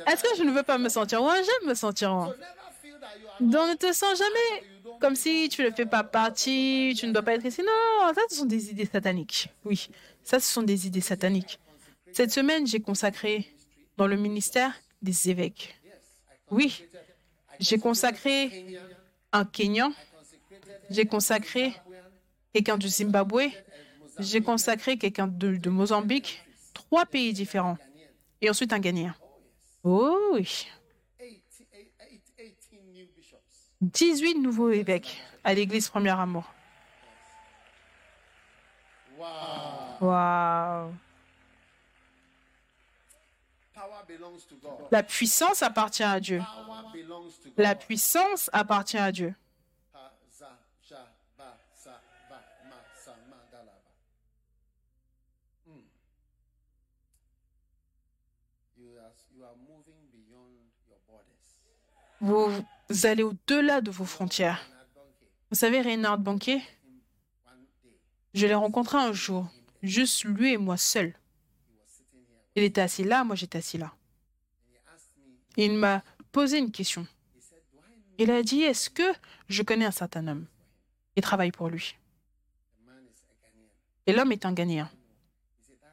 Est-ce 0.05 0.21
que 0.21 0.35
je 0.37 0.43
ne 0.43 0.51
veux 0.51 0.63
pas 0.63 0.77
me 0.77 0.89
sentir 0.89 1.21
loin? 1.21 1.35
J'aime 1.35 1.69
me 1.69 1.73
sentir. 1.73 2.33
Donc 3.39 3.69
ne 3.69 3.75
te 3.75 3.91
sens 3.93 4.17
jamais 4.17 4.63
comme 4.99 5.15
si 5.15 5.49
tu 5.49 5.63
ne 5.63 5.71
fais 5.71 5.85
pas 5.85 6.03
partie, 6.03 6.95
tu 6.97 7.07
ne 7.07 7.11
dois 7.13 7.21
pas 7.21 7.35
être 7.35 7.45
ici. 7.45 7.61
Non, 7.61 8.13
ça, 8.13 8.21
ce 8.29 8.35
sont 8.37 8.45
des 8.45 8.71
idées 8.71 8.85
sataniques. 8.85 9.49
Oui, 9.65 9.89
ça, 10.23 10.39
ce 10.39 10.51
sont 10.51 10.63
des 10.63 10.87
idées 10.87 11.01
sataniques. 11.01 11.59
Cette 12.13 12.31
semaine, 12.31 12.65
j'ai 12.65 12.79
consacré 12.79 13.47
dans 13.97 14.07
le 14.07 14.15
ministère 14.15 14.73
des 15.01 15.29
évêques. 15.29 15.75
Oui, 16.49 16.83
j'ai 17.59 17.77
consacré 17.77 18.79
un 19.33 19.45
Kenyan, 19.45 19.91
j'ai 20.89 21.05
consacré 21.05 21.73
quelqu'un 22.53 22.77
du 22.77 22.87
Zimbabwe, 22.87 23.51
j'ai 24.19 24.41
consacré 24.41 24.97
quelqu'un 24.97 25.27
de, 25.27 25.57
de 25.57 25.69
Mozambique, 25.69 26.41
trois 26.73 27.05
pays 27.05 27.33
différents, 27.33 27.77
et 28.41 28.49
ensuite 28.49 28.71
un 28.71 28.79
Ghanéen. 28.79 29.13
Oh 29.83 30.17
oui, 30.33 30.67
18, 31.19 31.67
18 32.71 32.81
new 32.93 33.07
bishops. 33.15 33.66
18 33.81 34.35
nouveaux 34.35 34.71
évêques 34.71 35.21
à 35.43 35.53
l'église 35.53 35.89
Premier 35.89 36.09
Amour. 36.11 36.51
Waouh. 40.01 40.93
La 44.91 45.03
puissance 45.03 45.61
appartient 45.61 46.03
à 46.03 46.19
Dieu. 46.19 46.41
La 47.57 47.75
puissance 47.75 48.49
appartient 48.53 48.97
à 48.97 49.11
Dieu. 49.11 49.33
Pa, 49.91 50.13
Vous 62.89 63.05
allez 63.05 63.23
au-delà 63.23 63.81
de 63.81 63.91
vos 63.91 64.05
frontières. 64.05 64.65
Vous 65.49 65.57
savez, 65.57 65.81
Reinhard 65.81 66.19
day, 66.19 66.61
je 68.33 68.47
l'ai 68.47 68.53
rencontré 68.53 68.97
un 68.97 69.11
jour, 69.13 69.47
juste 69.81 70.23
lui 70.23 70.53
et 70.53 70.57
moi 70.57 70.77
here 70.77 71.13
Il 72.55 72.63
était 72.63 72.81
assis 72.81 73.03
là, 73.03 73.23
moi 73.23 73.35
j'étais 73.35 73.57
assis 73.57 73.77
là. 73.77 73.93
il 75.57 75.73
m'a 75.73 76.03
posé 76.31 76.59
une 76.59 76.71
question. 76.71 77.07
Il 78.17 78.31
a 78.31 78.41
dit, 78.41 78.61
est-ce 78.61 78.89
que 78.89 79.13
je 79.47 79.63
connais 79.63 79.85
un 79.85 79.91
certain 79.91 80.27
homme 80.27 80.45
qui 81.15 81.21
travaille 81.21 81.51
pour 81.51 81.69
lui? 81.69 81.95
Et 84.05 84.13
l'homme 84.13 84.31
est 84.31 84.45
un 84.45 84.53
that 84.53 84.89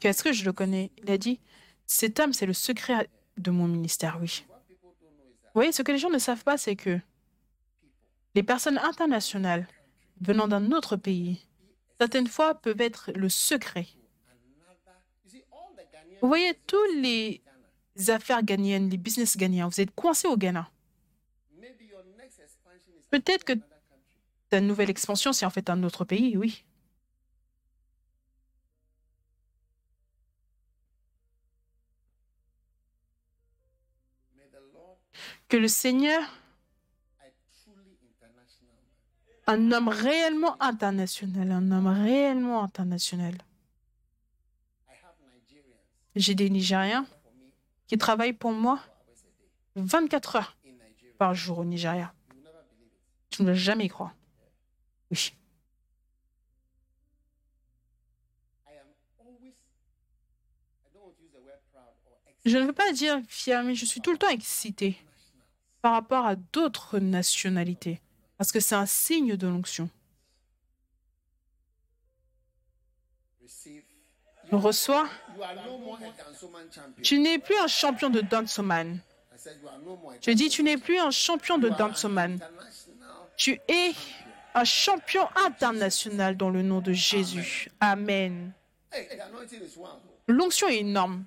Qu'est-ce 0.00 0.22
que 0.22 0.32
je 0.32 0.44
le 0.44 0.52
connais? 0.52 0.90
Il 1.02 1.10
a 1.10 1.18
dit, 1.18 1.40
cet 1.86 2.20
homme, 2.20 2.32
c'est 2.32 2.46
le 2.46 2.52
secret 2.52 3.08
de 3.36 3.50
mon 3.50 3.66
ministère, 3.66 4.18
oui. 4.20 4.44
what 4.48 4.60
people 4.68 4.94
don't 5.00 5.16
know 5.16 5.24
is 5.28 5.40
that 5.42 5.43
Vous 5.43 5.43
voyez, 5.54 5.72
ce 5.72 5.82
que 5.82 5.92
les 5.92 5.98
gens 5.98 6.10
ne 6.10 6.18
savent 6.18 6.44
pas, 6.44 6.58
c'est 6.58 6.76
que 6.76 6.98
les 8.34 8.42
personnes 8.42 8.78
internationales 8.78 9.66
venant 10.20 10.48
d'un 10.48 10.72
autre 10.72 10.96
pays, 10.96 11.40
certaines 11.98 12.26
fois, 12.26 12.54
peuvent 12.54 12.80
être 12.80 13.12
le 13.14 13.28
secret. 13.28 13.86
Vous 16.20 16.28
voyez, 16.28 16.54
tous 16.66 16.84
les 17.00 17.42
affaires 18.08 18.42
ghanéennes, 18.42 18.88
les 18.90 18.96
business 18.96 19.36
ghanéens, 19.36 19.68
vous 19.68 19.80
êtes 19.80 19.94
coincés 19.94 20.28
au 20.28 20.36
Ghana. 20.36 20.70
Peut-être 23.10 23.44
que 23.44 23.52
ta 24.48 24.60
nouvelle 24.60 24.90
expansion, 24.90 25.32
c'est 25.32 25.46
en 25.46 25.50
fait 25.50 25.70
un 25.70 25.82
autre 25.84 26.04
pays, 26.04 26.36
oui. 26.36 26.64
Que 35.48 35.56
le 35.56 35.68
Seigneur, 35.68 36.22
un 39.46 39.72
homme 39.72 39.88
réellement 39.88 40.60
international, 40.62 41.52
un 41.52 41.70
homme 41.70 41.86
réellement 41.86 42.62
international. 42.62 43.34
J'ai 46.16 46.34
des 46.34 46.48
Nigériens 46.48 47.06
qui 47.86 47.98
travaillent 47.98 48.32
pour 48.32 48.52
moi 48.52 48.78
four 49.74 49.82
hours 49.82 49.94
a 49.94 50.00
day 50.00 50.08
24 50.10 50.36
heures 50.36 50.56
par 51.18 51.34
jour 51.34 51.58
au 51.58 51.64
Nigeria. 51.64 52.14
Tu 53.30 53.42
ne 53.42 53.48
vas 53.48 53.54
jamais 53.54 53.86
y 53.86 53.88
croire. 53.88 54.14
Oui. 55.10 55.34
Je 62.44 62.58
ne 62.58 62.66
veux 62.66 62.72
pas 62.72 62.92
dire 62.92 63.20
fier, 63.26 63.62
mais 63.64 63.74
je 63.74 63.86
suis 63.86 64.00
tout 64.00 64.12
le 64.12 64.18
temps 64.18 64.28
excité 64.28 64.96
par 65.84 65.92
rapport 65.92 66.24
à 66.24 66.34
d'autres 66.34 66.98
nationalités. 66.98 68.00
Parce 68.38 68.52
que 68.52 68.58
c'est 68.58 68.74
un 68.74 68.86
signe 68.86 69.36
de 69.36 69.46
l'onction. 69.46 69.90
Reçois, 74.50 75.06
tu 77.02 77.18
n'es 77.18 77.38
plus 77.38 77.58
un 77.58 77.66
champion 77.66 78.08
de 78.08 78.22
Dansoman. 78.22 78.98
Je 80.22 80.30
dis, 80.30 80.48
tu 80.48 80.62
n'es 80.62 80.78
plus 80.78 80.98
un 80.98 81.10
champion 81.10 81.58
de 81.58 81.68
Dansoman. 81.68 82.38
Tu 83.36 83.60
es 83.68 83.92
un 84.54 84.64
champion 84.64 85.28
international 85.44 86.38
dans 86.38 86.48
le 86.48 86.62
nom 86.62 86.80
de 86.80 86.94
Jésus. 86.94 87.68
Amen. 87.80 88.54
L'onction 90.28 90.66
est 90.66 90.78
énorme. 90.78 91.26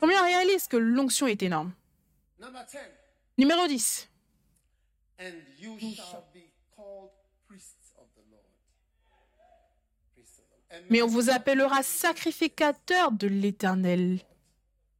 Combien 0.00 0.22
réalisent 0.22 0.68
que 0.68 0.78
l'onction 0.78 1.26
est 1.26 1.42
énorme? 1.42 1.74
Number 2.40 2.64
10. 2.64 2.78
Numéro 3.38 3.66
10. 3.66 4.08
And 5.18 5.32
you 5.58 5.78
shall 5.78 6.24
be 6.32 6.50
called 6.74 7.10
priests 7.46 7.92
of 7.98 8.06
the 8.14 8.22
Lord. 8.30 8.44
Priests 10.14 10.38
of 10.38 10.46
the 10.46 10.72
Lord. 10.72 10.82
And 10.82 10.86
Mais 10.90 11.02
on 11.02 11.06
vous 11.06 11.30
appellera 11.30 11.82
sacrificateur 11.82 13.12
de 13.12 13.26
l'Éternel. 13.26 14.20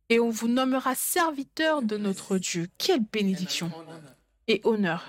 Et 0.09 0.21
on 0.21 0.31
vous 0.31 0.49
nommera 0.49 0.95
serviteur 0.95 1.83
de 1.83 1.97
notre 1.97 2.39
Dieu. 2.39 2.69
Quelle 2.79 3.01
bénédiction 3.01 3.71
et 4.49 4.61
honneur 4.65 5.05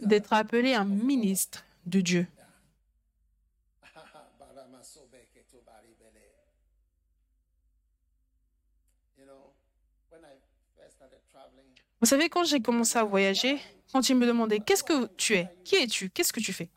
d'être 0.00 0.32
appelé 0.32 0.74
un 0.74 0.84
ministre 0.84 1.64
de 1.86 2.00
Dieu. 2.00 2.26
Vous 12.04 12.10
savez, 12.10 12.28
quand 12.28 12.44
j'ai 12.44 12.60
commencé 12.60 12.98
à 12.98 13.04
voyager, 13.04 13.58
quand 13.90 14.10
ils 14.10 14.14
me 14.14 14.26
demandaient 14.26 14.60
qu'est-ce 14.60 14.84
que 14.84 15.06
tu 15.16 15.36
es, 15.36 15.48
qui 15.64 15.76
es-tu, 15.76 16.10
qu'est-ce 16.10 16.34
que 16.34 16.40
tu 16.40 16.52
fais, 16.52 16.68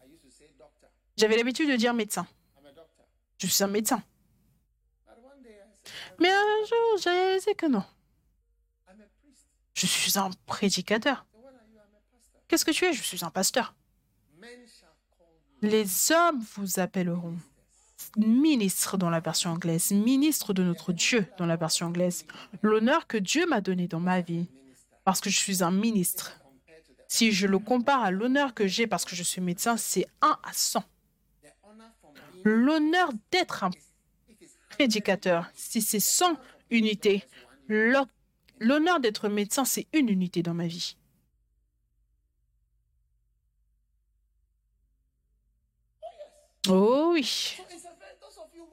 j'avais 1.17 1.35
l'habitude 1.35 1.69
de 1.69 1.75
dire 1.75 1.93
médecin. 1.93 2.25
Je 3.37 3.47
suis 3.47 3.61
un 3.61 3.67
médecin. 3.67 4.01
Mais 6.21 6.29
un 6.29 6.65
jour, 6.65 6.97
j'ai 7.03 7.09
réalisé 7.09 7.55
que 7.55 7.65
non. 7.65 7.83
Je 9.73 9.85
suis 9.85 10.17
un 10.17 10.29
prédicateur. 10.45 11.25
Qu'est-ce 12.47 12.63
que 12.63 12.71
tu 12.71 12.85
es? 12.85 12.93
Je 12.93 13.03
suis 13.03 13.25
un 13.25 13.29
pasteur. 13.29 13.75
Les 15.61 16.13
hommes 16.13 16.41
vous 16.55 16.79
appelleront 16.79 17.35
ministre 18.15 18.95
dans 18.95 19.09
la 19.09 19.19
version 19.19 19.49
anglaise, 19.49 19.91
ministre 19.91 20.53
de 20.53 20.63
notre 20.63 20.93
Dieu 20.93 21.27
dans 21.37 21.45
la 21.45 21.57
version 21.57 21.87
anglaise. 21.87 22.25
L'honneur 22.61 23.07
que 23.07 23.17
Dieu 23.17 23.45
m'a 23.45 23.59
donné 23.59 23.89
dans 23.89 23.99
ma 23.99 24.21
vie, 24.21 24.47
parce 25.07 25.21
que 25.21 25.29
je 25.29 25.37
suis 25.39 25.63
un 25.63 25.71
ministre. 25.71 26.37
Si 27.07 27.31
je 27.31 27.47
le 27.47 27.59
compare 27.59 28.03
à 28.03 28.11
l'honneur 28.11 28.53
que 28.53 28.67
j'ai 28.67 28.87
parce 28.87 29.05
que 29.05 29.15
je 29.15 29.23
suis 29.23 29.39
médecin, 29.39 29.77
c'est 29.77 30.05
1 30.21 30.37
à 30.43 30.51
100. 30.51 30.81
the 30.81 31.47
honor 31.63 31.87
from 32.01 32.11
being 32.33 32.43
L'honneur 32.43 33.11
d'être 33.31 33.63
un 33.63 33.69
prédicateur, 34.71 35.49
si 35.53 35.81
c'est 35.81 36.01
100 36.01 36.35
unités, 36.71 37.23
l'ho- 37.69 38.05
l'honneur 38.59 38.99
d'être 38.99 39.29
médecin, 39.29 39.63
c'est 39.63 39.87
une 39.93 40.09
unité 40.09 40.43
dans 40.43 40.53
ma 40.53 40.67
vie. 40.67 40.97
Oh 46.69 47.11
oui. 47.13 47.57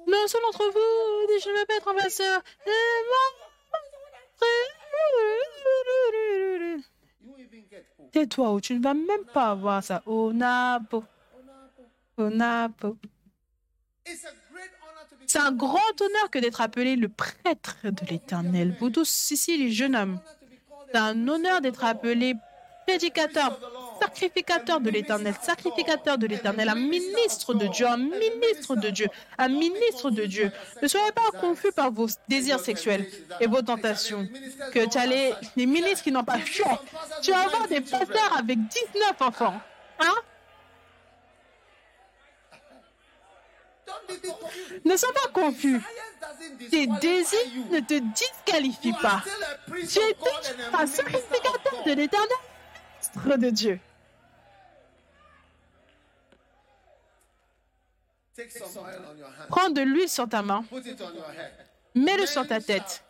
Non, 0.08 0.26
seul 0.26 0.40
d'entre 0.42 0.64
vous, 0.64 1.38
je 1.40 1.48
ne 1.48 1.58
veux 1.60 1.66
pas 1.66 1.76
être 1.76 1.88
un 1.88 1.94
Tais-toi 8.12 8.52
ou 8.52 8.60
tu 8.60 8.74
ne 8.74 8.82
vas 8.82 8.94
même 8.94 9.24
pas 9.32 9.50
avoir 9.50 9.82
ça. 9.82 10.02
Napo, 10.06 11.04
napo. 12.16 12.96
It's 14.06 14.24
a 14.24 14.28
great 14.52 14.70
honor 14.82 15.04
to 15.10 15.16
be 15.16 15.24
C'est 15.26 15.38
un 15.38 15.50
grand 15.52 16.00
honneur 16.00 16.30
que 16.30 16.38
d'être 16.38 16.60
appelé 16.60 16.94
le 16.94 17.08
prêtre 17.08 17.76
de 17.82 18.06
l'éternel. 18.08 18.76
Vous 18.78 18.90
tous 18.90 19.30
ici, 19.30 19.56
les 19.58 19.72
jeunes 19.72 19.96
hommes, 19.96 20.20
c'est 20.92 20.98
un 20.98 21.26
honneur 21.26 21.60
d'être 21.60 21.84
appelé 21.84 22.34
prédicateur, 22.86 23.58
sacrificateur 24.04 24.80
de 24.80 24.90
l'éternel, 24.90 25.34
sacrificateur 25.40 26.18
de 26.18 26.26
l'éternel, 26.26 26.68
un 26.68 26.74
ministre 26.74 27.54
de 27.54 27.66
Dieu, 27.66 27.86
un 27.86 27.96
ministre 27.96 28.76
de 28.76 28.90
Dieu, 28.90 29.06
un 29.38 29.48
ministre 29.48 30.10
de 30.10 30.24
Dieu. 30.24 30.52
Ne 30.82 30.88
soyez 30.88 31.12
pas 31.12 31.30
confus 31.40 31.72
par 31.72 31.90
vos 31.90 32.06
désirs 32.28 32.60
sexuels 32.60 33.06
et 33.40 33.46
vos 33.46 33.62
tentations. 33.62 34.28
Que 34.72 34.88
tu 34.88 34.98
as 34.98 35.06
les, 35.06 35.34
ministres 35.56 36.02
qui 36.02 36.12
n'ont 36.12 36.24
pas 36.24 36.40
choix. 36.44 36.82
Tu 37.22 37.30
vas 37.30 37.42
avoir 37.42 37.68
des 37.68 37.80
pasteurs 37.80 38.38
avec 38.38 38.58
19 38.58 39.20
enfants. 39.20 39.60
Hein? 40.00 40.14
Ne 44.84 44.96
sois 44.96 45.12
pas 45.12 45.30
confus. 45.32 45.80
Tes 46.70 46.86
désirs 46.86 47.38
ne 47.70 47.80
te 47.80 48.00
disqualifient 48.14 48.94
pas. 49.00 49.22
Tu 49.68 49.98
es 49.98 50.16
un 50.72 50.86
sacrificateur 50.86 51.84
de 51.86 51.92
l'éternel, 51.92 52.28
ministre 53.14 53.38
de 53.38 53.50
Dieu. 53.50 53.74
Take 53.74 53.74
some 53.74 53.74
oil 53.74 53.74
on 53.74 53.74
your 53.74 53.76
hand. 53.76 53.84
Prends 59.48 59.70
de 59.70 59.80
l'huile 59.82 60.08
sur 60.08 60.28
ta 60.28 60.42
main, 60.42 60.64
mets-le 61.94 62.26
sur 62.26 62.46
ta 62.46 62.60
tête. 62.60 63.04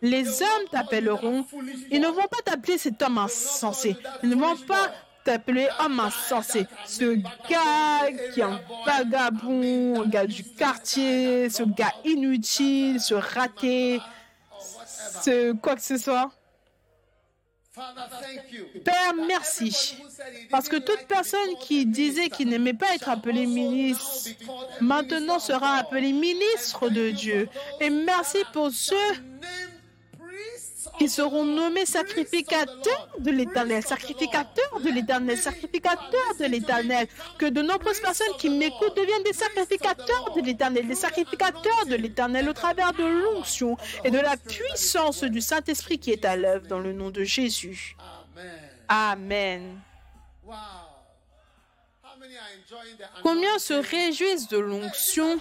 Les 0.00 0.42
hommes 0.42 0.68
t'appelleront. 0.70 1.44
Ils 1.90 2.00
ne 2.00 2.06
vont 2.08 2.28
pas 2.28 2.42
t'appeler 2.44 2.78
cet 2.78 3.02
homme 3.02 3.18
insensé. 3.18 3.96
Ils 4.22 4.28
ne 4.28 4.36
vont 4.36 4.56
pas 4.56 4.92
t'appeler 5.24 5.68
homme 5.80 6.00
insensé. 6.00 6.66
Ce 6.86 7.14
gars 7.48 8.10
qui 8.32 8.40
est 8.40 8.44
un 8.44 8.60
vagabond, 8.86 10.02
un 10.02 10.06
gars 10.08 10.26
du 10.26 10.44
quartier, 10.44 11.48
ce 11.50 11.62
gars 11.62 11.92
inutile, 12.04 13.00
ce 13.00 13.14
raté, 13.14 14.00
ce 15.22 15.52
quoi 15.52 15.74
que 15.76 15.82
ce 15.82 15.96
soit. 15.96 16.30
Père, 17.74 19.14
merci. 19.26 19.96
Parce 20.50 20.68
que 20.68 20.76
toute 20.76 21.06
personne 21.08 21.56
qui 21.60 21.86
disait 21.86 22.28
qu'il 22.28 22.48
n'aimait 22.48 22.74
pas 22.74 22.94
être 22.94 23.08
appelé 23.08 23.46
ministre, 23.46 24.28
maintenant 24.80 25.38
sera 25.38 25.76
appelé 25.76 26.12
ministre 26.12 26.90
de 26.90 27.10
Dieu. 27.10 27.48
Et 27.80 27.88
merci 27.88 28.38
pour 28.52 28.70
ceux 28.70 29.14
qui 30.98 31.08
seront 31.08 31.44
nommés 31.44 31.86
sacrificateurs 31.86 33.08
de 33.18 33.30
l'éternel, 33.30 33.82
sacrificateurs 33.82 34.80
de 34.84 34.90
l'éternel, 34.90 35.38
sacrificateurs 35.38 36.34
de 36.38 36.44
l'éternel. 36.46 37.06
Que 37.38 37.46
de 37.46 37.62
nombreuses 37.62 38.00
personnes 38.00 38.34
qui 38.38 38.50
m'écoutent 38.50 38.96
deviennent 38.96 39.22
des 39.24 39.32
sacrificateurs 39.32 40.32
de 40.34 40.40
l'éternel, 40.40 40.86
des 40.86 40.94
sacrificateurs 40.94 41.86
de 41.88 41.96
l'éternel 41.96 42.48
au 42.48 42.52
travers 42.52 42.92
de 42.92 43.04
l'onction 43.04 43.76
et 44.04 44.10
de 44.10 44.18
la 44.18 44.36
puissance 44.36 45.24
du 45.24 45.40
Saint-Esprit 45.40 45.98
qui 45.98 46.10
est 46.10 46.24
à 46.24 46.36
l'œuvre 46.36 46.66
dans 46.66 46.80
le 46.80 46.92
nom 46.92 47.10
de 47.10 47.24
Jésus. 47.24 47.96
Amen. 48.88 49.80
Amen. 50.48 50.81
Combien 53.22 53.58
se 53.58 53.74
réjouissent 53.74 54.48
de 54.48 54.58
l'onction 54.58 55.38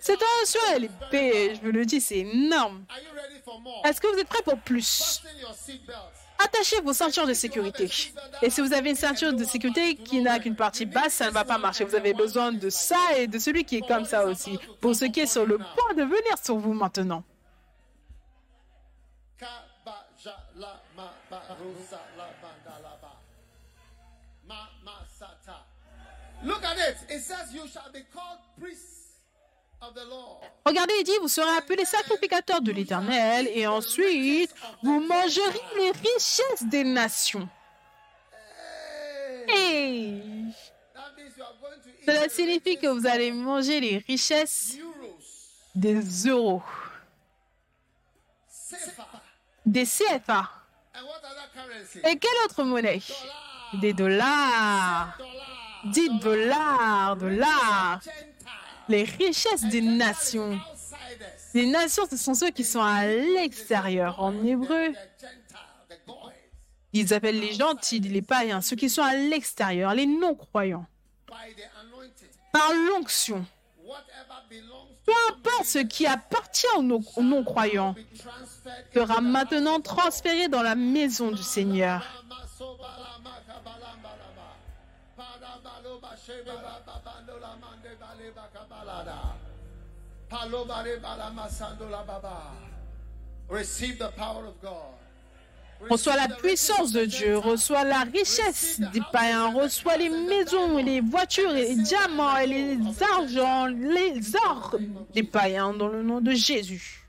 Cette 0.00 0.22
onction, 0.40 0.60
elle 0.74 0.84
est 0.84 1.10
belle, 1.10 1.56
je 1.56 1.60
vous 1.60 1.72
le 1.72 1.84
dis, 1.84 2.00
c'est 2.00 2.18
énorme. 2.18 2.84
Est-ce 3.84 4.00
que 4.00 4.06
vous 4.12 4.18
êtes 4.18 4.28
prêts 4.28 4.42
pour 4.44 4.58
plus? 4.58 5.22
Attachez 6.44 6.80
vos 6.80 6.92
ceintures 6.92 7.26
de 7.26 7.34
sécurité. 7.34 7.88
Et 8.42 8.50
si 8.50 8.60
vous 8.60 8.72
avez 8.72 8.90
une 8.90 8.96
ceinture 8.96 9.32
de 9.32 9.44
sécurité 9.44 9.94
qui 9.94 10.20
n'a 10.20 10.40
qu'une 10.40 10.56
partie 10.56 10.86
basse, 10.86 11.14
ça 11.14 11.26
ne 11.26 11.30
va 11.30 11.44
pas 11.44 11.56
marcher. 11.58 11.84
Vous 11.84 11.94
avez 11.94 12.14
besoin 12.14 12.50
de 12.50 12.68
ça 12.68 13.16
et 13.16 13.28
de 13.28 13.38
celui 13.38 13.64
qui 13.64 13.76
est 13.76 13.86
comme 13.86 14.04
ça 14.04 14.24
aussi. 14.26 14.58
Pour 14.80 14.94
ce 14.96 15.04
qui 15.04 15.20
est 15.20 15.26
sur 15.26 15.46
le 15.46 15.58
point 15.58 15.94
de 15.96 16.02
venir 16.02 16.34
sur 16.42 16.56
vous 16.56 16.72
maintenant. 16.72 17.22
Ka 19.38 19.46
ba 19.84 20.06
ja 20.22 20.36
la 20.56 20.80
ma 20.96 21.14
ba 21.30 21.42
rosa 21.60 22.00
la 22.16 22.24
ba 22.42 22.50
da 22.64 22.78
la 22.82 22.96
ba. 23.00 23.20
Ma 24.48 24.68
ma 24.84 25.06
sa 25.16 25.36
ta. 25.46 25.64
Look 26.44 26.64
at 26.64 26.76
it. 26.76 26.96
It 27.08 27.20
says 27.20 27.52
you 27.52 27.66
shall 27.68 27.90
be 27.92 28.00
called 28.12 28.38
priests 28.60 29.20
of 29.80 29.94
the 29.94 30.04
Lord. 30.08 30.42
Regardez, 30.66 30.94
il 30.98 31.04
dit, 31.04 31.18
vous 31.20 31.28
serez 31.28 31.56
appelés 31.56 31.84
sacrificateurs 31.84 32.60
de 32.60 32.72
l'Éternel 32.72 33.48
et 33.48 33.66
ensuite, 33.66 34.54
vous 34.82 35.00
mangerez 35.00 35.60
les 35.76 35.90
richesses 35.92 36.64
des 36.64 36.84
nations. 36.84 37.48
Hey. 39.48 40.22
Cela 42.04 42.28
signifie 42.28 42.78
que 42.78 42.88
vous 42.88 43.06
allez 43.06 43.30
manger 43.32 43.80
les 43.80 43.98
richesses 43.98 44.76
des 45.74 46.00
euros, 46.26 46.62
des 49.64 49.84
CFA. 49.84 50.50
Et 52.04 52.18
quelle 52.18 52.44
autre 52.44 52.64
monnaie? 52.64 53.00
Des 53.74 53.92
dollars. 53.92 55.16
Dollar, 55.84 55.92
10 55.92 56.08
dollars, 56.20 57.16
dollars. 57.16 58.00
Gentile, 58.02 58.12
Les 58.88 59.04
richesses 59.04 59.64
des 59.64 59.80
nations. 59.82 60.58
Les 61.54 61.66
nations, 61.66 62.04
ce 62.10 62.16
sont 62.16 62.34
ceux 62.34 62.50
qui 62.50 62.64
sont 62.64 62.82
à 62.82 63.06
l'extérieur. 63.06 64.20
En 64.20 64.32
hébreu, 64.44 64.92
ils 66.92 67.14
appellent 67.14 67.40
les 67.40 67.52
gentils, 67.54 68.00
les 68.00 68.22
païens, 68.22 68.60
ceux 68.60 68.76
qui 68.76 68.88
sont 68.90 69.02
à 69.02 69.14
l'extérieur, 69.14 69.94
les 69.94 70.06
non-croyants. 70.06 70.86
Par 72.52 72.70
l'onction. 72.72 73.44
Peu 75.04 75.12
importe 75.30 75.64
ce 75.66 75.78
qui 75.78 76.06
appartient 76.06 76.66
aux 76.76 76.82
non- 76.82 77.02
aux 77.16 77.22
non-croyants 77.22 77.94
sera 78.94 79.20
maintenant 79.20 79.80
transféré 79.80 80.48
dans 80.48 80.62
la 80.62 80.74
maison 80.74 81.30
du 81.32 81.42
Seigneur. 81.42 82.24
Reçois 95.90 96.16
la 96.16 96.28
puissance 96.28 96.92
de 96.92 97.04
Dieu, 97.04 97.38
reçois 97.38 97.84
la 97.84 98.02
richesse 98.02 98.80
des 98.92 99.02
païens, 99.12 99.52
reçois 99.52 99.96
les 99.96 100.08
maisons 100.08 100.78
et 100.78 100.82
les 100.82 101.00
voitures 101.00 101.54
et 101.54 101.74
les 101.74 101.82
diamants 101.82 102.36
et 102.36 102.46
les 102.46 102.78
argents, 103.02 103.66
les 103.66 104.36
or 104.36 104.76
des 105.12 105.24
païens 105.24 105.72
dans 105.74 105.88
le 105.88 106.02
nom 106.02 106.20
de 106.20 106.32
Jésus. 106.32 107.02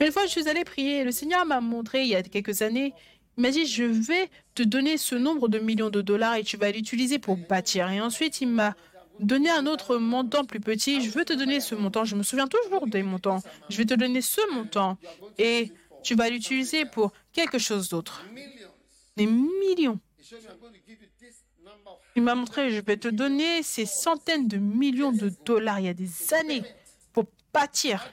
Une 0.00 0.12
fois, 0.12 0.24
je 0.26 0.30
suis 0.30 0.48
allée 0.48 0.64
prier. 0.64 1.04
Le 1.04 1.12
Seigneur 1.12 1.44
m'a 1.44 1.60
montré 1.60 2.02
il 2.02 2.08
y 2.08 2.14
a 2.14 2.22
quelques 2.22 2.62
années. 2.62 2.94
Il 3.36 3.42
m'a 3.42 3.50
dit 3.50 3.66
Je 3.66 3.84
vais 3.84 4.30
te 4.54 4.62
donner 4.62 4.96
ce 4.96 5.14
nombre 5.14 5.48
de 5.48 5.58
millions 5.58 5.90
de 5.90 6.02
dollars 6.02 6.36
et 6.36 6.44
tu 6.44 6.56
vas 6.56 6.70
l'utiliser 6.70 7.18
pour 7.18 7.36
bâtir. 7.36 7.90
Et 7.90 8.00
ensuite, 8.00 8.40
il 8.40 8.48
m'a 8.48 8.74
donné 9.20 9.50
un 9.50 9.66
autre 9.66 9.96
montant 9.96 10.44
plus 10.44 10.60
petit. 10.60 11.00
Je 11.00 11.10
veux 11.10 11.24
te 11.24 11.32
donner 11.32 11.60
ce 11.60 11.74
montant. 11.74 12.04
Je 12.04 12.16
me 12.16 12.22
souviens 12.22 12.48
toujours 12.48 12.86
des 12.86 13.02
montants. 13.02 13.42
Je 13.68 13.76
vais 13.76 13.84
te 13.84 13.94
donner 13.94 14.20
ce 14.20 14.40
montant 14.52 14.98
et 15.38 15.72
tu 16.02 16.14
vas 16.14 16.28
l'utiliser 16.28 16.84
pour 16.84 17.12
quelque 17.32 17.58
chose 17.58 17.88
d'autre. 17.88 18.24
Des 19.16 19.26
millions. 19.26 19.98
Il 22.14 22.22
m'a 22.22 22.34
montré 22.34 22.70
Je 22.70 22.80
vais 22.80 22.96
te 22.96 23.08
donner 23.08 23.62
ces 23.62 23.86
centaines 23.86 24.48
de 24.48 24.58
millions 24.58 25.12
de 25.12 25.30
dollars 25.44 25.80
il 25.80 25.86
y 25.86 25.88
a 25.88 25.94
des 25.94 26.34
années 26.34 26.62
pour 27.12 27.24
bâtir. 27.52 28.12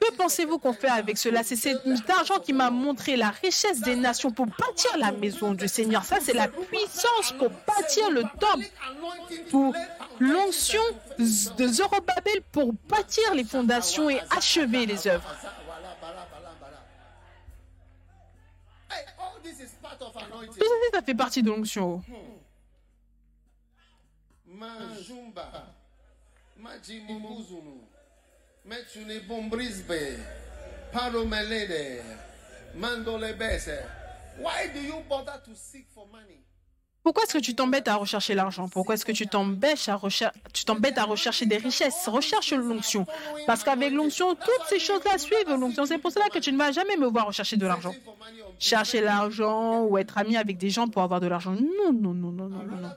Que 0.00 0.16
pensez-vous 0.16 0.58
qu'on 0.58 0.72
fait 0.72 0.88
avec 0.88 1.18
cela? 1.18 1.42
C'est 1.42 1.56
cet 1.56 2.10
argent 2.10 2.38
qui 2.38 2.52
m'a 2.52 2.70
montré 2.70 3.16
la 3.16 3.30
richesse 3.30 3.80
des 3.80 3.96
nations 3.96 4.30
pour 4.30 4.46
bâtir 4.46 4.96
la 4.98 5.12
maison 5.12 5.52
du 5.52 5.68
Seigneur. 5.68 6.04
Ça, 6.04 6.18
c'est 6.20 6.34
la 6.34 6.48
puissance 6.48 7.32
pour 7.38 7.50
bâtir 7.66 8.10
le 8.10 8.22
temple, 8.22 8.66
pour 9.50 9.74
l'onction 10.20 10.82
de 11.18 11.68
Zorobabel 11.68 12.42
pour 12.52 12.72
bâtir 12.88 13.34
les 13.34 13.44
fondations 13.44 14.10
et 14.10 14.20
achever 14.30 14.86
les 14.86 15.06
œuvres. 15.06 15.36
Tout 19.98 20.64
ça, 20.64 20.74
ça 20.94 21.02
fait 21.02 21.14
partie 21.14 21.42
de 21.42 21.50
l'onction. 21.50 22.02
Mandolebese. 32.74 33.78
Why 34.40 34.68
do 34.72 34.80
you 34.80 35.02
bother 35.08 35.40
to 35.44 35.54
seek 35.54 35.86
for 35.94 36.06
money? 36.12 36.44
Pourquoi 37.02 37.22
est-ce 37.24 37.32
que 37.32 37.38
tu 37.42 37.54
t'embêtes 37.54 37.88
à 37.88 37.94
rechercher 37.96 38.34
l'argent? 38.34 38.68
Pourquoi 38.68 38.94
est-ce 38.94 39.04
que 39.06 39.12
tu 39.12 39.26
t'embêtes 39.26 39.88
à, 39.88 39.96
recher- 39.96 40.26
à 40.26 41.04
rechercher 41.04 41.46
des 41.46 41.56
richesses? 41.56 42.06
Recherche 42.06 42.52
l'onction. 42.52 43.06
Parce 43.46 43.64
qu'avec 43.64 43.92
l'onction, 43.92 44.34
toutes 44.34 44.66
ces 44.68 44.78
choses-là 44.78 45.16
suivent 45.16 45.48
l'onction. 45.48 45.86
C'est 45.86 45.96
pour 45.98 46.12
cela 46.12 46.28
que 46.28 46.38
tu 46.38 46.52
ne 46.52 46.58
vas 46.58 46.70
jamais 46.72 46.96
me 46.98 47.06
voir 47.06 47.26
rechercher 47.26 47.56
de 47.56 47.66
l'argent. 47.66 47.94
Chercher 48.58 49.00
l'argent 49.00 49.84
ou 49.84 49.96
être 49.96 50.18
ami 50.18 50.36
avec 50.36 50.58
des 50.58 50.68
gens 50.68 50.88
pour 50.88 51.00
avoir 51.02 51.20
de 51.20 51.28
l'argent. 51.28 51.52
Non, 51.52 51.92
non, 51.94 52.12
non, 52.12 52.30
non, 52.32 52.48
non, 52.48 52.90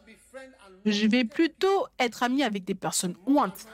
Je 0.85 1.07
vais 1.07 1.23
plutôt 1.23 1.87
être 1.97 2.23
ami 2.23 2.43
avec 2.43 2.65
des 2.65 2.75
personnes 2.75 3.15
ointes. 3.27 3.65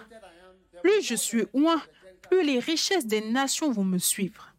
Plus 0.88 1.02
je 1.02 1.16
suis 1.16 1.44
oint, 1.54 1.82
plus 2.22 2.44
les 2.46 2.60
richesses 2.60 3.06
des 3.06 3.20
nations 3.20 3.74
vont 3.74 3.84
me 3.84 3.98
suivre. 3.98 4.54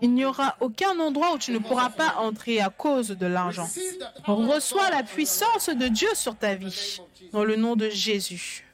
Il 0.00 0.14
n'y 0.14 0.24
aura 0.24 0.56
aucun 0.60 0.98
endroit 0.98 1.34
où 1.34 1.38
tu 1.38 1.52
ne 1.52 1.58
pourras 1.58 1.90
pas 1.90 2.14
entrer 2.16 2.62
à 2.62 2.70
cause 2.70 3.08
de 3.08 3.26
l'argent. 3.26 3.68
Reçois 4.24 4.88
la 4.88 5.02
puissance 5.02 5.68
de 5.68 5.88
Dieu 5.88 6.08
sur 6.14 6.34
ta 6.34 6.54
vie, 6.54 7.02
dans 7.32 7.44
le 7.44 7.56
nom 7.56 7.76
de 7.76 7.90
Jésus. 7.90 8.64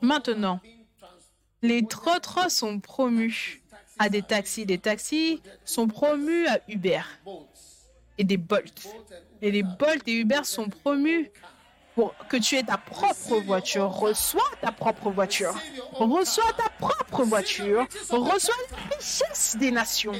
Maintenant, 0.00 0.60
les 1.60 1.86
trottoirs 1.86 2.50
sont 2.50 2.80
promus 2.80 3.62
à 3.98 4.08
des 4.08 4.22
taxis. 4.22 4.64
Des 4.64 4.78
taxis 4.78 5.42
sont 5.66 5.88
promus 5.88 6.46
à 6.46 6.58
Uber 6.68 7.02
et 8.16 8.24
des 8.24 8.38
Bolt. 8.38 8.88
Et 9.42 9.50
les 9.50 9.62
Bolt 9.62 10.02
et 10.06 10.12
Uber 10.12 10.44
sont 10.44 10.68
promus 10.68 11.30
pour 11.94 12.14
que 12.28 12.36
tu 12.36 12.56
aies 12.56 12.62
ta 12.62 12.78
propre 12.78 13.40
voiture. 13.40 13.90
Reçois 13.90 14.50
ta 14.60 14.72
propre 14.72 15.10
voiture. 15.10 15.54
Reçois 15.92 16.52
ta 16.56 16.68
propre 16.78 17.24
voiture. 17.24 17.86
Reçois 18.10 18.54
la 18.70 18.96
richesse 18.96 19.56
des 19.58 19.70
nations. 19.70 20.12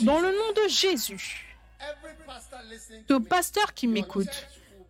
Dans 0.00 0.20
le 0.20 0.28
nom 0.28 0.52
de 0.64 0.68
Jésus. 0.68 1.56
Ton 3.06 3.20
pasteur 3.20 3.74
qui 3.74 3.86
m'écoute, 3.86 4.46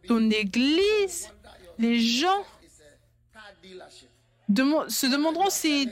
ton 0.06 0.30
église, 0.30 1.28
les 1.78 2.00
gens 2.00 2.44
se 4.88 5.06
demanderont 5.06 5.50
si 5.50 5.90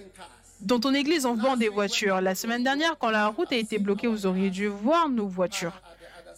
dans 0.60 0.78
ton 0.78 0.94
église 0.94 1.26
on 1.26 1.34
vend 1.34 1.56
des 1.56 1.68
voitures. 1.68 2.20
La 2.20 2.34
semaine 2.34 2.62
dernière, 2.62 2.96
quand 2.98 3.10
la 3.10 3.26
route 3.28 3.52
a 3.52 3.56
été 3.56 3.78
bloquée, 3.78 4.06
vous 4.06 4.26
auriez 4.26 4.50
dû 4.50 4.68
voir 4.68 5.08
nos 5.08 5.26
voitures 5.26 5.82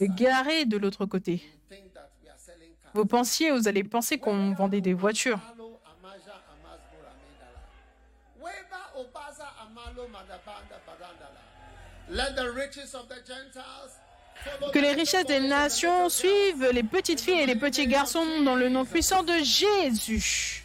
Garées 0.01 0.65
de 0.65 0.77
l'autre 0.77 1.07
côté. 1.07 1.43
Vous 2.95 3.07
pensiez, 3.07 3.51
vous 3.51 3.67
allez 3.67 3.83
penser 3.83 4.19
qu'on 4.19 4.53
vendait 4.53 4.81
des 4.81 4.95
voitures. 4.95 5.41
Que 14.73 14.79
les 14.79 14.93
richesses 14.93 15.27
des 15.27 15.41
nations 15.41 16.09
suivent 16.09 16.71
les 16.73 16.83
petites 16.83 17.21
filles 17.21 17.41
et 17.41 17.47
les 17.47 17.57
petits 17.57 17.87
garçons 17.87 18.43
dans 18.43 18.55
le 18.55 18.69
nom 18.69 18.85
puissant 18.85 19.23
de 19.23 19.39
Jésus. 19.39 20.65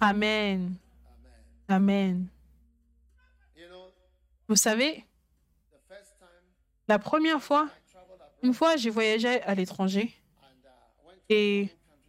Amen. 0.00 0.74
Amen. 1.68 2.26
Vous 4.48 4.56
savez, 4.56 5.04
la 6.90 6.98
première 6.98 7.40
fois, 7.40 7.68
une 8.42 8.52
fois, 8.52 8.76
j'ai 8.76 8.90
voyagé 8.90 9.40
à 9.42 9.54
l'étranger 9.54 10.12
et 11.28 11.68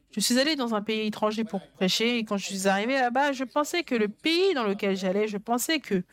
je 0.09 0.19
suis 0.19 0.39
allée 0.39 0.55
dans 0.55 0.73
un 0.73 0.81
pays 0.81 1.05
étranger 1.05 1.43
pour 1.43 1.61
prêcher. 1.73 2.17
Et 2.17 2.25
quand 2.25 2.37
je 2.37 2.45
suis 2.45 2.67
arrivée 2.67 2.95
là-bas, 2.95 3.31
je 3.31 3.43
pensais 3.43 3.83
que 3.83 3.93
le 3.93 4.07
pays 4.07 4.55
dans 4.55 4.63
lequel 4.63 4.97
j'allais, 4.97 5.27
je 5.27 5.37
pensais 5.37 5.79
que 5.79 6.03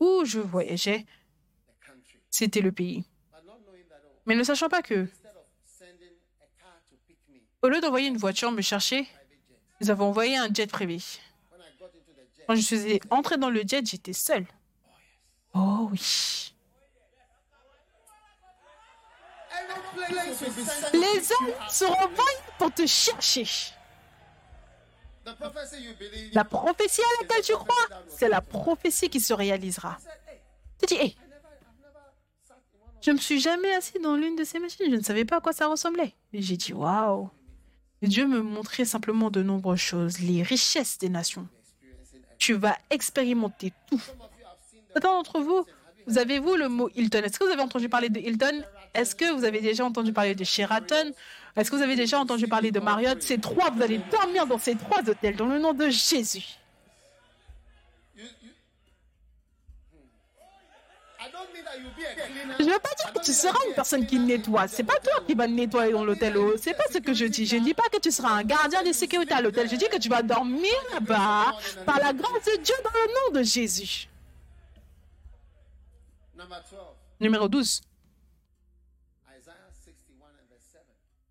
où 0.00 0.24
je 0.24 0.40
voyageais, 0.40 1.06
c'était 2.28 2.60
le 2.60 2.72
pays. 2.72 3.04
Mais 4.26 4.34
ne 4.34 4.42
sachant 4.42 4.68
pas 4.68 4.82
que, 4.82 5.06
au 7.62 7.68
lieu 7.68 7.80
d'envoyer 7.80 8.08
une 8.08 8.16
voiture 8.16 8.50
me 8.50 8.62
chercher, 8.62 9.06
nous 9.80 9.90
avons 9.90 10.06
envoyé 10.06 10.36
un 10.36 10.52
jet 10.52 10.68
privé. 10.68 10.98
Quand 12.48 12.56
je 12.56 12.62
suis 12.62 13.00
entrée 13.10 13.36
dans 13.36 13.50
le 13.50 13.62
jet, 13.64 13.86
j'étais 13.86 14.12
seule. 14.12 14.46
Oh 15.54 15.88
oui. 15.92 16.00
aeroplanes 16.00 17.68
will 17.68 17.78
be 17.78 17.96
sending 17.98 19.47
Les 20.92 21.32
hommes 21.32 21.54
seront 21.70 21.92
envoyés 21.92 22.38
pour 22.58 22.72
te 22.72 22.86
chercher. 22.86 23.46
La 26.32 26.44
prophétie 26.44 27.02
à 27.02 27.22
laquelle 27.22 27.42
tu 27.42 27.52
crois, 27.52 28.02
c'est 28.08 28.28
la 28.28 28.40
prophétie 28.40 29.10
qui 29.10 29.20
se 29.20 29.34
réalisera. 29.34 29.98
Tu 30.80 30.94
dis, 30.94 31.16
je 33.00 33.10
me 33.10 33.18
suis 33.18 33.40
jamais 33.40 33.72
assis 33.74 33.98
dans 34.00 34.16
l'une 34.16 34.36
de 34.36 34.44
ces 34.44 34.58
machines, 34.58 34.86
je 34.90 34.96
ne 34.96 35.02
savais 35.02 35.24
pas 35.24 35.36
à 35.36 35.40
quoi 35.40 35.52
ça 35.52 35.66
ressemblait. 35.66 36.14
J'ai 36.32 36.56
dit, 36.56 36.72
waouh. 36.72 37.30
Dieu 38.02 38.26
me 38.26 38.40
montrait 38.40 38.84
simplement 38.84 39.30
de 39.30 39.42
nombreuses 39.42 39.80
choses, 39.80 40.20
les 40.20 40.42
richesses 40.42 40.98
des 40.98 41.08
nations. 41.08 41.48
Tu 42.38 42.54
vas 42.54 42.76
expérimenter 42.90 43.72
tout. 43.90 44.02
Certains 44.92 45.12
d'entre 45.12 45.40
vous, 45.40 45.66
vous 46.06 46.18
avez 46.18 46.38
vous 46.38 46.54
le 46.54 46.68
mot 46.68 46.88
Hilton? 46.94 47.22
Est-ce 47.24 47.38
que 47.38 47.44
vous 47.44 47.50
avez 47.50 47.62
entendu 47.62 47.88
parler 47.88 48.08
de 48.08 48.20
Hilton? 48.20 48.64
Est-ce 48.94 49.14
que 49.14 49.32
vous 49.32 49.44
avez 49.44 49.60
déjà 49.60 49.84
entendu 49.84 50.12
parler 50.12 50.34
de 50.34 50.44
Sheraton? 50.44 51.12
Est-ce 51.56 51.70
que 51.70 51.76
vous 51.76 51.82
avez 51.82 51.96
déjà 51.96 52.18
entendu 52.18 52.46
parler 52.46 52.70
de 52.70 52.80
Marriott? 52.80 53.22
Ces 53.22 53.38
trois, 53.38 53.70
vous 53.70 53.82
allez 53.82 53.98
dormir 54.10 54.46
dans 54.46 54.58
ces 54.58 54.76
trois 54.76 55.00
hôtels 55.08 55.36
dans 55.36 55.46
le 55.46 55.58
nom 55.58 55.72
de 55.72 55.88
Jésus. 55.88 56.58
Je 62.58 62.64
ne 62.64 62.70
veux 62.70 62.78
pas 62.78 62.94
dire 62.98 63.12
que 63.12 63.20
tu 63.20 63.32
seras 63.32 63.58
une 63.68 63.74
personne 63.74 64.06
qui 64.06 64.18
nettoie. 64.18 64.68
C'est 64.68 64.84
pas 64.84 64.98
toi 64.98 65.22
qui 65.26 65.34
vas 65.34 65.46
nettoyer 65.46 65.92
dans 65.92 66.04
l'hôtel. 66.04 66.36
oh. 66.36 66.54
C'est 66.60 66.74
pas 66.74 66.84
ce 66.92 66.98
que 66.98 67.12
je 67.14 67.26
dis. 67.26 67.46
Je 67.46 67.56
ne 67.56 67.64
dis 67.64 67.74
pas 67.74 67.88
que 67.92 67.98
tu 67.98 68.10
seras 68.10 68.30
un 68.30 68.44
gardien 68.44 68.82
de 68.82 68.92
sécurité 68.92 69.34
à 69.34 69.40
l'hôtel. 69.40 69.68
Je 69.68 69.76
dis 69.76 69.88
que 69.88 69.98
tu 69.98 70.08
vas 70.08 70.22
dormir 70.22 70.72
là-bas 70.94 71.52
par 71.84 71.98
la 71.98 72.12
grâce 72.12 72.44
de 72.44 72.62
Dieu 72.62 72.74
dans 72.82 72.90
le 72.90 73.06
nom 73.34 73.40
de 73.40 73.44
Jésus. 73.44 74.08
Number 76.36 76.62
12, 76.70 76.78
Numéro 77.20 77.48
12. 77.48 77.80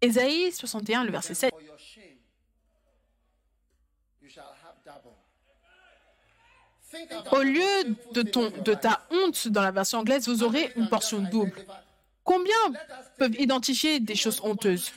Ésaïe 0.02 0.52
61, 0.52 1.04
le 1.06 1.12
verset 1.12 1.34
7. 1.34 1.52
For 1.52 1.62
your 1.62 1.78
shame, 1.78 2.04
you 4.22 4.30
shall 4.30 4.44
have 4.64 4.76
double. 4.86 5.16
Think 6.90 7.12
about 7.12 7.36
Au 7.36 7.42
lieu 7.42 7.96
de, 8.14 8.22
ton, 8.22 8.50
de 8.50 8.74
ta 8.74 9.06
honte 9.12 9.48
dans 9.50 9.62
la 9.62 9.72
version 9.72 10.00
anglaise, 10.00 10.28
vous 10.28 10.44
aurez 10.44 10.72
une 10.76 10.88
portion 10.88 11.20
double. 11.20 11.66
Combien 12.24 12.56
peuvent 13.18 13.36
identifier 13.40 14.00
des 14.00 14.16
choses 14.16 14.40
honteuses? 14.44 14.92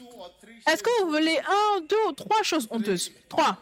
Est-ce 0.67 0.83
que 0.83 1.03
vous 1.03 1.11
voulez 1.11 1.39
un, 1.39 1.81
deux 1.83 2.09
ou 2.09 2.13
trois 2.13 2.43
choses 2.43 2.69
honteuses? 2.71 3.11
Trois. 3.29 3.57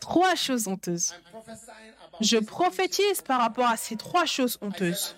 Trois 0.00 0.34
choses 0.34 0.66
honteuses. 0.66 1.14
Je 2.20 2.38
prophétise 2.38 3.22
par 3.22 3.40
rapport 3.40 3.66
à 3.66 3.76
ces 3.76 3.96
trois 3.96 4.26
choses 4.26 4.58
honteuses. 4.60 5.16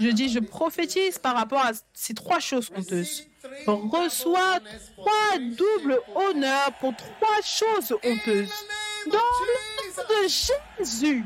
Je 0.00 0.08
dis, 0.08 0.28
je 0.28 0.38
prophétise 0.38 1.18
par 1.18 1.34
rapport 1.36 1.60
à 1.64 1.72
ces 1.94 2.14
trois 2.14 2.40
choses 2.40 2.70
honteuses. 2.76 3.24
Reçois 3.66 4.58
trois 4.96 5.38
doubles 5.38 6.00
honneurs 6.14 6.72
pour 6.80 6.94
trois 6.96 7.42
choses 7.42 7.92
honteuses. 8.04 8.52
Dans 9.06 9.18
le 9.18 9.96
nom 9.96 10.22
de 10.22 10.28
Jésus. 10.28 11.24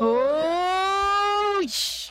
Oh, 0.00 1.58
oui. 1.58 2.08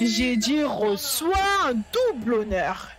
J'ai 0.00 0.36
dit, 0.36 0.62
reçois 0.62 1.36
un 1.64 1.74
double 1.74 2.34
honneur. 2.34 2.90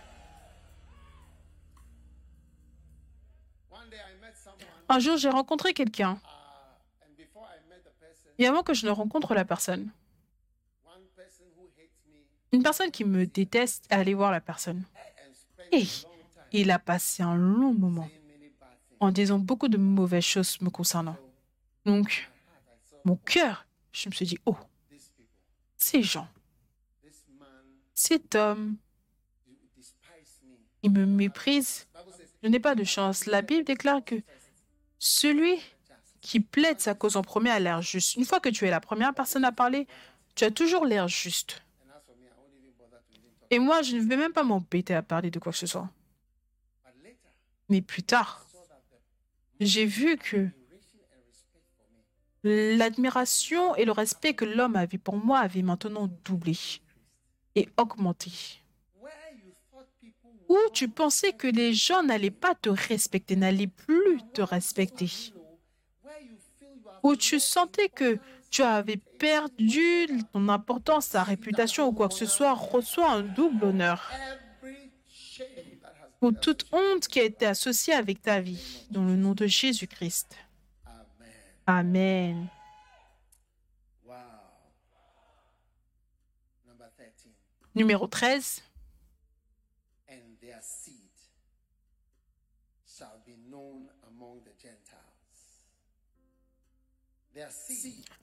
Un 4.88 4.98
jour, 4.98 5.16
j'ai 5.16 5.28
rencontré 5.28 5.74
quelqu'un. 5.74 6.20
Et 8.38 8.46
avant 8.46 8.62
que 8.62 8.72
je 8.72 8.86
ne 8.86 8.90
rencontre 8.90 9.34
la 9.34 9.44
personne, 9.44 9.90
une 12.52 12.62
personne 12.62 12.90
qui 12.90 13.04
me 13.04 13.26
déteste 13.26 13.86
est 13.90 13.94
allée 13.94 14.14
voir 14.14 14.30
la 14.30 14.40
personne. 14.40 14.84
Et 15.72 15.84
il 16.52 16.70
a 16.70 16.78
passé 16.78 17.22
un 17.22 17.36
long 17.36 17.74
moment 17.74 18.08
en 19.00 19.10
disant 19.10 19.38
beaucoup 19.38 19.68
de 19.68 19.76
mauvaises 19.76 20.24
choses 20.24 20.60
me 20.60 20.70
concernant. 20.70 21.16
Donc, 21.84 22.30
mon 23.04 23.16
cœur, 23.16 23.66
je 23.92 24.08
me 24.08 24.14
suis 24.14 24.26
dit, 24.26 24.38
oh, 24.46 24.56
ces 25.76 26.02
gens, 26.02 26.28
cet 27.94 28.34
homme, 28.34 28.76
il 30.82 30.90
me 30.92 31.04
méprise. 31.04 31.86
Je 32.42 32.48
n'ai 32.48 32.60
pas 32.60 32.74
de 32.74 32.84
chance. 32.84 33.26
La 33.26 33.42
Bible 33.42 33.64
déclare 33.64 34.04
que 34.04 34.14
celui 34.98 35.60
qui 36.20 36.40
plaide 36.40 36.80
sa 36.80 36.94
cause 36.94 37.16
en 37.16 37.22
premier 37.22 37.50
a 37.50 37.60
l'air 37.60 37.82
juste. 37.82 38.16
Une 38.16 38.24
fois 38.24 38.40
que 38.40 38.48
tu 38.48 38.66
es 38.66 38.70
la 38.70 38.80
première 38.80 39.14
personne 39.14 39.44
à 39.44 39.52
parler, 39.52 39.86
tu 40.34 40.44
as 40.44 40.50
toujours 40.50 40.84
l'air 40.84 41.08
juste. 41.08 41.62
Et 43.50 43.58
moi, 43.58 43.82
je 43.82 43.96
ne 43.96 44.02
vais 44.02 44.16
même 44.16 44.32
pas 44.32 44.42
m'embêter 44.42 44.94
à 44.94 45.02
parler 45.02 45.30
de 45.30 45.38
quoi 45.38 45.52
que 45.52 45.58
ce 45.58 45.66
soit. 45.66 45.88
Mais 47.68 47.80
plus 47.80 48.02
tard, 48.02 48.46
j'ai 49.60 49.86
vu 49.86 50.16
que 50.16 50.48
l'admiration 52.44 53.74
et 53.76 53.84
le 53.84 53.92
respect 53.92 54.34
que 54.34 54.44
l'homme 54.44 54.76
avait 54.76 54.98
pour 54.98 55.16
moi 55.16 55.40
avaient 55.40 55.62
maintenant 55.62 56.08
doublé 56.24 56.56
et 57.54 57.68
augmenté. 57.76 58.30
Où 60.48 60.58
tu 60.72 60.88
pensais 60.88 61.32
que 61.32 61.46
les 61.46 61.74
gens 61.74 62.02
n'allaient 62.02 62.30
pas 62.30 62.54
te 62.54 62.70
respecter, 62.70 63.36
n'allaient 63.36 63.66
plus 63.66 64.20
te 64.32 64.40
respecter. 64.40 65.10
Où 67.02 67.16
tu 67.16 67.38
sentais 67.38 67.88
que 67.88 68.18
tu 68.50 68.62
avais 68.62 68.96
perdu 68.96 70.08
ton 70.32 70.48
importance, 70.48 71.10
ta 71.10 71.22
réputation 71.22 71.88
ou 71.88 71.92
quoi 71.92 72.08
que 72.08 72.14
ce 72.14 72.26
soit, 72.26 72.54
reçois 72.54 73.10
un 73.10 73.22
double 73.22 73.66
honneur 73.66 74.10
been 76.20 76.34
toute 76.40 76.66
honte 76.72 77.06
qui 77.06 77.20
a 77.20 77.24
été 77.24 77.46
associée 77.46 77.94
avec 77.94 78.22
ta 78.22 78.40
vie, 78.40 78.86
dans 78.90 79.04
le 79.04 79.16
nom 79.16 79.34
de 79.34 79.46
Jésus-Christ. 79.46 80.36
Amen. 80.84 81.26
Amen. 81.66 82.48
Wow. 84.04 84.14
Number 86.66 86.88
13. 86.96 87.06
Numéro 87.74 88.06
13. 88.06 88.62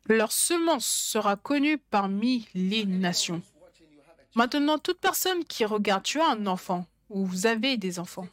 Leur 0.07 0.31
semence 0.31 0.85
sera 0.85 1.35
connue 1.35 1.77
parmi 1.77 2.47
les 2.53 2.85
nations. 2.85 3.41
Maintenant, 4.35 4.77
toute 4.77 4.99
personne 4.99 5.45
qui 5.45 5.65
regarde, 5.65 6.03
tu 6.03 6.19
as 6.19 6.27
un 6.27 6.45
enfant 6.47 6.85
ou 7.09 7.25
vous 7.25 7.45
avez 7.47 7.77
des 7.77 7.99
enfants, 7.99 8.27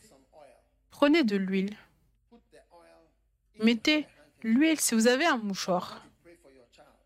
prenez 0.90 1.24
de 1.24 1.36
l'huile. 1.36 1.76
Mettez 3.60 4.06
l'huile 4.42 4.80
si 4.80 4.94
vous 4.94 5.06
avez 5.06 5.26
un 5.26 5.36
mouchoir. 5.36 6.04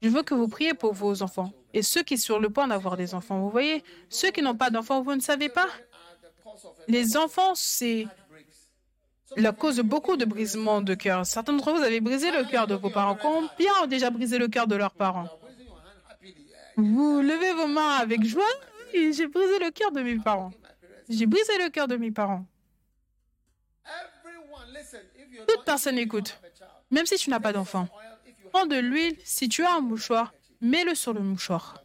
Je 0.02 0.08
veux 0.08 0.22
que 0.22 0.34
vous 0.34 0.48
priez 0.48 0.74
pour 0.74 0.92
vos 0.92 1.22
enfants. 1.22 1.52
Et 1.74 1.82
ceux 1.82 2.02
qui 2.02 2.16
sont 2.16 2.24
sur 2.24 2.40
le 2.40 2.48
point 2.48 2.68
d'avoir 2.68 2.96
des 2.96 3.14
enfants, 3.14 3.40
vous 3.40 3.50
voyez, 3.50 3.82
ceux 4.08 4.30
qui 4.30 4.40
n'ont 4.40 4.56
pas 4.56 4.70
d'enfants, 4.70 5.02
vous 5.02 5.14
ne 5.14 5.20
savez 5.20 5.48
pas 5.48 5.68
Les 6.88 7.16
enfants, 7.16 7.54
c'est 7.54 8.06
la 9.34 9.52
cause 9.52 9.76
de 9.76 9.82
beaucoup 9.82 10.16
de 10.16 10.24
brisements 10.24 10.80
de 10.80 10.94
cœur. 10.94 11.26
Certains 11.26 11.52
d'entre 11.52 11.72
vous 11.72 11.82
avez 11.82 12.00
brisé 12.00 12.30
le 12.30 12.44
cœur 12.44 12.66
de 12.66 12.74
vos 12.74 12.90
parents. 12.90 13.16
Combien 13.20 13.72
ont 13.82 13.86
déjà 13.86 14.10
brisé 14.10 14.38
le 14.38 14.48
cœur 14.48 14.66
de 14.66 14.76
leurs 14.76 14.94
parents? 14.94 15.28
Vous 16.76 17.20
levez 17.20 17.52
vos 17.54 17.66
mains 17.66 17.96
avec 17.96 18.24
joie. 18.24 18.44
Oui, 18.94 19.12
j'ai 19.12 19.26
brisé 19.26 19.58
le 19.58 19.70
cœur 19.70 19.90
de 19.92 20.00
mes 20.02 20.18
parents. 20.18 20.52
J'ai 21.08 21.26
brisé 21.26 21.52
le 21.58 21.70
cœur 21.70 21.88
de 21.88 21.96
mes 21.96 22.10
parents. 22.10 22.44
Toute 25.48 25.64
personne 25.64 25.98
écoute. 25.98 26.38
Même 26.90 27.06
si 27.06 27.16
tu 27.16 27.30
n'as 27.30 27.40
pas 27.40 27.52
d'enfant, 27.52 27.88
prends 28.52 28.66
de 28.66 28.76
l'huile. 28.76 29.16
Si 29.24 29.48
tu 29.48 29.64
as 29.64 29.74
un 29.74 29.80
mouchoir, 29.80 30.32
mets-le 30.60 30.94
sur 30.94 31.12
le 31.12 31.20
mouchoir. 31.20 31.82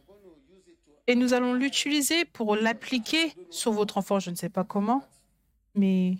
Et 1.06 1.16
nous 1.16 1.34
allons 1.34 1.54
l'utiliser 1.54 2.24
pour 2.24 2.54
l'appliquer 2.54 3.34
sur 3.50 3.72
votre 3.72 3.98
enfant. 3.98 4.20
Je 4.20 4.30
ne 4.30 4.36
sais 4.36 4.48
pas 4.48 4.64
comment, 4.64 5.04
mais 5.74 6.14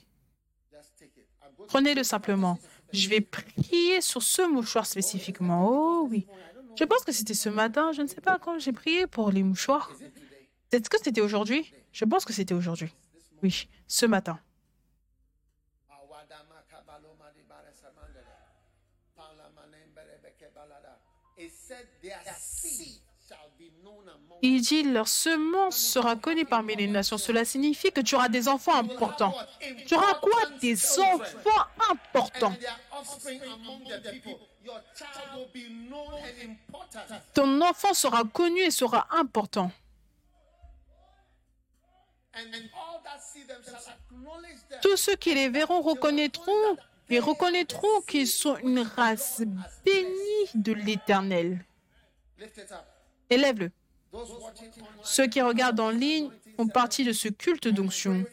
prenez-le 1.73 2.05
simplement. 2.05 2.59
Je 2.93 3.09
vais 3.09 3.23
prier 3.23 4.03
sur 4.03 4.23
ce 4.23 4.43
mouchoir 4.43 4.85
spécifiquement. 4.85 5.67
Oh 5.71 6.07
oui. 6.11 6.27
Je 6.79 6.85
pense 6.85 7.03
que 7.03 7.13
c'était 7.13 7.33
ce 7.33 7.49
matin. 7.49 7.93
Je 7.93 8.03
ne 8.03 8.07
sais 8.07 8.21
pas 8.21 8.39
quand 8.39 8.59
j'ai 8.59 8.73
prié 8.73 9.07
pour 9.07 9.31
les 9.31 9.43
mouchoirs. 9.43 9.91
Est-ce 10.71 10.91
que 10.91 10.99
c'était 11.03 11.23
aujourd'hui? 11.23 11.73
Je 11.93 12.05
pense 12.05 12.27
que 12.27 12.35
c'était 12.35 12.53
aujourd'hui. 12.53 12.93
Oui, 13.43 13.69
ce 13.89 14.05
matin. 14.05 14.39
Il 24.45 24.61
dit, 24.61 24.83
leur 24.83 25.07
semence 25.07 25.77
sera 25.79 26.17
connue 26.17 26.45
parmi 26.45 26.75
les 26.75 26.89
nations. 26.89 27.17
Cela 27.17 27.45
signifie 27.45 27.93
que 27.93 28.01
tu 28.01 28.17
auras 28.17 28.29
des 28.29 28.49
enfants 28.49 28.75
importants. 28.75 29.33
Tu 29.87 29.95
auras 29.95 30.15
quoi? 30.15 30.41
Des 30.61 30.77
enfants 30.99 31.67
importants. 31.89 32.55
Ton 37.35 37.61
enfant 37.61 37.95
sera 37.95 38.25
connu 38.25 38.61
et 38.61 38.73
sera 38.73 39.07
important. 39.13 39.71
Tous 44.83 44.97
ceux 44.97 45.17
qui 45.17 45.35
les 45.35 45.49
verront 45.49 45.83
reconnaîtront 45.83 46.77
et 47.11 47.21
reconnaîtront 47.21 48.01
qu'ils 48.09 48.27
sont 48.27 48.57
une 48.57 48.81
race 48.81 49.43
bénie 49.85 50.49
de 50.55 50.73
l'Éternel. 50.73 51.65
Élève-le. 53.31 53.71
Ceux 55.03 55.27
qui 55.27 55.41
regardent 55.41 55.81
en 55.81 55.91
ligne 55.91 56.31
font 56.57 56.67
partie 56.67 57.05
de 57.05 57.13
ce 57.13 57.29
culte 57.29 57.69
d'onction. 57.69 58.25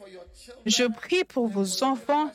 Je 0.65 0.83
prie 0.85 1.23
pour 1.23 1.47
vos 1.47 1.83
enfants 1.83 2.31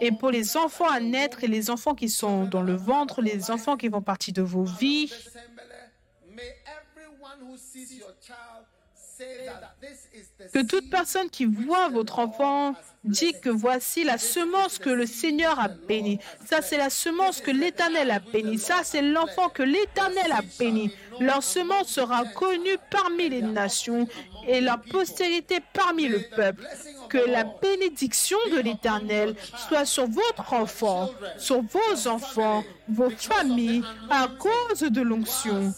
et 0.00 0.12
pour 0.12 0.30
les 0.30 0.56
enfants 0.56 0.88
à 0.88 1.00
naître 1.00 1.44
et 1.44 1.48
les 1.48 1.70
enfants 1.70 1.94
qui 1.94 2.08
sont 2.08 2.44
dans 2.44 2.62
le 2.62 2.74
ventre, 2.74 3.20
les 3.20 3.50
enfants 3.50 3.76
qui 3.76 3.90
font 3.90 4.02
partie 4.02 4.32
de 4.32 4.42
vos 4.42 4.64
vies. 4.64 5.12
Que 10.52 10.62
toute 10.62 10.88
personne 10.88 11.28
qui 11.30 11.44
voit 11.46 11.88
votre 11.88 12.20
enfant 12.20 12.74
dit 13.02 13.32
que 13.40 13.48
voici 13.48 14.04
la 14.04 14.18
semence 14.18 14.78
que 14.78 14.90
le 14.90 15.04
Seigneur 15.04 15.58
a 15.58 15.66
bénie. 15.66 16.20
Ça, 16.46 16.62
c'est 16.62 16.76
la 16.76 16.90
semence 16.90 17.40
que 17.40 17.50
l'Éternel 17.50 18.10
a 18.12 18.20
bénie. 18.20 18.58
Ça, 18.58 18.80
c'est 18.84 19.02
l'enfant 19.02 19.48
que 19.48 19.64
l'Éternel 19.64 20.30
a 20.30 20.42
béni. 20.58 20.92
Leur 21.18 21.42
semence 21.42 21.88
sera 21.88 22.24
connue 22.24 22.76
parmi 22.90 23.28
les 23.28 23.42
nations 23.42 24.06
et 24.46 24.60
leur 24.60 24.80
postérité 24.80 25.58
parmi 25.72 26.06
le 26.06 26.20
peuple. 26.20 26.64
Que 27.08 27.18
la 27.18 27.42
bénédiction 27.44 28.38
de 28.52 28.60
l'Éternel 28.60 29.34
soit 29.68 29.86
sur 29.86 30.06
votre 30.06 30.52
enfant, 30.52 31.10
sur 31.36 31.62
vos 31.62 32.08
enfants, 32.08 32.62
vos 32.88 33.10
familles, 33.10 33.82
à 34.08 34.28
cause 34.28 34.82
de 34.82 35.00
l'onction. 35.00 35.74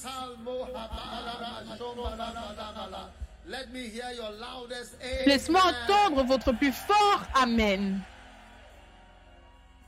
Laisse-moi 5.26 5.60
entendre 5.60 6.22
votre 6.24 6.52
plus 6.52 6.72
fort 6.72 7.22
Amen. 7.34 8.00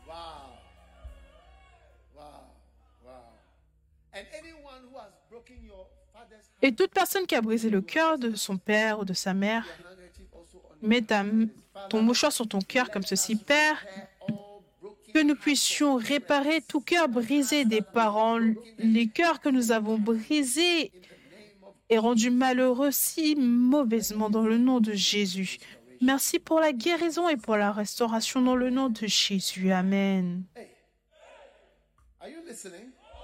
Wow. 0.06 0.12
Wow. 2.16 2.22
Wow. 3.04 3.10
And 4.14 4.24
anyone 4.38 4.82
who 4.90 4.98
has 4.98 5.12
broken 5.30 5.56
your 5.64 5.86
father's 6.12 6.38
heart, 6.46 6.62
Et 6.62 6.72
toute 6.74 6.92
personne 6.92 7.26
qui 7.26 7.34
a 7.34 7.40
brisé 7.40 7.70
le 7.70 7.80
cœur 7.80 8.18
de 8.18 8.34
son 8.34 8.56
père 8.58 9.00
ou 9.00 9.04
de 9.04 9.14
sa 9.14 9.32
mère, 9.34 9.64
mets 10.82 11.02
ta- 11.02 11.24
ton 11.88 12.02
mouchoir 12.02 12.32
sur 12.32 12.48
ton 12.48 12.60
cœur 12.60 12.90
comme 12.90 13.02
ceci. 13.04 13.36
Père, 13.36 13.84
que 15.14 15.22
nous 15.22 15.36
puissions 15.36 15.96
réparer 15.96 16.62
tout 16.62 16.80
cœur 16.80 17.08
brisé 17.08 17.64
des 17.64 17.82
parents, 17.82 18.38
les 18.78 19.06
cœurs 19.08 19.40
que 19.40 19.50
nous 19.50 19.70
avons 19.70 19.98
brisés 19.98 20.90
et 21.92 21.98
rendus 21.98 22.30
malheureux 22.30 22.90
si 22.90 23.36
mauvaisement 23.36 24.30
dans 24.30 24.40
le 24.40 24.56
nom 24.56 24.80
de 24.80 24.94
Jésus. 24.94 25.58
Merci 26.00 26.38
pour 26.38 26.58
la 26.58 26.72
guérison 26.72 27.28
et 27.28 27.36
pour 27.36 27.58
la 27.58 27.70
restauration 27.70 28.40
dans 28.40 28.56
le 28.56 28.70
nom 28.70 28.88
de 28.88 29.06
Jésus. 29.06 29.70
Amen. 29.70 30.42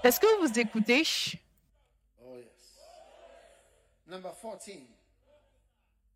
Est-ce 0.03 0.19
que 0.19 0.41
vous 0.41 0.59
écoutez? 0.59 0.99
Yes. 0.99 1.35
Number 4.05 4.35
14. 4.39 4.77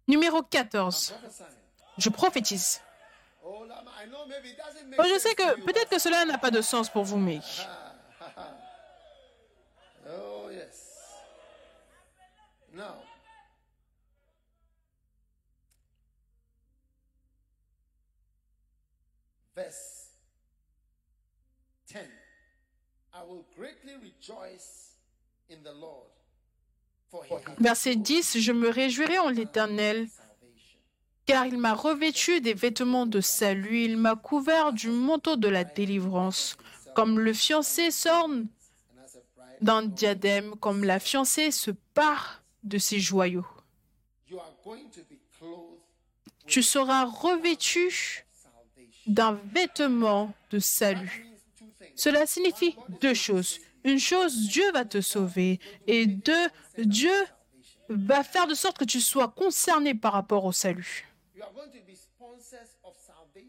Numéro 0.07 0.43
14. 0.43 1.09
Prophesying. 1.09 1.47
Je 1.97 2.09
prophétise. 2.09 2.81
Oh, 3.43 3.65
je 4.99 5.19
sais 5.19 5.33
que 5.33 5.59
peut-être 5.61 5.89
que 5.89 5.99
cela 5.99 6.23
n'a 6.25 6.37
pas 6.37 6.51
de 6.51 6.61
sens 6.61 6.87
pour 6.87 7.03
vous, 7.03 7.17
mais. 7.17 7.39
Now, 12.75 12.95
verse 19.55 20.09
10 21.87 21.99
I 23.13 23.21
will 23.29 23.45
greatly 23.55 23.93
rejoice 24.01 24.97
in 25.51 25.57
the 25.63 25.71
Lord, 25.79 26.09
verset 27.59 27.95
10, 27.97 28.39
je 28.39 28.51
me 28.51 28.69
réjouirai 28.69 29.19
en 29.19 29.29
l'Éternel, 29.29 30.07
car 31.27 31.45
il 31.45 31.59
m'a 31.59 31.75
revêtu 31.75 32.41
des 32.41 32.55
vêtements 32.55 33.05
de 33.05 33.21
salut, 33.21 33.83
il 33.83 33.97
m'a 33.97 34.15
couvert 34.15 34.73
du 34.73 34.89
manteau 34.89 35.35
de 35.35 35.47
la 35.47 35.63
délivrance, 35.63 36.57
comme 36.95 37.19
le 37.19 37.33
fiancé 37.33 37.91
s'orne 37.91 38.47
d'un 39.61 39.83
diadème, 39.83 40.55
comme 40.55 40.83
la 40.83 40.99
fiancée 40.99 41.51
se 41.51 41.69
part 41.69 42.42
de 42.63 42.77
ses 42.77 42.99
joyaux. 42.99 43.45
Tu 46.47 46.63
seras 46.63 47.05
revêtu 47.05 48.25
d'un 49.07 49.33
vêtement 49.53 50.33
de 50.51 50.59
salut. 50.59 51.27
Cela 51.95 52.25
signifie 52.25 52.75
deux 53.01 53.13
choses. 53.13 53.59
Une 53.83 53.99
chose, 53.99 54.47
Dieu 54.47 54.71
va 54.71 54.85
te 54.85 55.01
sauver. 55.01 55.59
Et 55.87 56.05
deux, 56.05 56.47
Dieu 56.77 57.13
va 57.89 58.23
faire 58.23 58.47
de 58.47 58.55
sorte 58.55 58.77
que 58.77 58.85
tu 58.85 59.01
sois 59.01 59.27
concerné 59.27 59.93
par 59.93 60.13
rapport 60.13 60.45
au 60.45 60.51
salut. 60.51 61.05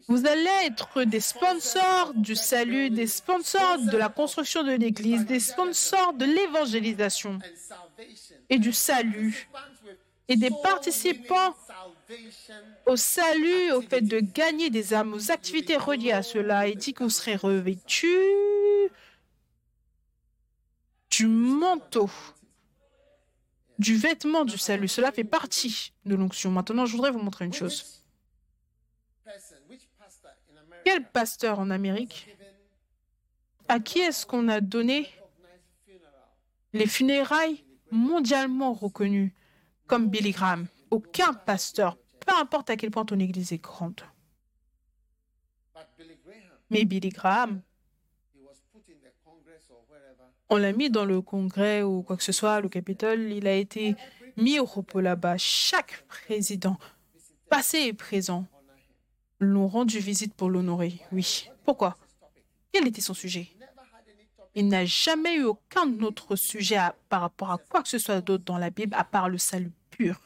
Vous 0.07 0.25
allez 0.25 0.49
être 0.65 1.03
des 1.03 1.19
sponsors 1.19 2.13
du 2.15 2.35
salut, 2.35 2.89
des 2.89 3.07
sponsors 3.07 3.79
de 3.79 3.97
la 3.97 4.09
construction 4.09 4.63
de 4.63 4.71
l'Église, 4.71 5.25
des 5.25 5.39
sponsors 5.39 6.13
de 6.13 6.25
l'évangélisation 6.25 7.39
et 8.49 8.57
du 8.57 8.73
salut, 8.73 9.47
et 10.27 10.37
des 10.37 10.49
participants 10.63 11.55
au 12.85 12.95
salut, 12.95 13.71
au 13.73 13.81
fait 13.81 14.01
de 14.01 14.19
gagner 14.19 14.69
des 14.69 14.93
âmes, 14.93 15.13
aux 15.13 15.31
activités 15.31 15.77
reliées 15.77 16.11
à 16.13 16.23
cela. 16.23 16.67
Il 16.67 16.77
dit 16.77 16.93
que 16.93 17.03
vous 17.03 17.09
serez 17.09 17.35
revêtus 17.35 18.07
du 21.11 21.27
manteau, 21.27 22.09
du 23.77 23.95
vêtement 23.97 24.45
du 24.45 24.57
salut. 24.57 24.87
Cela 24.87 25.11
fait 25.11 25.23
partie 25.23 25.93
de 26.05 26.15
l'onction. 26.15 26.49
Maintenant, 26.49 26.85
je 26.85 26.93
voudrais 26.93 27.11
vous 27.11 27.19
montrer 27.19 27.45
une 27.45 27.53
chose. 27.53 27.94
Quel 30.85 31.03
pasteur 31.03 31.57
en 31.57 31.71
Amérique, 31.71 32.29
à 33.67 33.79
qui 33.79 33.99
est-ce 33.99 34.23
qu'on 34.27 34.47
a 34.49 34.61
donné 34.61 35.09
les 36.73 36.85
funérailles 36.85 37.65
mondialement 37.89 38.71
reconnues 38.71 39.33
comme 39.87 40.09
Billy 40.09 40.29
Graham? 40.29 40.67
Aucun 40.91 41.33
pasteur, 41.33 41.97
peu 42.19 42.31
importe 42.35 42.69
à 42.69 42.75
quel 42.75 42.91
point 42.91 43.03
ton 43.03 43.19
église 43.19 43.51
est 43.51 43.57
grande. 43.57 43.99
Mais 46.69 46.85
Billy 46.85 47.09
Graham, 47.09 47.61
on 50.49 50.57
l'a 50.57 50.71
mis 50.71 50.91
dans 50.91 51.05
le 51.05 51.19
congrès 51.21 51.81
ou 51.81 52.03
quoi 52.03 52.15
que 52.15 52.23
ce 52.23 52.31
soit, 52.31 52.61
le 52.61 52.69
Capitole, 52.69 53.31
il 53.31 53.47
a 53.47 53.55
été 53.55 53.95
mis 54.37 54.59
au 54.59 54.65
repos 54.65 55.01
là-bas. 55.01 55.39
Chaque 55.39 56.03
président, 56.07 56.77
passé 57.49 57.79
et 57.79 57.93
présent, 57.93 58.45
l'ont 59.39 59.67
rendu 59.67 59.99
visite 59.99 60.33
pour 60.33 60.49
l'honorer. 60.49 60.99
Oui. 61.11 61.49
Pourquoi? 61.63 61.97
Quel 62.71 62.87
était 62.87 63.01
son 63.01 63.13
sujet? 63.13 63.49
Il 64.53 64.69
n'a 64.69 64.85
jamais 64.85 65.35
eu 65.35 65.43
aucun 65.43 66.01
autre 66.01 66.35
sujet 66.35 66.79
par 67.09 67.21
rapport 67.21 67.51
à 67.51 67.57
quoi 67.57 67.83
que 67.83 67.89
ce 67.89 67.97
soit 67.97 68.21
d'autre 68.21 68.45
dans 68.45 68.57
la 68.57 68.69
Bible 68.69 68.95
à 68.95 69.03
part 69.03 69.27
le 69.27 69.37
salut 69.37 69.71
pur. 69.91 70.19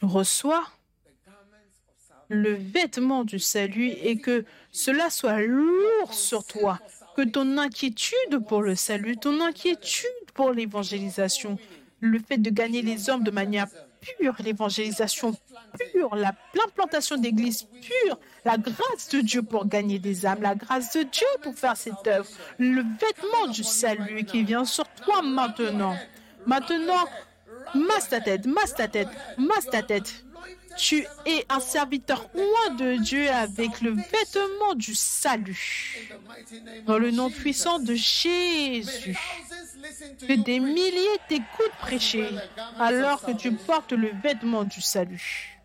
Reçois 0.00 0.66
le 2.28 2.52
vêtement 2.52 3.24
du 3.24 3.40
salut 3.40 3.88
et 3.88 4.18
que 4.18 4.44
cela 4.70 5.10
soit 5.10 5.42
lourd 5.42 6.14
sur 6.14 6.44
toi, 6.44 6.78
que 7.16 7.22
ton 7.22 7.58
inquiétude 7.58 8.38
pour 8.46 8.62
le 8.62 8.76
salut, 8.76 9.16
ton 9.16 9.40
inquiétude 9.40 10.08
pour 10.32 10.52
l'évangélisation, 10.52 11.58
le 11.98 12.20
fait 12.20 12.38
de 12.38 12.50
gagner 12.50 12.82
les 12.82 13.10
hommes 13.10 13.24
de 13.24 13.32
manière 13.32 13.66
pure, 14.00 14.34
l'évangélisation 14.40 15.36
pure, 15.92 16.14
la- 16.14 16.34
l'implantation 16.54 17.16
d'église 17.16 17.64
pure, 17.82 18.18
la 18.44 18.56
grâce 18.58 19.08
de 19.12 19.20
Dieu 19.20 19.42
pour 19.42 19.66
gagner 19.66 19.98
des 19.98 20.26
âmes, 20.26 20.42
la 20.42 20.54
grâce 20.54 20.94
de 20.96 21.02
Dieu 21.02 21.26
pour 21.42 21.54
faire 21.54 21.76
cette 21.76 22.06
œuvre, 22.06 22.26
le 22.58 22.82
vêtement 22.82 23.46
du 23.52 23.62
salut 23.64 24.24
qui 24.24 24.42
vient 24.44 24.64
sur 24.64 24.84
toi 25.04 25.22
maintenant. 25.22 25.96
Maintenant, 26.46 27.04
masse 27.74 28.08
ta 28.08 28.20
tête, 28.20 28.46
masse 28.46 28.74
ta 28.74 28.88
tête, 28.88 29.08
masse 29.38 29.66
ta 29.66 29.82
tête. 29.82 30.24
Tu 30.76 31.06
es 31.26 31.44
un 31.48 31.60
serviteur 31.60 32.28
loin 32.34 32.74
de 32.76 33.02
Dieu 33.02 33.28
avec 33.30 33.80
le 33.80 33.90
vêtement 33.90 34.74
du 34.74 34.94
salut. 34.94 36.08
Dans 36.86 36.98
le 36.98 37.10
nom 37.10 37.30
puissant 37.30 37.78
de 37.78 37.94
Jésus. 37.94 39.18
Que 40.26 40.34
des 40.34 40.60
milliers 40.60 41.18
t'écoutent 41.28 41.78
prêcher 41.80 42.28
alors 42.78 43.22
que 43.22 43.32
tu 43.32 43.52
portes 43.52 43.92
le 43.92 44.10
vêtement 44.22 44.64
du 44.64 44.80
salut. 44.80 45.58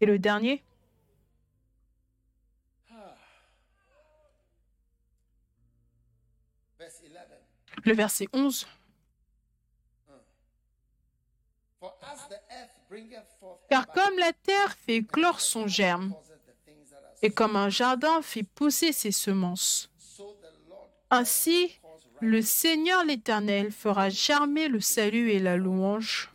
Et 0.00 0.06
le 0.06 0.18
dernier, 0.18 0.62
Verse 6.78 7.02
11. 7.02 7.84
le 7.84 7.94
verset 7.94 8.28
11. 8.32 8.66
For 11.80 11.92
as 12.02 12.26
the 12.28 12.40
earth 12.50 12.70
bringeth 12.70 12.70
forth 12.70 12.77
Car 13.68 13.86
comme 13.88 14.18
la 14.18 14.32
terre 14.32 14.74
fait 14.74 14.96
éclore 14.96 15.40
son 15.40 15.66
germe, 15.66 16.14
et 17.22 17.30
comme 17.30 17.56
un 17.56 17.68
jardin 17.68 18.22
fait 18.22 18.44
pousser 18.44 18.92
ses 18.92 19.12
semences, 19.12 19.90
ainsi 21.10 21.78
le 22.20 22.42
Seigneur 22.42 23.04
l'Éternel 23.04 23.72
fera 23.72 24.08
germer 24.08 24.68
le 24.68 24.80
salut 24.80 25.30
et 25.30 25.38
la 25.38 25.56
louange 25.56 26.32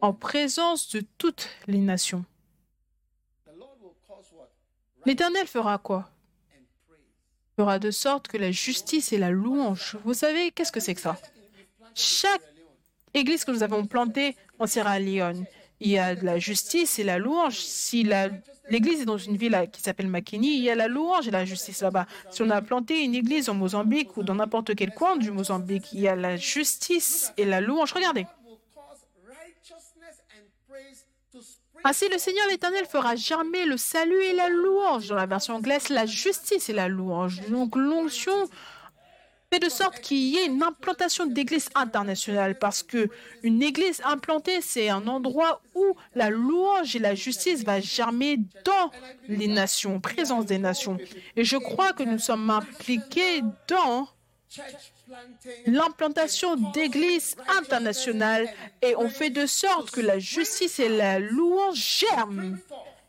en 0.00 0.12
présence 0.12 0.88
de 0.90 1.02
toutes 1.18 1.48
les 1.66 1.78
nations. 1.78 2.24
L'Éternel 5.06 5.46
fera 5.46 5.78
quoi? 5.78 6.10
Fera 7.56 7.78
de 7.78 7.90
sorte 7.90 8.28
que 8.28 8.36
la 8.36 8.50
justice 8.50 9.12
et 9.12 9.18
la 9.18 9.30
louange. 9.30 9.96
Vous 10.04 10.14
savez, 10.14 10.50
qu'est-ce 10.50 10.72
que 10.72 10.80
c'est 10.80 10.94
que 10.94 11.00
ça? 11.00 11.18
Chaque 11.94 12.42
église 13.12 13.44
que 13.44 13.50
nous 13.50 13.62
avons 13.62 13.86
plantée 13.86 14.36
en 14.58 14.66
Sierra 14.66 14.98
Leone, 14.98 15.46
il 15.80 15.90
y 15.90 15.98
a 15.98 16.14
de 16.14 16.24
la 16.24 16.38
justice 16.38 16.98
et 16.98 17.04
la 17.04 17.18
louange. 17.18 17.58
Si 17.58 18.08
l'église 18.68 19.02
est 19.02 19.06
dans 19.06 19.18
une 19.18 19.36
ville 19.36 19.68
qui 19.72 19.80
s'appelle 19.80 20.08
Makini, 20.08 20.56
il 20.56 20.62
y 20.62 20.70
a 20.70 20.74
la 20.74 20.88
louange 20.88 21.26
et 21.26 21.30
la 21.30 21.44
justice 21.44 21.80
là-bas. 21.80 22.06
Si 22.30 22.42
on 22.42 22.50
a 22.50 22.60
planté 22.62 23.02
une 23.02 23.14
église 23.14 23.48
en 23.48 23.54
Mozambique 23.54 24.16
ou 24.16 24.22
dans 24.22 24.34
n'importe 24.34 24.74
quel 24.74 24.92
coin 24.92 25.16
du 25.16 25.30
Mozambique, 25.30 25.92
il 25.92 26.00
y 26.00 26.08
a 26.08 26.16
la 26.16 26.36
justice 26.36 27.32
et 27.36 27.44
la 27.44 27.60
louange. 27.60 27.92
Regardez. 27.92 28.26
Ainsi, 31.82 32.06
le 32.12 32.18
Seigneur 32.18 32.46
l'Éternel 32.50 32.84
fera 32.84 33.16
germer 33.16 33.64
le 33.64 33.78
salut 33.78 34.22
et 34.22 34.34
la 34.34 34.50
louange. 34.50 35.08
Dans 35.08 35.14
la 35.14 35.24
version 35.24 35.54
anglaise, 35.54 35.88
la 35.88 36.04
justice 36.04 36.68
et 36.68 36.74
la 36.74 36.88
louange. 36.88 37.40
Donc, 37.48 37.74
l'onction 37.74 38.50
fait 39.52 39.58
de 39.58 39.68
sorte 39.68 40.00
qu'il 40.00 40.18
y 40.18 40.36
ait 40.36 40.46
une 40.46 40.62
implantation 40.62 41.26
d'église 41.26 41.68
internationale 41.74 42.56
parce 42.58 42.82
que 42.82 43.08
une 43.42 43.62
église 43.62 44.00
implantée, 44.04 44.60
c'est 44.60 44.88
un 44.88 45.06
endroit 45.08 45.60
où 45.74 45.96
la 46.14 46.30
louange 46.30 46.94
et 46.94 47.00
la 47.00 47.16
justice 47.16 47.64
va 47.64 47.80
germer 47.80 48.38
dans 48.64 48.90
les 49.28 49.48
nations, 49.48 49.96
en 49.96 50.00
présence 50.00 50.46
des 50.46 50.58
nations. 50.58 50.98
Et 51.36 51.44
je 51.44 51.56
crois 51.56 51.92
que 51.92 52.04
nous 52.04 52.18
sommes 52.18 52.48
impliqués 52.48 53.42
dans 53.66 54.08
l'implantation 55.66 56.56
d'églises 56.72 57.36
internationales 57.58 58.48
et 58.82 58.94
on 58.96 59.08
fait 59.08 59.30
de 59.30 59.46
sorte 59.46 59.90
que 59.90 60.00
la 60.00 60.18
justice 60.20 60.78
et 60.78 60.88
la 60.88 61.18
louange 61.18 61.76
germent, 61.76 62.56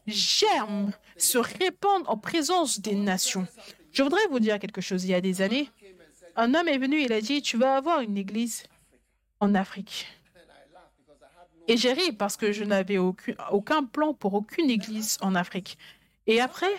germent, 0.07 0.91
se 1.17 1.37
répandent 1.37 2.07
en 2.07 2.17
présence 2.17 2.79
des 2.79 2.95
nations. 2.95 3.47
Je 3.91 4.03
voudrais 4.03 4.25
vous 4.29 4.39
dire 4.39 4.57
quelque 4.57 4.81
chose. 4.81 5.03
Il 5.03 5.11
y 5.11 5.13
a 5.13 5.21
des 5.21 5.41
années, 5.41 5.69
un 6.35 6.53
homme 6.53 6.67
est 6.67 6.77
venu 6.77 7.01
il 7.01 7.13
a 7.13 7.21
dit, 7.21 7.41
tu 7.41 7.57
vas 7.57 7.75
avoir 7.75 8.01
une 8.01 8.17
église 8.17 8.63
en 9.39 9.55
Afrique. 9.55 10.07
Et 11.67 11.77
j'ai 11.77 11.93
ri 11.93 12.11
parce 12.11 12.37
que 12.37 12.51
je 12.51 12.63
n'avais 12.63 12.97
aucun, 12.97 13.33
aucun 13.51 13.83
plan 13.83 14.13
pour 14.13 14.33
aucune 14.33 14.69
église 14.69 15.17
en 15.21 15.35
Afrique. 15.35 15.77
Et 16.27 16.41
après, 16.41 16.71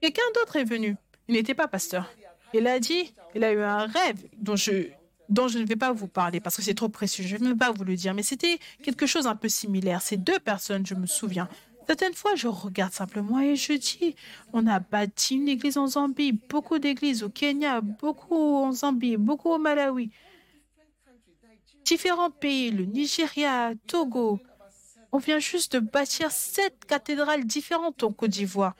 quelqu'un 0.00 0.22
d'autre 0.34 0.56
est 0.56 0.64
venu. 0.64 0.96
Il 1.28 1.34
n'était 1.34 1.54
pas 1.54 1.68
pasteur. 1.68 2.10
Il 2.54 2.66
a 2.66 2.78
dit, 2.78 3.14
il 3.34 3.42
a 3.44 3.52
eu 3.52 3.60
un 3.60 3.86
rêve 3.86 4.28
dont 4.38 4.56
je, 4.56 4.88
dont 5.28 5.48
je 5.48 5.58
ne 5.58 5.64
vais 5.64 5.76
pas 5.76 5.92
vous 5.92 6.08
parler 6.08 6.40
parce 6.40 6.56
que 6.56 6.62
c'est 6.62 6.74
trop 6.74 6.88
précieux. 6.88 7.24
Je 7.24 7.36
ne 7.36 7.48
vais 7.48 7.56
pas 7.56 7.72
vous 7.72 7.84
le 7.84 7.96
dire, 7.96 8.14
mais 8.14 8.22
c'était 8.22 8.58
quelque 8.82 9.06
chose 9.06 9.26
un 9.26 9.36
peu 9.36 9.48
similaire. 9.48 10.02
Ces 10.02 10.18
deux 10.18 10.38
personnes, 10.38 10.86
je 10.86 10.94
me 10.94 11.06
souviens. 11.06 11.48
Certaines 11.86 12.14
fois, 12.14 12.34
je 12.34 12.48
regarde 12.48 12.92
simplement 12.92 13.40
et 13.40 13.56
je 13.56 13.72
dis, 13.74 14.14
on 14.52 14.66
a 14.66 14.78
bâti 14.78 15.34
une 15.36 15.48
église 15.48 15.76
en 15.76 15.86
Zambie, 15.86 16.32
beaucoup 16.32 16.78
d'églises 16.78 17.22
au 17.22 17.28
Kenya, 17.28 17.80
beaucoup 17.80 18.56
en 18.56 18.72
Zambie, 18.72 19.16
beaucoup 19.16 19.50
au 19.50 19.58
Malawi, 19.58 20.10
différents 21.84 22.30
pays, 22.30 22.70
le 22.70 22.84
Nigeria, 22.84 23.72
Togo. 23.86 24.38
On 25.10 25.18
vient 25.18 25.38
juste 25.38 25.74
de 25.74 25.80
bâtir 25.80 26.30
sept 26.30 26.84
cathédrales 26.86 27.44
différentes 27.44 28.02
en 28.02 28.12
Côte 28.12 28.30
d'Ivoire, 28.30 28.74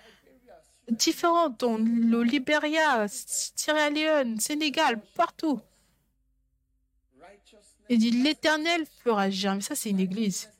différentes 0.89 1.63
en 1.63 1.79
au 1.79 2.23
Libéria, 2.23 3.07
Sierra 3.09 3.91
Leone, 3.91 4.39
Sénégal, 4.41 5.03
partout. 5.15 5.61
Il 7.89 7.99
dit 7.99 8.11
l'Éternel 8.11 8.87
fera 9.03 9.29
germer. 9.29 9.61
Ça, 9.61 9.75
c'est 9.75 9.91
une 9.91 10.01
église. 10.01 10.52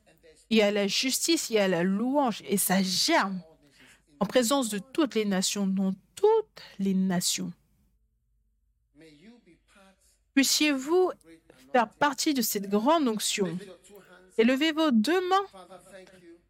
Il 0.53 0.57
y 0.57 0.61
a 0.61 0.69
la 0.69 0.85
justice, 0.85 1.49
il 1.49 1.53
y 1.53 1.57
a 1.57 1.67
la 1.67 1.81
louange, 1.81 2.43
et 2.47 2.57
ça 2.57 2.83
germe 2.83 3.41
en 4.19 4.27
présence 4.27 4.69
de 4.69 4.77
toutes 4.77 5.15
les 5.15 5.25
nations, 5.25 5.65
non 5.65 5.95
toutes 6.13 6.61
les 6.77 6.93
nations. 6.93 7.51
Puissiez-vous 10.35 11.11
faire 11.71 11.89
partie 11.89 12.35
de 12.35 12.43
cette 12.43 12.69
grande 12.69 13.07
onction. 13.07 13.57
Élevez 14.37 14.73
vos 14.73 14.91
deux 14.91 15.27
mains. 15.27 15.47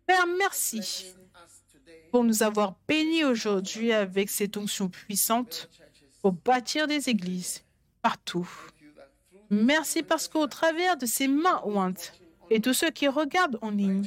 Père, 0.05 0.27
merci 0.37 1.15
pour 2.11 2.25
nous 2.25 2.43
avoir 2.43 2.75
bénis 2.85 3.23
aujourd'hui 3.23 3.93
avec 3.93 4.29
cette 4.29 4.57
onction 4.57 4.89
puissante 4.89 5.69
pour 6.21 6.33
bâtir 6.33 6.87
des 6.87 7.07
églises 7.07 7.63
partout. 8.01 8.49
Merci 9.49 10.03
parce 10.03 10.27
qu'au 10.27 10.47
travers 10.47 10.97
de 10.97 11.05
ces 11.05 11.29
mains 11.29 11.61
ointes 11.63 12.11
et 12.49 12.59
tous 12.59 12.73
ceux 12.73 12.91
qui 12.91 13.07
regardent 13.07 13.59
en 13.61 13.71
ligne, 13.71 14.05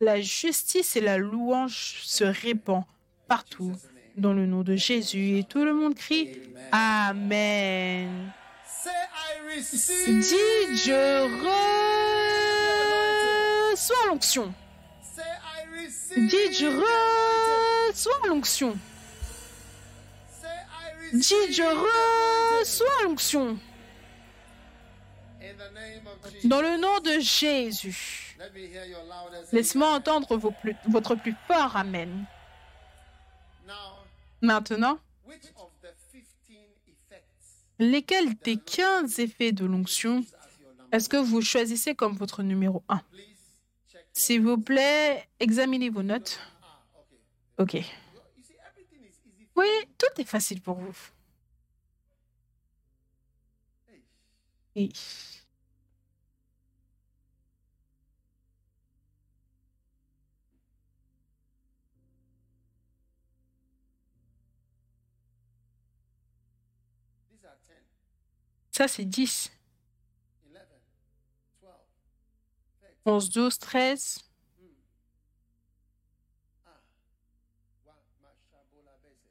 la 0.00 0.20
justice 0.20 0.96
et 0.96 1.00
la 1.00 1.18
louange 1.18 2.00
se 2.02 2.24
répandent 2.24 2.84
partout 3.28 3.72
dans 4.16 4.32
le 4.32 4.46
nom 4.46 4.62
de 4.62 4.76
Jésus. 4.76 5.38
Et 5.38 5.44
tout 5.44 5.64
le 5.64 5.72
monde 5.72 5.94
crie 5.94 6.30
Amen. 6.72 8.32
Dis, 9.54 10.34
je 10.84 11.22
reçois 13.72 14.06
l'onction. 14.08 14.52
Dis, 16.16 16.52
je 16.52 16.66
reçois 17.88 18.28
l'onction. 18.28 18.76
Dis, 21.12 21.52
je 21.52 21.62
reçois 22.62 23.04
l'onction. 23.04 23.58
Dans 26.44 26.60
le 26.60 26.80
nom 26.80 27.00
de 27.00 27.20
Jésus. 27.20 28.36
Let 28.38 28.50
me 28.52 28.66
hear 28.66 28.84
your 28.86 29.02
loudest. 29.04 29.52
Laisse-moi 29.52 29.88
entendre 29.88 30.36
vos 30.36 30.50
plus- 30.50 30.76
votre 30.88 31.14
plus 31.14 31.34
fort 31.46 31.76
Amen. 31.76 32.26
Maintenant, 34.44 34.98
which 35.24 35.44
of 35.56 35.70
the 35.82 35.94
15 36.12 36.58
effects 36.88 37.22
lesquels 37.78 38.34
des 38.42 38.56
15 38.56 39.20
effets 39.20 39.52
de 39.52 39.64
l'onction 39.64 40.24
est-ce 40.90 41.08
que 41.08 41.16
vous 41.16 41.40
choisissez 41.42 41.94
comme 41.94 42.16
votre 42.16 42.42
numéro 42.42 42.82
1 42.88 42.98
Please 43.12 43.22
check. 43.92 44.04
S'il 44.12 44.42
vous 44.42 44.58
plaît, 44.58 45.28
examinez 45.38 45.90
vos 45.90 46.02
notes. 46.02 46.40
Ah. 46.60 47.62
OK. 47.62 47.74
You 47.74 47.82
see, 47.82 48.54
everything 48.68 48.98
is 49.04 49.14
easy. 49.28 49.46
Oui, 49.54 49.68
tout 49.96 50.20
est 50.20 50.24
facile 50.26 50.60
pour 50.60 50.74
vous. 50.74 50.96
Oui. 54.74 54.92
C'est 68.88 69.04
10. 69.04 69.50
11, 70.50 70.52
12, 71.60 71.70
11, 73.04 73.30
12, 73.30 73.58
13. 73.58 74.24
Wa- 77.84 77.92
mashabola 78.22 78.92
bese. 79.02 79.28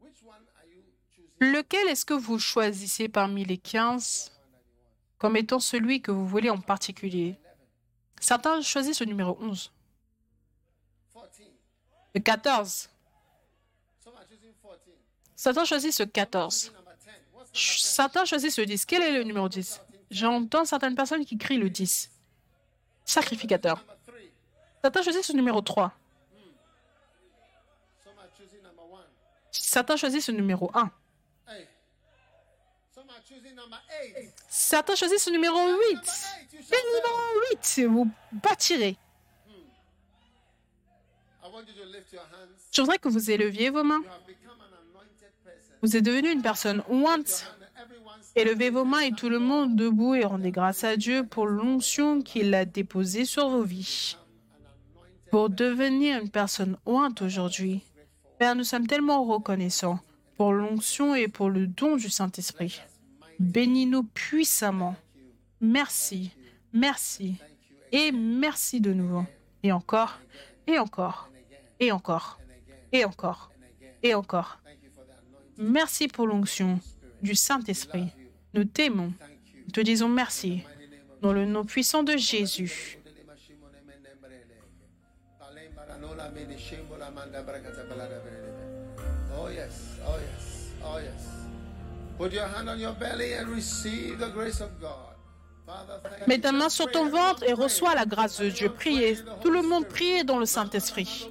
Which 0.00 0.22
one 0.24 0.44
are 0.56 0.66
you 0.66 0.82
choosing? 1.14 1.52
Lequel 1.52 1.88
est-ce 1.88 2.04
que 2.04 2.14
vous 2.14 2.38
choisissez 2.38 3.08
parmi 3.08 3.44
les 3.44 3.58
15 3.58 4.32
comme 5.18 5.36
étant 5.36 5.60
celui 5.60 6.00
que 6.02 6.10
vous 6.10 6.26
voulez 6.26 6.50
en 6.50 6.60
particulier? 6.60 7.38
Certains 8.20 8.60
choisissent 8.60 9.00
le 9.00 9.06
numéro 9.06 9.36
11, 9.40 9.72
14. 11.14 11.50
le 12.14 12.20
14. 12.20 12.88
Some 14.70 14.72
are 14.72 14.78
choosing 14.78 14.96
14. 14.96 15.34
Certains 15.36 15.64
choisissent 15.64 16.00
le 16.00 16.06
14. 16.06 16.72
Number 16.74 16.92
10. 16.98 17.10
What's 17.34 17.50
Ch- 17.52 17.80
Certains 17.82 18.24
choisissent 18.24 18.58
le 18.58 18.66
10. 18.66 18.84
Quel 18.86 19.02
est 19.02 19.12
le 19.12 19.22
numéro 19.24 19.48
10 19.48 19.80
J'entends 20.10 20.64
certaines 20.64 20.94
personnes 20.94 21.24
qui 21.24 21.38
crient 21.38 21.58
le 21.58 21.70
10. 21.70 22.10
Sacrificateur. 23.04 23.76
number 23.76 23.96
3? 24.04 24.14
Certains 24.82 25.02
choisissent 25.02 25.28
le 25.30 25.34
numéro 25.36 25.60
3. 25.60 25.92
Some 28.04 28.12
are 28.18 28.28
choosing 28.36 28.62
number 28.62 28.82
1. 28.94 29.04
Certains 29.50 29.96
choisissent 29.96 30.28
le 30.28 30.34
numéro 30.34 30.70
1. 30.74 30.90
Hey. 31.48 31.66
Some 32.94 33.08
are 33.10 33.20
choosing 33.28 33.54
number 33.54 33.78
8. 34.16 34.32
Certains 34.48 34.94
choisissent 34.96 35.26
le 35.26 35.32
numéro 35.32 35.56
8. 35.56 35.66
Number 35.66 36.02
8. 36.52 36.52
You 36.52 36.60
Le 36.70 36.76
numéro 36.86 37.40
8, 37.52 37.80
vous 37.88 38.10
bâtirez. 38.32 38.96
Je 42.72 42.80
voudrais 42.80 42.98
que 42.98 43.08
vous 43.08 43.30
éleviez 43.30 43.70
vos 43.70 43.82
mains. 43.82 44.02
Vous 45.82 45.96
êtes 45.96 46.04
devenu 46.04 46.30
une 46.30 46.42
personne 46.42 46.82
ointe. 46.88 47.56
Élevez 48.36 48.70
vos 48.70 48.84
mains 48.84 49.00
et 49.00 49.12
tout 49.12 49.28
le 49.28 49.38
monde 49.38 49.76
debout 49.76 50.14
et 50.14 50.24
rendez 50.24 50.50
grâce 50.50 50.84
à 50.84 50.96
Dieu 50.96 51.24
pour 51.24 51.46
l'onction 51.46 52.22
qu'il 52.22 52.54
a 52.54 52.64
déposée 52.64 53.24
sur 53.24 53.48
vos 53.48 53.62
vies. 53.62 54.16
Pour 55.30 55.48
devenir 55.48 56.20
une 56.20 56.28
personne 56.28 56.76
ointe 56.86 57.22
aujourd'hui. 57.22 57.82
Père, 58.38 58.54
nous 58.54 58.64
sommes 58.64 58.86
tellement 58.86 59.24
reconnaissants 59.24 60.00
pour 60.36 60.52
l'onction 60.52 61.14
et 61.14 61.28
pour 61.28 61.50
le 61.50 61.66
don 61.66 61.96
du 61.96 62.10
Saint-Esprit. 62.10 62.80
Bénis-nous 63.38 64.04
puissamment. 64.04 64.96
Merci, 65.60 66.30
merci 66.72 67.36
et 67.92 68.12
merci 68.12 68.80
de 68.80 68.92
nouveau. 68.92 69.24
Et 69.62 69.72
encore, 69.72 70.18
et 70.66 70.78
encore, 70.78 71.30
et 71.80 71.92
encore, 71.92 72.38
et 72.92 73.04
encore, 73.04 73.50
et 74.02 74.14
encore. 74.14 74.60
Merci 75.60 76.08
pour 76.08 76.26
l'onction 76.26 76.80
du 77.20 77.34
Saint-Esprit. 77.34 78.08
Nous 78.54 78.64
t'aimons. 78.64 79.12
Nous 79.66 79.72
te 79.72 79.80
disons 79.82 80.08
merci. 80.08 80.62
Dans 81.20 81.34
le 81.34 81.44
nom 81.44 81.64
puissant 81.64 82.02
de 82.02 82.16
Jésus. 82.16 82.98
Oh 89.38 89.48
yes, 89.48 89.98
oh 90.06 90.16
yes, 90.18 90.70
oh 90.82 90.98
yes. 90.98 91.40
Put 92.18 92.32
your 92.32 92.46
hand 92.46 92.68
on 92.68 92.78
your 92.78 92.94
belly 92.94 93.34
and 93.34 93.48
receive 93.48 94.18
the 94.18 94.32
grace 94.32 94.60
of 94.60 94.70
God. 94.80 95.14
Father, 95.66 96.00
thank 96.02 96.26
Mets 96.26 96.40
ta 96.40 96.52
main 96.52 96.68
sur 96.68 96.90
ton 96.90 97.08
ventre 97.08 97.42
et 97.44 97.52
reçois 97.52 97.94
la 97.94 98.06
grâce 98.06 98.40
de 98.40 98.48
Dieu. 98.48 98.70
Priez. 98.70 99.18
Tout 99.42 99.50
le 99.50 99.62
monde 99.62 99.86
priez 99.86 100.24
dans 100.24 100.38
le 100.38 100.46
Saint-Esprit. 100.46 101.28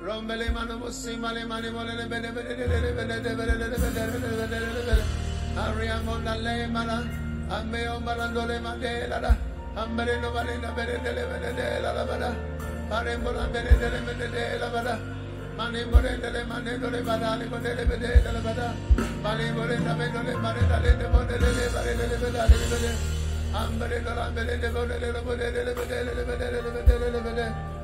Rombele 0.00 0.48
mano 0.50 0.78
musimale 0.78 1.44
mani 1.46 1.68
volele 1.68 2.08
bene 2.08 2.32
bene 2.32 2.54
bene 2.56 2.92
bene 2.96 3.20
bene 3.20 3.34
bene 3.36 3.54
bene 3.60 4.70
bene 4.88 5.04
Ariamonda 5.60 6.34
le 6.40 6.66
mana 6.68 7.04
Ameo 7.50 8.00
malando 8.00 8.46
le 8.46 8.60
mandela 8.60 9.20
da 9.20 9.36
Ambere 9.76 10.18
no 10.20 10.32
valena 10.32 10.72
bene 10.72 11.02
dele 11.02 11.26
bene 11.28 11.52
dela 11.52 11.92
la 11.92 12.04
bada 12.04 12.34
Arembola 12.88 13.44
bene 13.52 13.76
dele 13.76 14.00
bene 14.00 14.30
dela 14.30 14.68
bada 14.70 14.98
Mani 15.58 15.84
morenda 15.84 16.30
le 16.30 16.44
mani 16.44 16.78
dole 16.78 17.02
bada 17.02 17.36
le 17.36 17.44
bodele 17.44 17.84
bene 17.84 18.22
dela 18.22 18.40
bada 18.40 18.72
Mani 19.20 19.50
morenda 19.52 19.92
bene 19.92 20.12
dole 20.12 20.34
mani 20.40 20.66
dale 20.66 20.96
de 20.96 21.06
bodele 21.12 21.50
le 21.52 21.68
bare 21.74 21.94
dele 21.94 22.16
bada 22.16 22.46
le 22.48 22.56
bene 22.72 22.92
Ambere 23.52 24.00
no 24.00 24.14
la 24.14 24.30
bene 24.30 24.58
de 24.58 24.68
bodele 24.70 25.12
le 25.12 25.20
bodele 25.20 25.62
le 25.62 25.72
bodele 25.74 26.14
le 26.14 26.24
bodele 26.24 26.62
le 26.62 26.70
bodele 26.72 27.10
le 27.10 27.20
bodele 27.20 27.79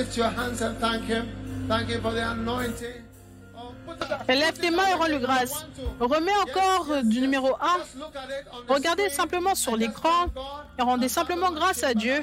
lift 0.00 0.16
your 0.16 0.28
hands 0.28 0.62
and 0.62 0.78
thank 0.78 1.04
him. 1.04 1.28
Thank 1.68 1.88
him 1.88 2.00
for 2.00 2.12
the 2.12 2.30
anointing. 2.30 3.04
Oh, 3.56 3.72
Lève 4.28 4.58
tes 4.58 4.70
mains 4.70 4.88
et 4.88 4.94
rends-lui 4.94 5.18
grâce. 5.18 5.66
Remets 6.00 6.36
encore 6.42 6.90
euh, 6.90 7.02
du 7.02 7.20
numéro 7.20 7.54
1. 7.60 7.78
Just 7.78 7.96
look 7.96 8.16
at 8.16 8.28
it 8.28 8.46
on 8.52 8.62
the 8.62 8.70
Regardez 8.74 9.08
simplement 9.10 9.54
sur 9.54 9.76
l'écran 9.76 10.26
et 10.78 10.82
rendez 10.82 11.08
simplement 11.08 11.52
grâce 11.52 11.82
à 11.82 11.94
Dieu. 11.94 12.22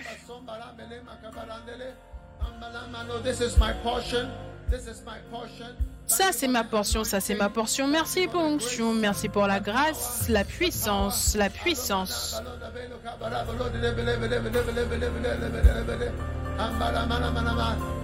This 3.23 3.41
is 3.41 3.57
my 3.57 3.73
portion. 3.83 4.29
This 4.69 4.87
is 4.87 5.03
my 5.05 5.19
portion. 5.29 5.75
Ça, 6.07 6.31
c'est 6.31 6.47
ma 6.47 6.63
portion, 6.63 7.03
ça, 7.03 7.19
c'est 7.19 7.35
ma 7.35 7.49
portion. 7.49 7.88
Merci 7.88 8.27
pour 8.27 8.41
l'onction, 8.41 8.93
merci 8.93 9.27
pour 9.27 9.45
la 9.45 9.59
grâce, 9.59 10.27
la 10.29 10.45
puissance, 10.45 11.35
la 11.35 11.49
puissance. 11.49 12.41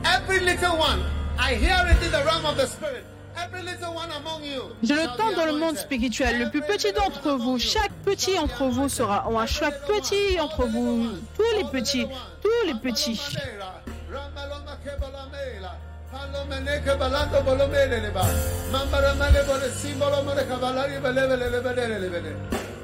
Every 0.06 0.40
little 0.42 0.78
one, 0.78 1.00
I 1.40 1.56
hear 1.56 1.78
it 1.88 2.04
in 2.04 2.12
the 2.12 2.24
realm 2.26 2.46
of 2.46 2.58
the 2.58 2.68
spirit. 2.68 3.06
Every 3.36 3.64
little 3.64 3.96
one 3.96 4.12
among 4.12 4.44
you. 4.44 4.62
Je 4.84 4.94
le 4.94 5.08
tends 5.18 5.32
dans 5.36 5.46
le 5.46 5.58
monde 5.58 5.78
spirituel. 5.78 6.40
Le 6.40 6.50
plus 6.50 6.62
petit 6.62 6.92
d'entre 6.92 7.32
vous, 7.32 7.58
chaque 7.58 7.92
petit 8.06 8.38
entre 8.38 8.66
vous 8.66 8.90
sera 8.90 9.28
en 9.28 9.46
chaque 9.48 9.80
petit 9.88 10.40
entre 10.40 10.66
vous, 10.66 11.08
tous 11.36 11.58
les 11.58 11.64
petits, 11.64 12.06
tous 12.42 12.68
les 12.68 12.76
petits. 12.76 13.20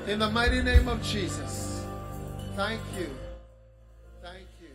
In 0.08 0.18
the 0.18 0.32
mighty 0.32 0.64
name 0.64 0.88
of 0.88 1.00
Jesus. 1.04 1.86
Thank 2.56 2.80
you. 2.98 3.06
Thank 4.24 4.48
you. 4.60 4.70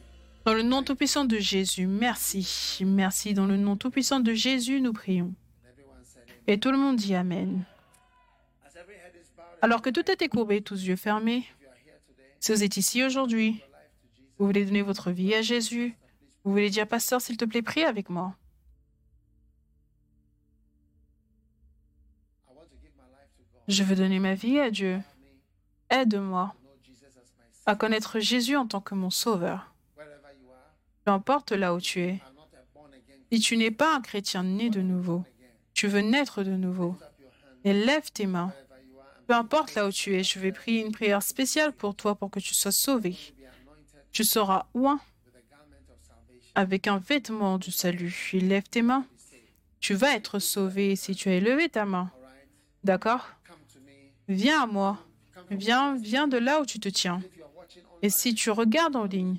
Dans 0.44 0.54
le 0.54 0.62
nom 0.62 0.84
tout-puissant 0.84 1.24
de 1.24 1.38
Jésus, 1.38 1.88
merci. 1.88 2.78
Merci. 2.86 3.34
Dans 3.34 3.46
le 3.46 3.56
nom 3.56 3.76
tout-puissant 3.76 4.20
de 4.20 4.32
Jésus, 4.32 4.80
nous 4.80 4.92
prions. 4.92 5.34
Et 6.46 6.60
tout 6.60 6.70
le 6.70 6.78
monde 6.78 6.96
dit 6.96 7.16
Amen. 7.16 7.64
Alors 9.62 9.82
que 9.82 9.90
tout 9.90 10.04
est 10.08 10.28
courbé, 10.28 10.60
tous 10.60 10.86
yeux 10.86 10.96
fermés, 10.96 11.44
si 12.38 12.52
vous 12.52 12.62
êtes 12.62 12.76
ici 12.76 13.02
aujourd'hui, 13.02 13.60
vous 14.38 14.46
voulez 14.46 14.64
donner 14.64 14.82
votre 14.82 15.10
vie 15.10 15.34
à 15.34 15.42
Jésus, 15.42 15.96
vous 16.44 16.52
voulez 16.52 16.70
dire, 16.70 16.86
Pasteur, 16.86 17.20
s'il 17.20 17.36
te 17.38 17.44
plaît, 17.44 17.62
prie 17.62 17.82
avec 17.84 18.10
moi. 18.10 18.36
Je 23.68 23.82
veux 23.82 23.96
donner 23.96 24.18
ma 24.18 24.34
vie 24.34 24.58
à 24.58 24.70
Dieu. 24.70 25.00
Aide-moi 25.90 26.54
à 27.66 27.76
connaître 27.76 28.20
Jésus 28.20 28.56
en 28.56 28.66
tant 28.66 28.80
que 28.80 28.94
mon 28.94 29.10
sauveur. 29.10 29.72
Peu 31.04 31.10
importe 31.10 31.52
là 31.52 31.74
où 31.74 31.80
tu 31.80 32.00
es. 32.00 32.20
Si 33.32 33.40
tu 33.40 33.56
n'es 33.56 33.70
pas 33.70 33.96
un 33.96 34.00
chrétien 34.00 34.42
né 34.42 34.70
de 34.70 34.80
nouveau, 34.80 35.24
tu 35.72 35.88
veux 35.88 36.00
naître 36.00 36.42
de 36.42 36.52
nouveau, 36.52 36.96
et 37.64 37.72
lève 37.72 38.10
tes 38.12 38.26
mains. 38.26 38.52
Peu 39.26 39.34
importe 39.34 39.74
là 39.74 39.86
où 39.86 39.90
tu 39.90 40.14
es, 40.14 40.22
je 40.22 40.38
vais 40.38 40.52
prier 40.52 40.84
une 40.84 40.92
prière 40.92 41.22
spéciale 41.22 41.72
pour 41.72 41.96
toi 41.96 42.14
pour 42.14 42.30
que 42.30 42.40
tu 42.40 42.54
sois 42.54 42.70
sauvé. 42.70 43.16
Tu 44.12 44.24
seras 44.24 44.66
oint 44.74 45.00
avec 46.54 46.86
un 46.86 46.98
vêtement 46.98 47.58
du 47.58 47.72
salut. 47.72 48.30
Lève 48.34 48.68
tes 48.68 48.82
mains. 48.82 49.06
Tu 49.80 49.94
vas 49.94 50.14
être 50.14 50.38
sauvé 50.38 50.94
si 50.96 51.14
tu 51.14 51.28
as 51.28 51.34
élevé 51.34 51.68
ta 51.68 51.84
main. 51.84 52.10
D'accord? 52.84 53.33
Viens 54.28 54.62
à 54.62 54.66
moi. 54.66 54.98
Viens, 55.50 55.96
viens 55.96 56.28
de 56.28 56.38
là 56.38 56.60
où 56.60 56.66
tu 56.66 56.80
te 56.80 56.88
tiens. 56.88 57.20
Et 58.02 58.10
si 58.10 58.34
tu 58.34 58.50
regardes 58.50 58.96
en 58.96 59.04
ligne, 59.04 59.36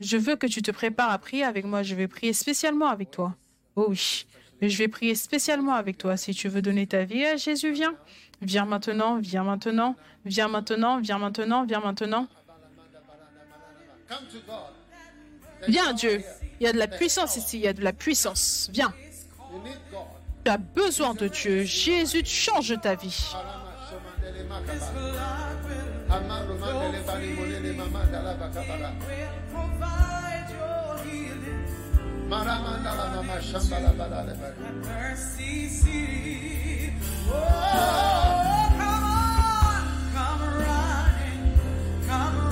je 0.00 0.16
veux 0.16 0.36
que 0.36 0.46
tu 0.46 0.62
te 0.62 0.70
prépares 0.70 1.10
à 1.10 1.18
prier 1.18 1.44
avec 1.44 1.64
moi. 1.64 1.82
Je 1.82 1.94
vais 1.94 2.08
prier 2.08 2.32
spécialement 2.32 2.88
avec 2.88 3.10
toi. 3.10 3.34
Oh 3.76 3.86
oui, 3.88 4.26
je 4.60 4.76
vais 4.76 4.88
prier 4.88 5.14
spécialement 5.14 5.74
avec 5.74 5.98
toi. 5.98 6.16
Si 6.16 6.34
tu 6.34 6.48
veux 6.48 6.62
donner 6.62 6.86
ta 6.86 7.04
vie 7.04 7.24
à 7.24 7.36
Jésus, 7.36 7.72
viens. 7.72 7.94
Viens 8.40 8.64
maintenant, 8.64 9.18
viens 9.18 9.44
maintenant, 9.44 9.94
viens 10.24 10.48
maintenant, 10.48 11.00
viens 11.00 11.18
maintenant, 11.18 11.64
viens 11.64 11.80
maintenant. 11.80 12.26
Viens 15.68 15.92
Dieu. 15.92 16.22
Il 16.60 16.64
y 16.64 16.66
a 16.66 16.72
de 16.72 16.78
la 16.78 16.88
puissance 16.88 17.36
ici, 17.36 17.58
il 17.58 17.62
y 17.62 17.68
a 17.68 17.72
de 17.72 17.82
la 17.82 17.92
puissance. 17.92 18.68
Viens. 18.72 18.92
Tu 20.44 20.50
as 20.50 20.58
besoin 20.58 21.14
de 21.14 21.28
Dieu. 21.28 21.62
Jésus 21.62 22.24
change 22.24 22.78
ta 22.80 22.94
vie. 22.94 23.32
mandele 24.32 24.44
makaba. 24.48 24.86
Amaro 26.08 26.54
mandele 26.58 27.00
bali 27.06 27.28
molele 27.36 27.72
mamanda 27.76 28.22
la 28.22 28.34
bakabara. 28.34 28.90
Maramanda 32.28 32.92
la. 32.96 34.34
Mercy 34.82 35.68
city. 35.68 36.92
Oh, 37.28 38.68
come 38.78 39.04
on, 39.04 39.84
come 40.14 40.44
running, 40.64 41.44
come 42.08 42.36
running. 42.36 42.51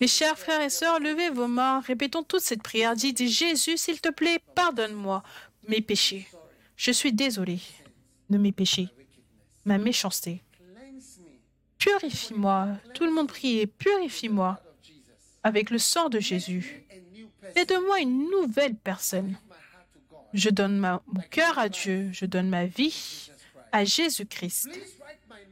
Mes 0.00 0.06
chers 0.08 0.38
frères 0.38 0.60
et 0.60 0.70
sœurs, 0.70 1.00
levez 1.00 1.30
vos 1.30 1.46
mains, 1.46 1.80
répétons 1.80 2.22
toute 2.22 2.40
cette 2.42 2.62
prière. 2.62 2.94
Dites 2.94 3.26
Jésus, 3.26 3.76
s'il 3.76 4.00
te 4.00 4.10
plaît, 4.10 4.38
pardonne-moi 4.54 5.22
mes 5.68 5.80
péchés. 5.80 6.28
Je 6.76 6.90
suis 6.90 7.12
désolé 7.12 7.58
de 8.28 8.36
mes 8.38 8.52
péchés, 8.52 8.88
ma 9.64 9.78
méchanceté. 9.78 10.42
Purifie-moi. 11.78 12.68
Tout 12.94 13.04
le 13.04 13.12
monde 13.12 13.28
prie, 13.28 13.66
purifie-moi 13.66 14.60
avec 15.42 15.70
le 15.70 15.78
sang 15.78 16.08
de 16.08 16.18
Jésus. 16.20 16.84
Fais 17.54 17.64
de 17.64 17.76
moi 17.86 18.00
une 18.00 18.28
nouvelle 18.30 18.74
personne. 18.74 19.36
Je 20.34 20.50
donne 20.50 20.76
ma- 20.78 21.02
mon 21.06 21.20
cœur 21.30 21.58
à 21.58 21.68
Dieu, 21.68 22.10
je 22.12 22.26
donne 22.26 22.48
ma 22.50 22.66
vie 22.66 23.30
à 23.72 23.84
Jésus-Christ. 23.84 24.68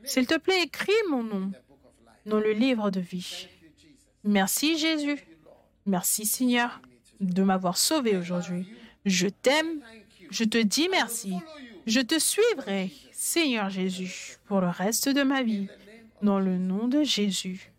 S'il 0.05 0.26
te 0.26 0.39
plaît, 0.39 0.62
écris 0.62 0.93
mon 1.10 1.22
nom 1.22 1.52
dans 2.26 2.40
le 2.40 2.52
livre 2.52 2.90
de 2.90 3.01
vie. 3.01 3.48
Merci 4.22 4.78
Jésus. 4.78 5.18
Merci 5.86 6.24
Seigneur 6.24 6.81
de 7.20 7.43
m'avoir 7.43 7.76
sauvé 7.76 8.16
aujourd'hui. 8.16 8.66
Je 9.05 9.28
t'aime. 9.28 9.81
Je 10.31 10.44
te 10.44 10.59
dis 10.59 10.89
merci. 10.90 11.35
Je 11.86 12.01
te 12.01 12.18
suivrai, 12.18 12.90
Seigneur 13.12 13.68
Jésus, 13.68 14.39
pour 14.47 14.60
le 14.60 14.68
reste 14.68 15.09
de 15.09 15.22
ma 15.22 15.43
vie. 15.43 15.68
Dans 16.22 16.40
le 16.40 16.56
nom 16.56 16.89
de 16.89 17.02
Jésus, 17.02 17.70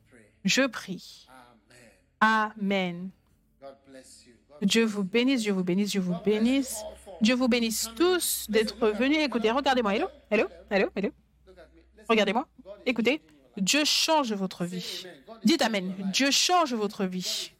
je 0.43 0.67
prie. 0.67 1.27
Amen. 2.19 3.09
Dieu 4.61 4.85
vous 4.85 5.03
bénisse, 5.03 5.41
Dieu 5.41 5.53
vous 5.53 5.63
bénisse, 5.63 5.91
Dieu 5.91 6.01
vous 6.01 6.17
bénisse. 6.23 6.77
Dieu 7.21 7.33
vous 7.33 7.47
bénisse 7.47 7.89
tous 7.95 8.45
d'être 8.49 8.89
venus. 8.89 9.17
Écoutez, 9.19 9.49
regardez-moi. 9.49 9.95
Hello, 9.95 10.07
hello, 10.29 10.47
hello, 10.69 10.89
hello? 10.95 11.09
look 11.47 11.57
at 11.57 11.69
me. 11.73 11.81
Let's 11.94 11.94
Regardez-moi. 12.09 12.47
Écoutez, 12.85 13.21
Dieu 13.57 13.83
change 13.85 14.33
votre 14.33 14.65
vie. 14.65 15.05
Dites 15.43 15.61
Amen. 15.61 15.93
Dieu 16.11 16.31
change 16.31 16.73
votre 16.73 17.05
vie. 17.05 17.51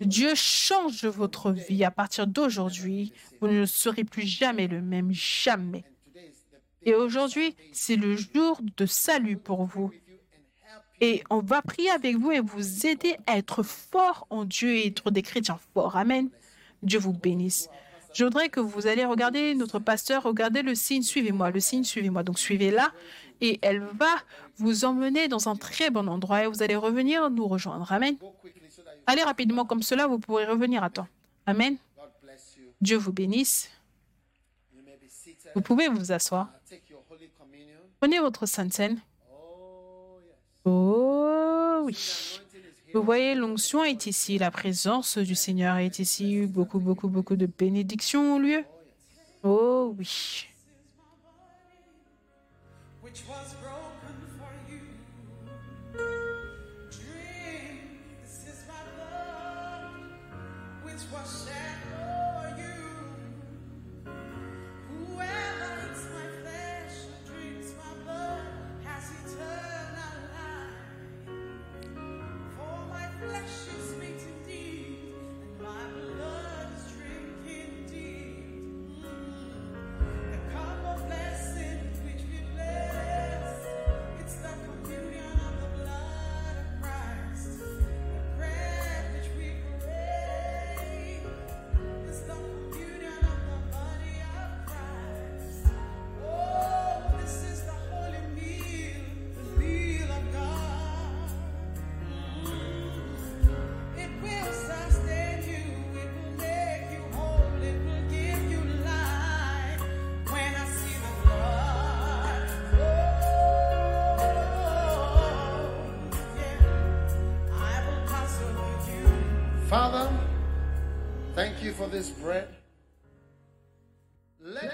Dieu 0.00 0.34
change 0.34 1.04
votre 1.04 1.52
vie. 1.52 1.84
À 1.84 1.90
partir 1.90 2.26
d'aujourd'hui, 2.26 3.12
vous 3.40 3.48
ne 3.48 3.64
serez 3.64 4.04
plus 4.04 4.26
jamais 4.26 4.66
le 4.66 4.80
même. 4.80 5.12
Jamais. 5.12 5.84
Et 6.82 6.94
aujourd'hui, 6.94 7.54
c'est 7.72 7.96
le 7.96 8.16
jour 8.16 8.60
de 8.76 8.86
salut 8.86 9.36
pour 9.36 9.64
vous. 9.64 9.90
Et 11.00 11.22
on 11.30 11.40
va 11.40 11.62
prier 11.62 11.90
avec 11.90 12.16
vous 12.16 12.32
et 12.32 12.40
vous 12.40 12.86
aider 12.86 13.16
à 13.26 13.38
être 13.38 13.62
fort 13.62 14.26
en 14.30 14.44
Dieu 14.44 14.74
et 14.74 14.88
être 14.88 15.10
des 15.10 15.22
chrétiens 15.22 15.58
forts. 15.72 15.96
Amen. 15.96 16.28
Dieu 16.82 16.98
vous 16.98 17.12
bénisse. 17.12 17.68
Je 18.14 18.24
voudrais 18.24 18.48
que 18.48 18.58
vous 18.58 18.86
allez 18.86 19.04
regarder 19.04 19.54
notre 19.54 19.78
pasteur, 19.78 20.22
regardez 20.22 20.62
le 20.62 20.74
signe, 20.74 21.02
suivez-moi, 21.02 21.50
le 21.50 21.60
signe, 21.60 21.84
suivez-moi. 21.84 22.22
Donc 22.22 22.38
suivez-la 22.38 22.92
et 23.40 23.58
elle 23.62 23.80
va 23.80 24.14
vous 24.56 24.84
emmener 24.84 25.28
dans 25.28 25.48
un 25.48 25.56
très 25.56 25.90
bon 25.90 26.08
endroit 26.08 26.44
et 26.44 26.46
vous 26.46 26.62
allez 26.62 26.76
revenir 26.76 27.30
nous 27.30 27.46
rejoindre. 27.46 27.90
Amen. 27.92 28.16
Allez 29.06 29.22
rapidement 29.22 29.64
comme 29.64 29.82
cela, 29.82 30.06
vous 30.06 30.18
pourrez 30.18 30.46
revenir 30.46 30.82
à 30.82 30.90
temps. 30.90 31.08
Amen. 31.46 31.76
Dieu 32.80 32.96
vous 32.96 33.12
bénisse. 33.12 33.70
Vous 35.54 35.60
pouvez 35.62 35.88
vous 35.88 36.12
asseoir. 36.12 36.48
Prenez 38.00 38.20
votre 38.20 38.46
Sainte 38.46 38.72
Seine. 38.72 39.00
Oh, 40.64 41.80
oui. 41.82 42.40
Vous 42.94 43.02
voyez, 43.02 43.34
l'onction 43.34 43.84
est 43.84 44.06
ici, 44.06 44.38
la 44.38 44.50
présence 44.50 45.18
du 45.18 45.34
Seigneur 45.34 45.76
est 45.76 45.98
ici, 45.98 46.46
beaucoup, 46.46 46.78
beaucoup, 46.78 47.08
beaucoup 47.08 47.36
de 47.36 47.46
bénédictions 47.46 48.36
ont 48.36 48.38
lieu. 48.38 48.64
Oh 49.42 49.94
oui. 49.98 50.48
Which 53.18 53.28
was 53.28 53.47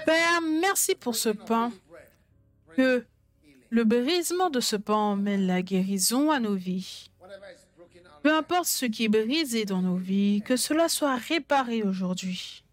Père, 0.05 0.41
merci 0.41 0.95
pour 0.95 1.15
ce 1.15 1.29
pain. 1.29 1.71
Que 2.75 3.05
le 3.69 3.83
brisement 3.83 4.49
de 4.49 4.59
ce 4.59 4.75
pain 4.75 4.95
emmène 4.95 5.47
la 5.47 5.61
guérison 5.61 6.31
à 6.31 6.39
nos 6.39 6.55
vies. 6.55 7.09
Peu 8.21 8.33
importe 8.33 8.65
ce 8.65 8.85
qui 8.85 9.05
est 9.05 9.09
brisé 9.09 9.65
dans 9.65 9.81
nos 9.81 9.97
vies, 9.97 10.41
que 10.43 10.55
cela 10.55 10.89
soit 10.89 11.15
réparé 11.15 11.83
aujourd'hui. 11.83 12.63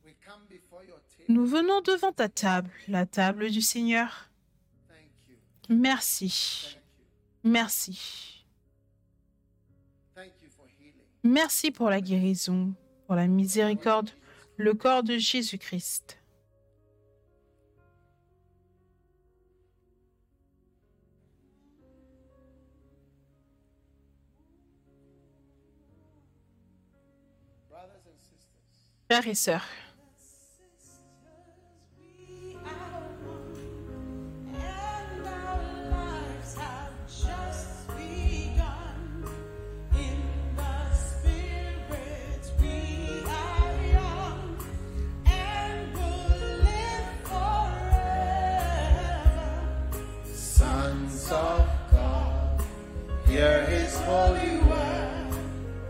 Nous 1.28 1.46
venons 1.46 1.80
devant 1.82 2.12
ta 2.12 2.28
table, 2.28 2.70
la 2.88 3.06
table 3.06 3.50
du 3.50 3.60
Seigneur. 3.60 4.30
Merci. 5.68 6.78
Merci. 7.44 8.44
Merci 11.22 11.70
pour 11.70 11.88
la 11.90 12.00
guérison, 12.00 12.74
pour 13.06 13.14
la 13.14 13.28
miséricorde, 13.28 14.10
le 14.62 14.74
corps 14.74 15.02
de 15.02 15.18
Jésus-Christ. 15.18 16.18
Frères 29.10 29.26
et 29.26 29.34
sœurs, 29.34 29.66
Hear 53.32 53.64
his 53.64 53.98
holy 54.00 54.58
word, 54.58 55.30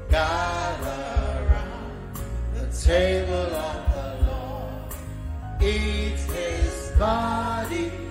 gather 0.09 1.43
around 1.43 2.15
the 2.55 2.67
table 2.71 3.35
of 3.35 3.81
the 3.97 4.31
Lord. 4.31 5.61
Eat 5.61 6.21
his 6.21 6.93
body. 6.97 8.02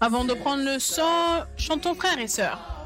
Avant 0.00 0.24
de 0.24 0.34
prendre 0.34 0.64
le 0.64 0.78
sang, 0.78 1.44
chantons 1.56 1.94
frères 1.94 2.18
et 2.18 2.28
sœurs. 2.28 2.77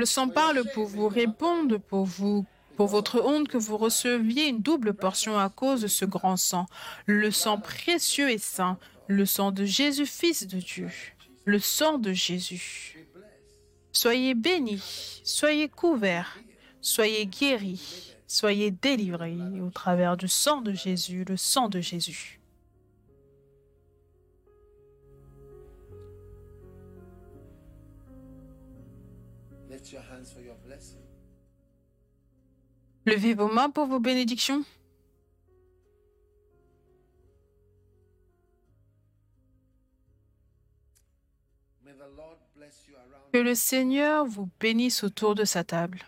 Le 0.00 0.06
sang 0.06 0.30
parle 0.30 0.64
pour 0.72 0.86
vous, 0.86 1.08
réponde 1.08 1.76
pour 1.76 2.06
vous, 2.06 2.46
pour 2.78 2.86
votre 2.86 3.22
honte, 3.22 3.48
que 3.48 3.58
vous 3.58 3.76
receviez 3.76 4.46
une 4.48 4.62
double 4.62 4.94
portion 4.94 5.38
à 5.38 5.50
cause 5.50 5.82
de 5.82 5.88
ce 5.88 6.06
grand 6.06 6.38
sang. 6.38 6.64
Le 7.04 7.30
sang 7.30 7.58
précieux 7.58 8.30
et 8.30 8.38
saint, 8.38 8.78
le 9.08 9.26
sang 9.26 9.52
de 9.52 9.66
Jésus, 9.66 10.06
Fils 10.06 10.46
de 10.46 10.58
Dieu, 10.58 10.88
le 11.44 11.58
sang 11.58 11.98
de 11.98 12.14
Jésus. 12.14 13.06
Soyez 13.92 14.32
bénis, 14.32 15.20
soyez 15.22 15.68
couverts, 15.68 16.38
soyez 16.80 17.26
guéris, 17.26 18.16
soyez 18.26 18.70
délivrés 18.70 19.36
au 19.62 19.68
travers 19.68 20.16
du 20.16 20.28
sang 20.28 20.62
de 20.62 20.72
Jésus, 20.72 21.26
le 21.28 21.36
sang 21.36 21.68
de 21.68 21.80
Jésus. 21.80 22.39
Levez 33.06 33.34
vos 33.34 33.48
mains 33.48 33.70
pour 33.70 33.86
vos 33.86 34.00
bénédictions. 34.00 34.64
Que 43.32 43.38
le 43.38 43.54
Seigneur 43.54 44.26
vous 44.26 44.48
bénisse 44.58 45.02
autour 45.04 45.34
de 45.34 45.44
sa 45.44 45.64
table. 45.64 46.00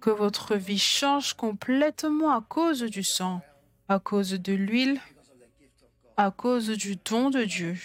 Que 0.00 0.10
votre 0.10 0.54
vie 0.54 0.78
change 0.78 1.34
complètement 1.34 2.30
à 2.30 2.40
cause 2.40 2.82
du 2.82 3.02
sang, 3.02 3.42
à 3.88 3.98
cause 3.98 4.30
de 4.30 4.52
l'huile, 4.52 5.00
à 6.16 6.30
cause 6.30 6.70
du 6.70 6.96
don 6.96 7.30
de 7.30 7.44
Dieu. 7.44 7.76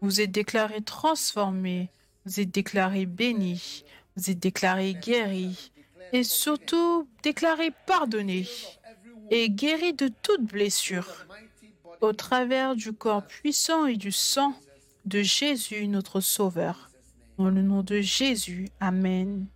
Vous 0.00 0.20
êtes 0.20 0.30
déclaré 0.30 0.82
transformé, 0.82 1.88
vous 2.24 2.40
êtes 2.40 2.50
déclaré 2.50 3.06
béni, 3.06 3.84
vous 4.16 4.30
êtes 4.30 4.38
déclaré 4.38 4.94
guéri 4.94 5.72
et 6.14 6.22
surtout 6.22 7.08
déclaré 7.24 7.72
pardonné 7.86 8.46
et 9.30 9.50
guéri 9.50 9.94
de 9.94 10.08
toute 10.22 10.42
blessure 10.42 11.26
au 12.00 12.12
travers 12.12 12.76
du 12.76 12.92
corps 12.92 13.26
puissant 13.26 13.86
et 13.86 13.96
du 13.96 14.12
sang 14.12 14.54
de 15.06 15.22
Jésus, 15.22 15.88
notre 15.88 16.20
Sauveur. 16.20 16.88
Dans 17.36 17.50
le 17.50 17.62
nom 17.62 17.82
de 17.82 18.00
Jésus, 18.00 18.68
Amen. 18.78 19.46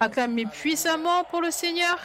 Acclamez 0.00 0.46
puissamment 0.46 1.22
pour 1.24 1.40
le 1.40 1.52
Seigneur. 1.52 1.98